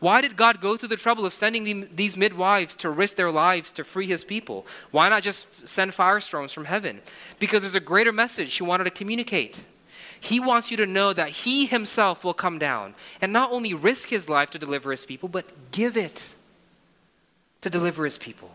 Why 0.00 0.22
did 0.22 0.36
God 0.36 0.60
go 0.60 0.76
through 0.76 0.88
the 0.88 0.96
trouble 0.96 1.26
of 1.26 1.34
sending 1.34 1.88
these 1.94 2.16
midwives 2.16 2.74
to 2.76 2.90
risk 2.90 3.16
their 3.16 3.30
lives 3.30 3.72
to 3.74 3.84
free 3.84 4.06
his 4.06 4.24
people? 4.24 4.66
Why 4.90 5.10
not 5.10 5.22
just 5.22 5.68
send 5.68 5.92
firestorms 5.92 6.52
from 6.52 6.64
heaven? 6.64 7.00
Because 7.38 7.62
there's 7.62 7.74
a 7.74 7.80
greater 7.80 8.12
message 8.12 8.56
he 8.56 8.62
wanted 8.62 8.84
to 8.84 8.90
communicate. 8.90 9.60
He 10.18 10.40
wants 10.40 10.70
you 10.70 10.76
to 10.78 10.86
know 10.86 11.12
that 11.12 11.30
he 11.30 11.66
himself 11.66 12.24
will 12.24 12.34
come 12.34 12.58
down 12.58 12.94
and 13.20 13.32
not 13.32 13.52
only 13.52 13.74
risk 13.74 14.08
his 14.08 14.28
life 14.28 14.50
to 14.50 14.58
deliver 14.58 14.90
his 14.90 15.04
people, 15.04 15.28
but 15.28 15.70
give 15.70 15.96
it 15.96 16.34
to 17.60 17.70
deliver 17.70 18.04
his 18.04 18.18
people. 18.18 18.50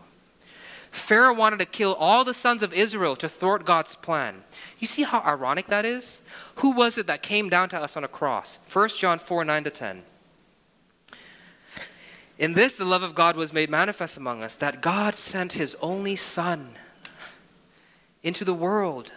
Pharaoh 0.90 1.34
wanted 1.34 1.58
to 1.58 1.66
kill 1.66 1.94
all 1.94 2.24
the 2.24 2.34
sons 2.34 2.62
of 2.62 2.72
Israel 2.72 3.16
to 3.16 3.28
thwart 3.28 3.64
God's 3.64 3.94
plan. 3.94 4.44
You 4.78 4.86
see 4.86 5.02
how 5.02 5.20
ironic 5.20 5.66
that 5.66 5.84
is? 5.84 6.22
Who 6.56 6.72
was 6.72 6.96
it 6.96 7.06
that 7.06 7.22
came 7.22 7.48
down 7.48 7.68
to 7.68 7.80
us 7.80 7.96
on 7.96 8.04
a 8.04 8.08
cross? 8.08 8.58
1 8.72 8.88
John 8.90 9.18
4 9.18 9.44
9 9.44 9.64
to 9.64 9.70
10. 9.70 10.02
In 12.38 12.52
this, 12.52 12.74
the 12.74 12.84
love 12.84 13.02
of 13.02 13.14
God 13.14 13.36
was 13.36 13.52
made 13.52 13.70
manifest 13.70 14.16
among 14.16 14.42
us, 14.42 14.54
that 14.56 14.82
God 14.82 15.14
sent 15.14 15.52
his 15.52 15.76
only 15.80 16.16
Son 16.16 16.74
into 18.22 18.44
the 18.44 18.54
world 18.54 19.12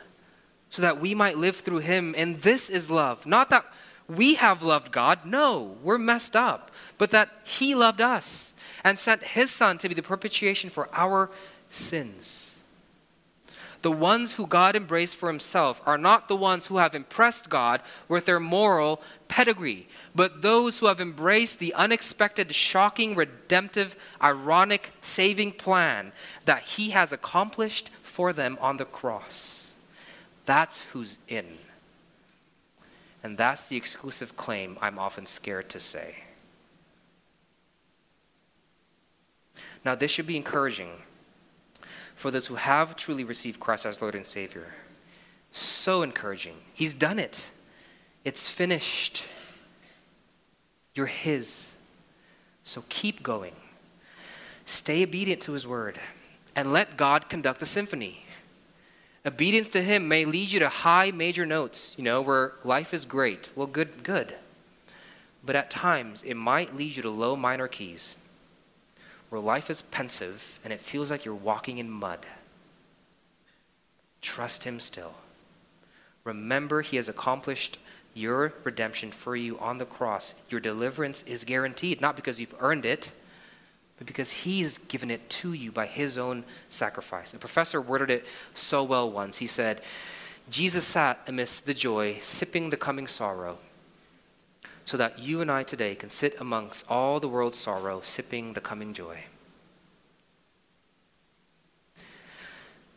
so 0.70 0.82
that 0.82 1.02
we 1.02 1.14
might 1.14 1.38
live 1.38 1.58
through 1.58 1.80
him. 1.80 2.14
And 2.18 2.42
this 2.42 2.70
is 2.70 2.90
love. 2.90 3.26
Not 3.26 3.50
that 3.50 3.66
we 4.08 4.36
have 4.36 4.64
loved 4.64 4.92
God, 4.92 5.26
no, 5.26 5.78
we're 5.84 5.98
messed 5.98 6.36
up, 6.36 6.72
but 6.98 7.12
that 7.12 7.30
he 7.44 7.76
loved 7.76 8.02
us 8.02 8.54
and 8.84 8.98
sent 8.98 9.24
his 9.24 9.52
Son 9.52 9.78
to 9.80 9.90
be 9.90 9.96
the 9.96 10.02
propitiation 10.02 10.70
for 10.70 10.90
our 10.94 11.30
sins. 11.70 12.49
The 13.82 13.92
ones 13.92 14.34
who 14.34 14.46
God 14.46 14.76
embraced 14.76 15.16
for 15.16 15.30
himself 15.30 15.82
are 15.86 15.98
not 15.98 16.28
the 16.28 16.36
ones 16.36 16.68
who 16.68 16.78
have 16.78 16.94
impressed 16.94 17.50
God 17.50 17.82
with 18.10 18.26
their 18.26 18.40
moral 18.40 19.02
pedigree, 19.30 19.88
but 20.14 20.42
those 20.42 20.80
who 20.80 20.88
have 20.88 21.00
embraced 21.00 21.60
the 21.60 21.74
unexpected, 21.74 22.54
shocking, 22.54 23.16
redemptive, 23.16 23.96
ironic, 24.22 24.92
saving 25.02 25.54
plan 25.54 26.12
that 26.44 26.64
he 26.64 26.90
has 26.90 27.14
accomplished 27.14 27.90
for 28.04 28.34
them 28.34 28.58
on 28.60 28.78
the 28.78 28.86
cross. 28.86 29.74
That's 30.46 30.82
who's 30.82 31.18
in. 31.30 31.46
And 33.24 33.38
that's 33.38 33.70
the 33.70 33.78
exclusive 33.78 34.36
claim 34.36 34.78
I'm 34.82 35.00
often 35.00 35.26
scared 35.26 35.70
to 35.70 35.80
say. 35.80 36.24
Now, 39.86 39.96
this 39.96 40.12
should 40.12 40.28
be 40.28 40.36
encouraging 40.36 40.90
for 42.20 42.32
those 42.32 42.48
who 42.48 42.56
have 42.56 42.98
truly 42.98 43.24
received 43.24 43.62
Christ 43.62 43.86
as 43.86 44.02
Lord 44.02 44.14
and 44.14 44.28
Savior. 44.28 44.74
So 45.54 46.02
encouraging. 46.02 46.56
He's 46.74 46.94
done 46.94 47.18
it. 47.18 47.48
It's 48.26 48.50
finished. 48.50 49.24
You're 50.94 51.06
His. 51.06 51.76
So 52.66 52.84
keep 52.90 53.24
going. 53.24 53.54
Stay 54.66 55.02
obedient 55.04 55.42
to 55.44 55.54
His 55.54 55.66
word 55.66 55.98
and 56.58 56.74
let 56.74 56.98
God 56.98 57.30
conduct 57.30 57.62
the 57.62 57.66
symphony. 57.66 58.26
Obedience 59.26 59.70
to 59.70 59.82
Him 59.82 60.10
may 60.10 60.26
lead 60.26 60.52
you 60.52 60.60
to 60.60 60.68
high 60.68 61.12
major 61.12 61.46
notes, 61.46 61.96
you 61.98 62.04
know, 62.04 62.22
where 62.22 62.52
life 62.66 62.94
is 62.94 63.06
great. 63.06 63.48
Well, 63.56 63.66
good, 63.66 64.04
good. 64.04 64.36
But 65.46 65.56
at 65.56 65.72
times, 65.72 66.22
it 66.24 66.34
might 66.34 66.76
lead 66.76 66.98
you 66.98 67.02
to 67.04 67.10
low 67.10 67.38
minor 67.38 67.70
keys, 67.70 68.18
where 69.30 69.42
life 69.42 69.70
is 69.70 69.82
pensive 69.84 70.60
and 70.64 70.74
it 70.74 70.80
feels 70.80 71.12
like 71.12 71.26
you're 71.26 71.36
walking 71.36 71.78
in 71.78 71.90
mud. 71.90 72.26
Trust 74.22 74.64
Him 74.64 74.80
still. 74.80 75.14
Remember, 76.24 76.82
He 76.82 76.98
has 76.98 77.08
accomplished 77.08 77.78
your 78.14 78.54
redemption 78.64 79.12
for 79.12 79.36
you 79.36 79.58
on 79.60 79.78
the 79.78 79.86
cross. 79.86 80.36
Your 80.50 80.60
deliverance 80.60 81.24
is 81.24 81.44
guaranteed, 81.44 82.02
not 82.02 82.16
because 82.16 82.40
you've 82.40 82.56
earned 82.60 82.86
it, 82.86 83.12
but 83.98 84.08
because 84.08 84.32
He's 84.32 84.78
given 84.78 85.12
it 85.12 85.30
to 85.30 85.54
you 85.54 85.72
by 85.72 85.86
His 85.86 86.18
own 86.18 86.44
sacrifice. 86.70 87.34
A 87.34 87.38
professor 87.38 87.80
worded 87.80 88.10
it 88.10 88.26
so 88.56 88.84
well 88.84 89.10
once. 89.10 89.38
He 89.38 89.48
said, 89.48 89.82
Jesus 90.50 90.86
sat 90.86 91.20
amidst 91.28 91.66
the 91.66 91.74
joy, 91.74 92.18
sipping 92.22 92.72
the 92.72 92.78
coming 92.78 93.08
sorrow, 93.08 93.60
so 94.90 94.98
that 94.98 95.20
you 95.20 95.40
and 95.40 95.52
I 95.52 95.62
today 95.62 95.94
can 95.94 96.10
sit 96.10 96.42
amongst 96.42 96.84
all 96.90 97.20
the 97.20 97.28
world's 97.28 97.60
sorrow, 97.60 98.02
sipping 98.02 98.54
the 98.54 98.60
coming 98.60 98.92
joy. 98.92 99.20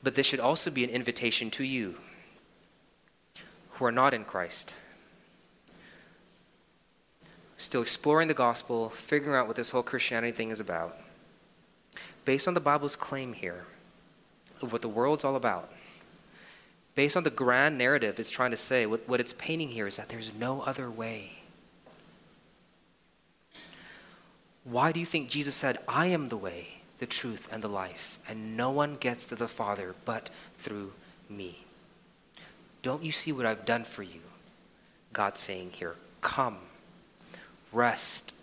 But 0.03 0.15
this 0.15 0.27
should 0.27 0.41
also 0.41 0.71
be 0.71 0.85
an 0.85 0.89
invitation 0.89 1.51
to 1.51 1.65
you 1.65 1.97
who 3.73 3.85
are 3.85 3.93
not 3.93 4.15
in 4.15 4.25
Christ. 4.25 4.73
Still 7.59 7.83
exploring 7.83 8.29
the 8.29 8.33
gospel, 8.33 8.89
figuring 8.89 9.39
out 9.39 9.47
what 9.47 9.57
this 9.57 9.69
whole 9.69 9.83
Christianity 9.83 10.33
thing 10.33 10.51
is 10.51 10.61
about. 10.61 10.97
Based 12.25 12.49
on 12.49 12.55
the 12.55 12.61
Bible's 12.61 12.97
claim 12.97 13.35
here 13.35 13.67
of 14.63 14.73
what 14.73 14.81
the 14.81 14.89
world's 14.89 15.25
all 15.25 15.37
about, 15.37 15.71
based 16.95 17.19
on 17.19 17.23
the 17.23 17.29
grand 17.29 17.77
narrative 17.77 18.19
it's 18.19 18.31
trying 18.31 18.51
to 18.51 18.57
say, 18.57 18.87
what, 18.87 19.07
what 19.07 19.21
it's 19.21 19.35
painting 19.35 19.69
here 19.69 19.87
is 19.87 19.99
that 19.99 20.09
there's 20.09 20.33
no 20.33 20.63
other 20.63 20.91
way. 20.91 21.42
Why 24.65 24.93
do 24.93 25.01
you 25.01 25.07
think 25.07 25.29
Jesus 25.29 25.55
said, 25.55 25.79
I 25.89 26.07
am 26.07 26.29
the 26.29 26.37
way? 26.37 26.83
the 27.03 27.07
truth, 27.07 27.49
and 27.51 27.65
the 27.65 27.69
life, 27.69 28.17
and 28.29 28.57
no 28.57 28.71
one 28.71 28.95
gets 28.95 29.27
to 29.27 29.35
the 29.35 29.49
Father 29.49 29.97
but 30.05 30.31
through 30.57 30.93
me. 31.29 31.65
Don't 32.81 33.03
you 33.03 33.11
see 33.11 33.33
what 33.33 33.45
I've 33.45 33.65
done 33.65 33.83
for 33.83 34.05
you? 34.05 34.21
God 35.13 35.37
saying 35.37 35.71
here, 35.73 35.97
Come, 36.21 36.59
rest, 37.73 38.35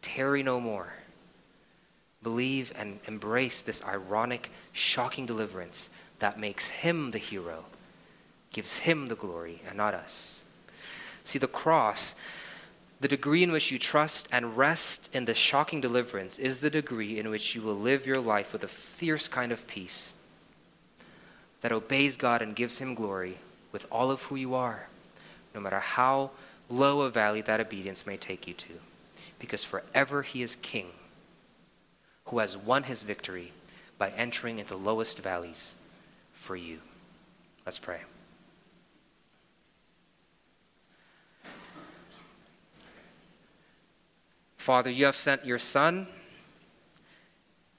tarry 0.00 0.44
no 0.44 0.60
more. 0.60 0.92
Believe 2.22 2.72
and 2.78 3.00
embrace 3.08 3.62
this 3.62 3.82
ironic, 3.82 4.52
shocking 4.70 5.26
deliverance 5.26 5.90
that 6.20 6.38
makes 6.38 6.68
him 6.68 7.10
the 7.10 7.18
hero, 7.18 7.64
gives 8.52 8.78
him 8.78 9.08
the 9.08 9.16
glory, 9.16 9.60
and 9.66 9.76
not 9.76 9.92
us. 9.92 10.44
See, 11.24 11.40
the 11.40 11.48
cross 11.48 12.14
the 13.00 13.08
degree 13.08 13.42
in 13.42 13.52
which 13.52 13.70
you 13.70 13.78
trust 13.78 14.28
and 14.32 14.56
rest 14.56 15.08
in 15.12 15.24
the 15.24 15.34
shocking 15.34 15.80
deliverance 15.80 16.38
is 16.38 16.60
the 16.60 16.70
degree 16.70 17.18
in 17.18 17.30
which 17.30 17.54
you 17.54 17.62
will 17.62 17.76
live 17.76 18.06
your 18.06 18.18
life 18.20 18.52
with 18.52 18.64
a 18.64 18.68
fierce 18.68 19.28
kind 19.28 19.52
of 19.52 19.66
peace 19.66 20.14
that 21.60 21.72
obeys 21.72 22.16
God 22.16 22.42
and 22.42 22.56
gives 22.56 22.78
Him 22.78 22.94
glory 22.94 23.38
with 23.72 23.86
all 23.90 24.10
of 24.10 24.22
who 24.22 24.36
you 24.36 24.54
are, 24.54 24.88
no 25.54 25.60
matter 25.60 25.78
how 25.78 26.30
low 26.68 27.02
a 27.02 27.10
valley 27.10 27.40
that 27.42 27.60
obedience 27.60 28.06
may 28.06 28.16
take 28.16 28.46
you 28.46 28.54
to. 28.54 28.74
Because 29.38 29.64
forever 29.64 30.22
He 30.22 30.42
is 30.42 30.56
King, 30.56 30.90
who 32.26 32.40
has 32.40 32.56
won 32.56 32.84
His 32.84 33.04
victory 33.04 33.52
by 33.96 34.10
entering 34.10 34.58
into 34.58 34.76
lowest 34.76 35.18
valleys 35.18 35.76
for 36.32 36.56
you. 36.56 36.78
Let's 37.64 37.78
pray. 37.78 38.00
Father, 44.68 44.90
you 44.90 45.06
have 45.06 45.16
sent 45.16 45.46
your 45.46 45.58
Son 45.58 46.06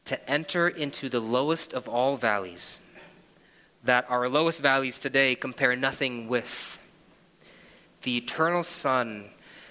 to 0.05 0.27
enter 0.27 0.67
into 0.67 1.07
the 1.07 1.19
lowest 1.19 1.71
of 1.71 1.87
all 1.87 2.15
valleys, 2.15 2.79
that 3.83 4.09
our 4.09 4.27
lowest 4.27 4.59
valleys 4.59 4.99
today 4.99 5.35
compare 5.35 5.75
nothing 5.75 6.27
with. 6.27 6.79
The 8.01 8.17
eternal 8.17 8.63
Son 8.63 9.29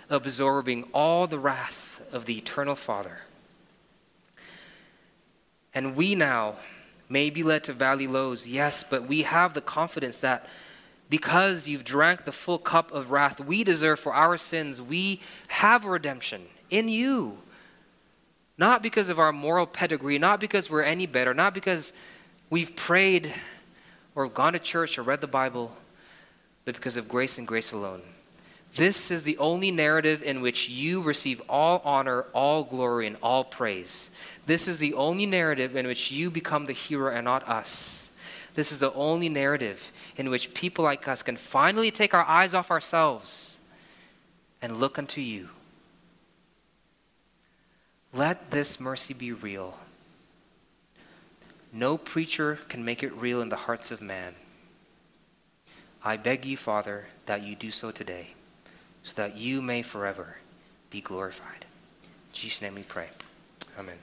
absorbing 0.09 0.85
all 0.95 1.27
the 1.27 1.41
wrath 1.41 2.01
of 2.13 2.27
the 2.27 2.39
eternal 2.39 2.77
Father. 2.77 3.23
And 5.75 5.97
we 5.97 6.15
now 6.15 6.55
may 7.09 7.31
be 7.31 7.43
led 7.43 7.65
to 7.65 7.73
valley 7.73 8.07
lows, 8.07 8.47
yes, 8.47 8.85
but 8.89 9.09
we 9.09 9.23
have 9.23 9.55
the 9.55 9.61
confidence 9.61 10.19
that 10.19 10.47
because 11.11 11.67
you've 11.67 11.83
drank 11.83 12.27
the 12.27 12.31
full 12.31 12.59
cup 12.59 12.93
of 12.93 13.11
wrath 13.11 13.41
we 13.41 13.65
deserve 13.65 13.99
for 13.99 14.15
our 14.15 14.37
sins, 14.37 14.81
we 14.81 15.21
have 15.49 15.85
redemption 15.85 16.47
in 16.71 16.89
you. 16.89 17.39
Not 18.57 18.83
because 18.83 19.09
of 19.09 19.19
our 19.19 19.33
moral 19.33 19.67
pedigree, 19.67 20.19
not 20.19 20.41
because 20.41 20.69
we're 20.69 20.83
any 20.83 21.07
better, 21.07 21.33
not 21.33 21.55
because 21.55 21.93
we've 22.51 22.75
prayed 22.75 23.33
or 24.15 24.29
gone 24.29 24.55
to 24.55 24.59
church 24.59 24.99
or 24.99 25.03
read 25.03 25.21
the 25.21 25.29
Bible, 25.29 25.77
but 26.65 26.75
because 26.75 26.97
of 26.97 27.09
grace 27.09 27.39
and 27.39 27.47
grace 27.47 27.73
alone. 27.73 28.03
This 28.75 29.11
is 29.11 29.23
the 29.23 29.39
only 29.39 29.71
narrative 29.71 30.23
in 30.23 30.41
which 30.41 30.69
you 30.69 31.01
receive 31.01 31.41
all 31.49 31.81
honor, 31.85 32.23
all 32.33 32.65
glory, 32.65 33.07
and 33.07 33.17
all 33.23 33.45
praise. 33.45 34.11
This 34.47 34.69
is 34.69 34.79
the 34.79 34.95
only 34.95 35.25
narrative 35.25 35.77
in 35.77 35.87
which 35.87 36.11
you 36.11 36.31
become 36.31 36.67
the 36.67 36.73
hero 36.73 37.15
and 37.15 37.25
not 37.25 37.49
us. 37.49 38.11
This 38.55 38.73
is 38.73 38.81
the 38.81 38.93
only 38.93 39.29
narrative 39.29 39.93
in 40.17 40.31
which 40.31 40.53
people 40.53 40.85
like 40.85 41.07
us 41.07 41.23
can 41.23 41.37
finally 41.37 41.91
take 41.91 42.13
our 42.13 42.25
eyes 42.25 42.55
off 42.55 42.71
ourselves 42.71 43.59
and 44.61 44.79
look 44.79 44.99
unto 44.99 45.21
you. 45.21 45.49
Let 48.13 48.51
this 48.51 48.81
mercy 48.81 49.15
be 49.15 49.33
real. 49.33 49.79
No 51.73 51.99
preacher 51.99 52.59
can 52.69 52.85
make 52.85 53.03
it 53.03 53.13
real 53.13 53.43
in 53.43 53.51
the 53.51 53.57
hearts 53.57 53.91
of 53.91 54.01
man. 54.01 54.35
I 56.03 56.17
beg 56.17 56.47
you, 56.47 56.57
Father, 56.57 57.07
that 57.27 57.43
you 57.43 57.55
do 57.55 57.71
so 57.71 57.91
today, 57.91 58.29
so 59.03 59.13
that 59.17 59.37
you 59.37 59.61
may 59.61 59.83
forever 59.83 60.37
be 60.91 61.01
glorified. 61.01 61.67
In 62.03 62.33
Jesus' 62.33 62.63
name 62.63 62.77
we 62.77 62.83
pray. 62.83 63.09
Amen. 63.79 63.99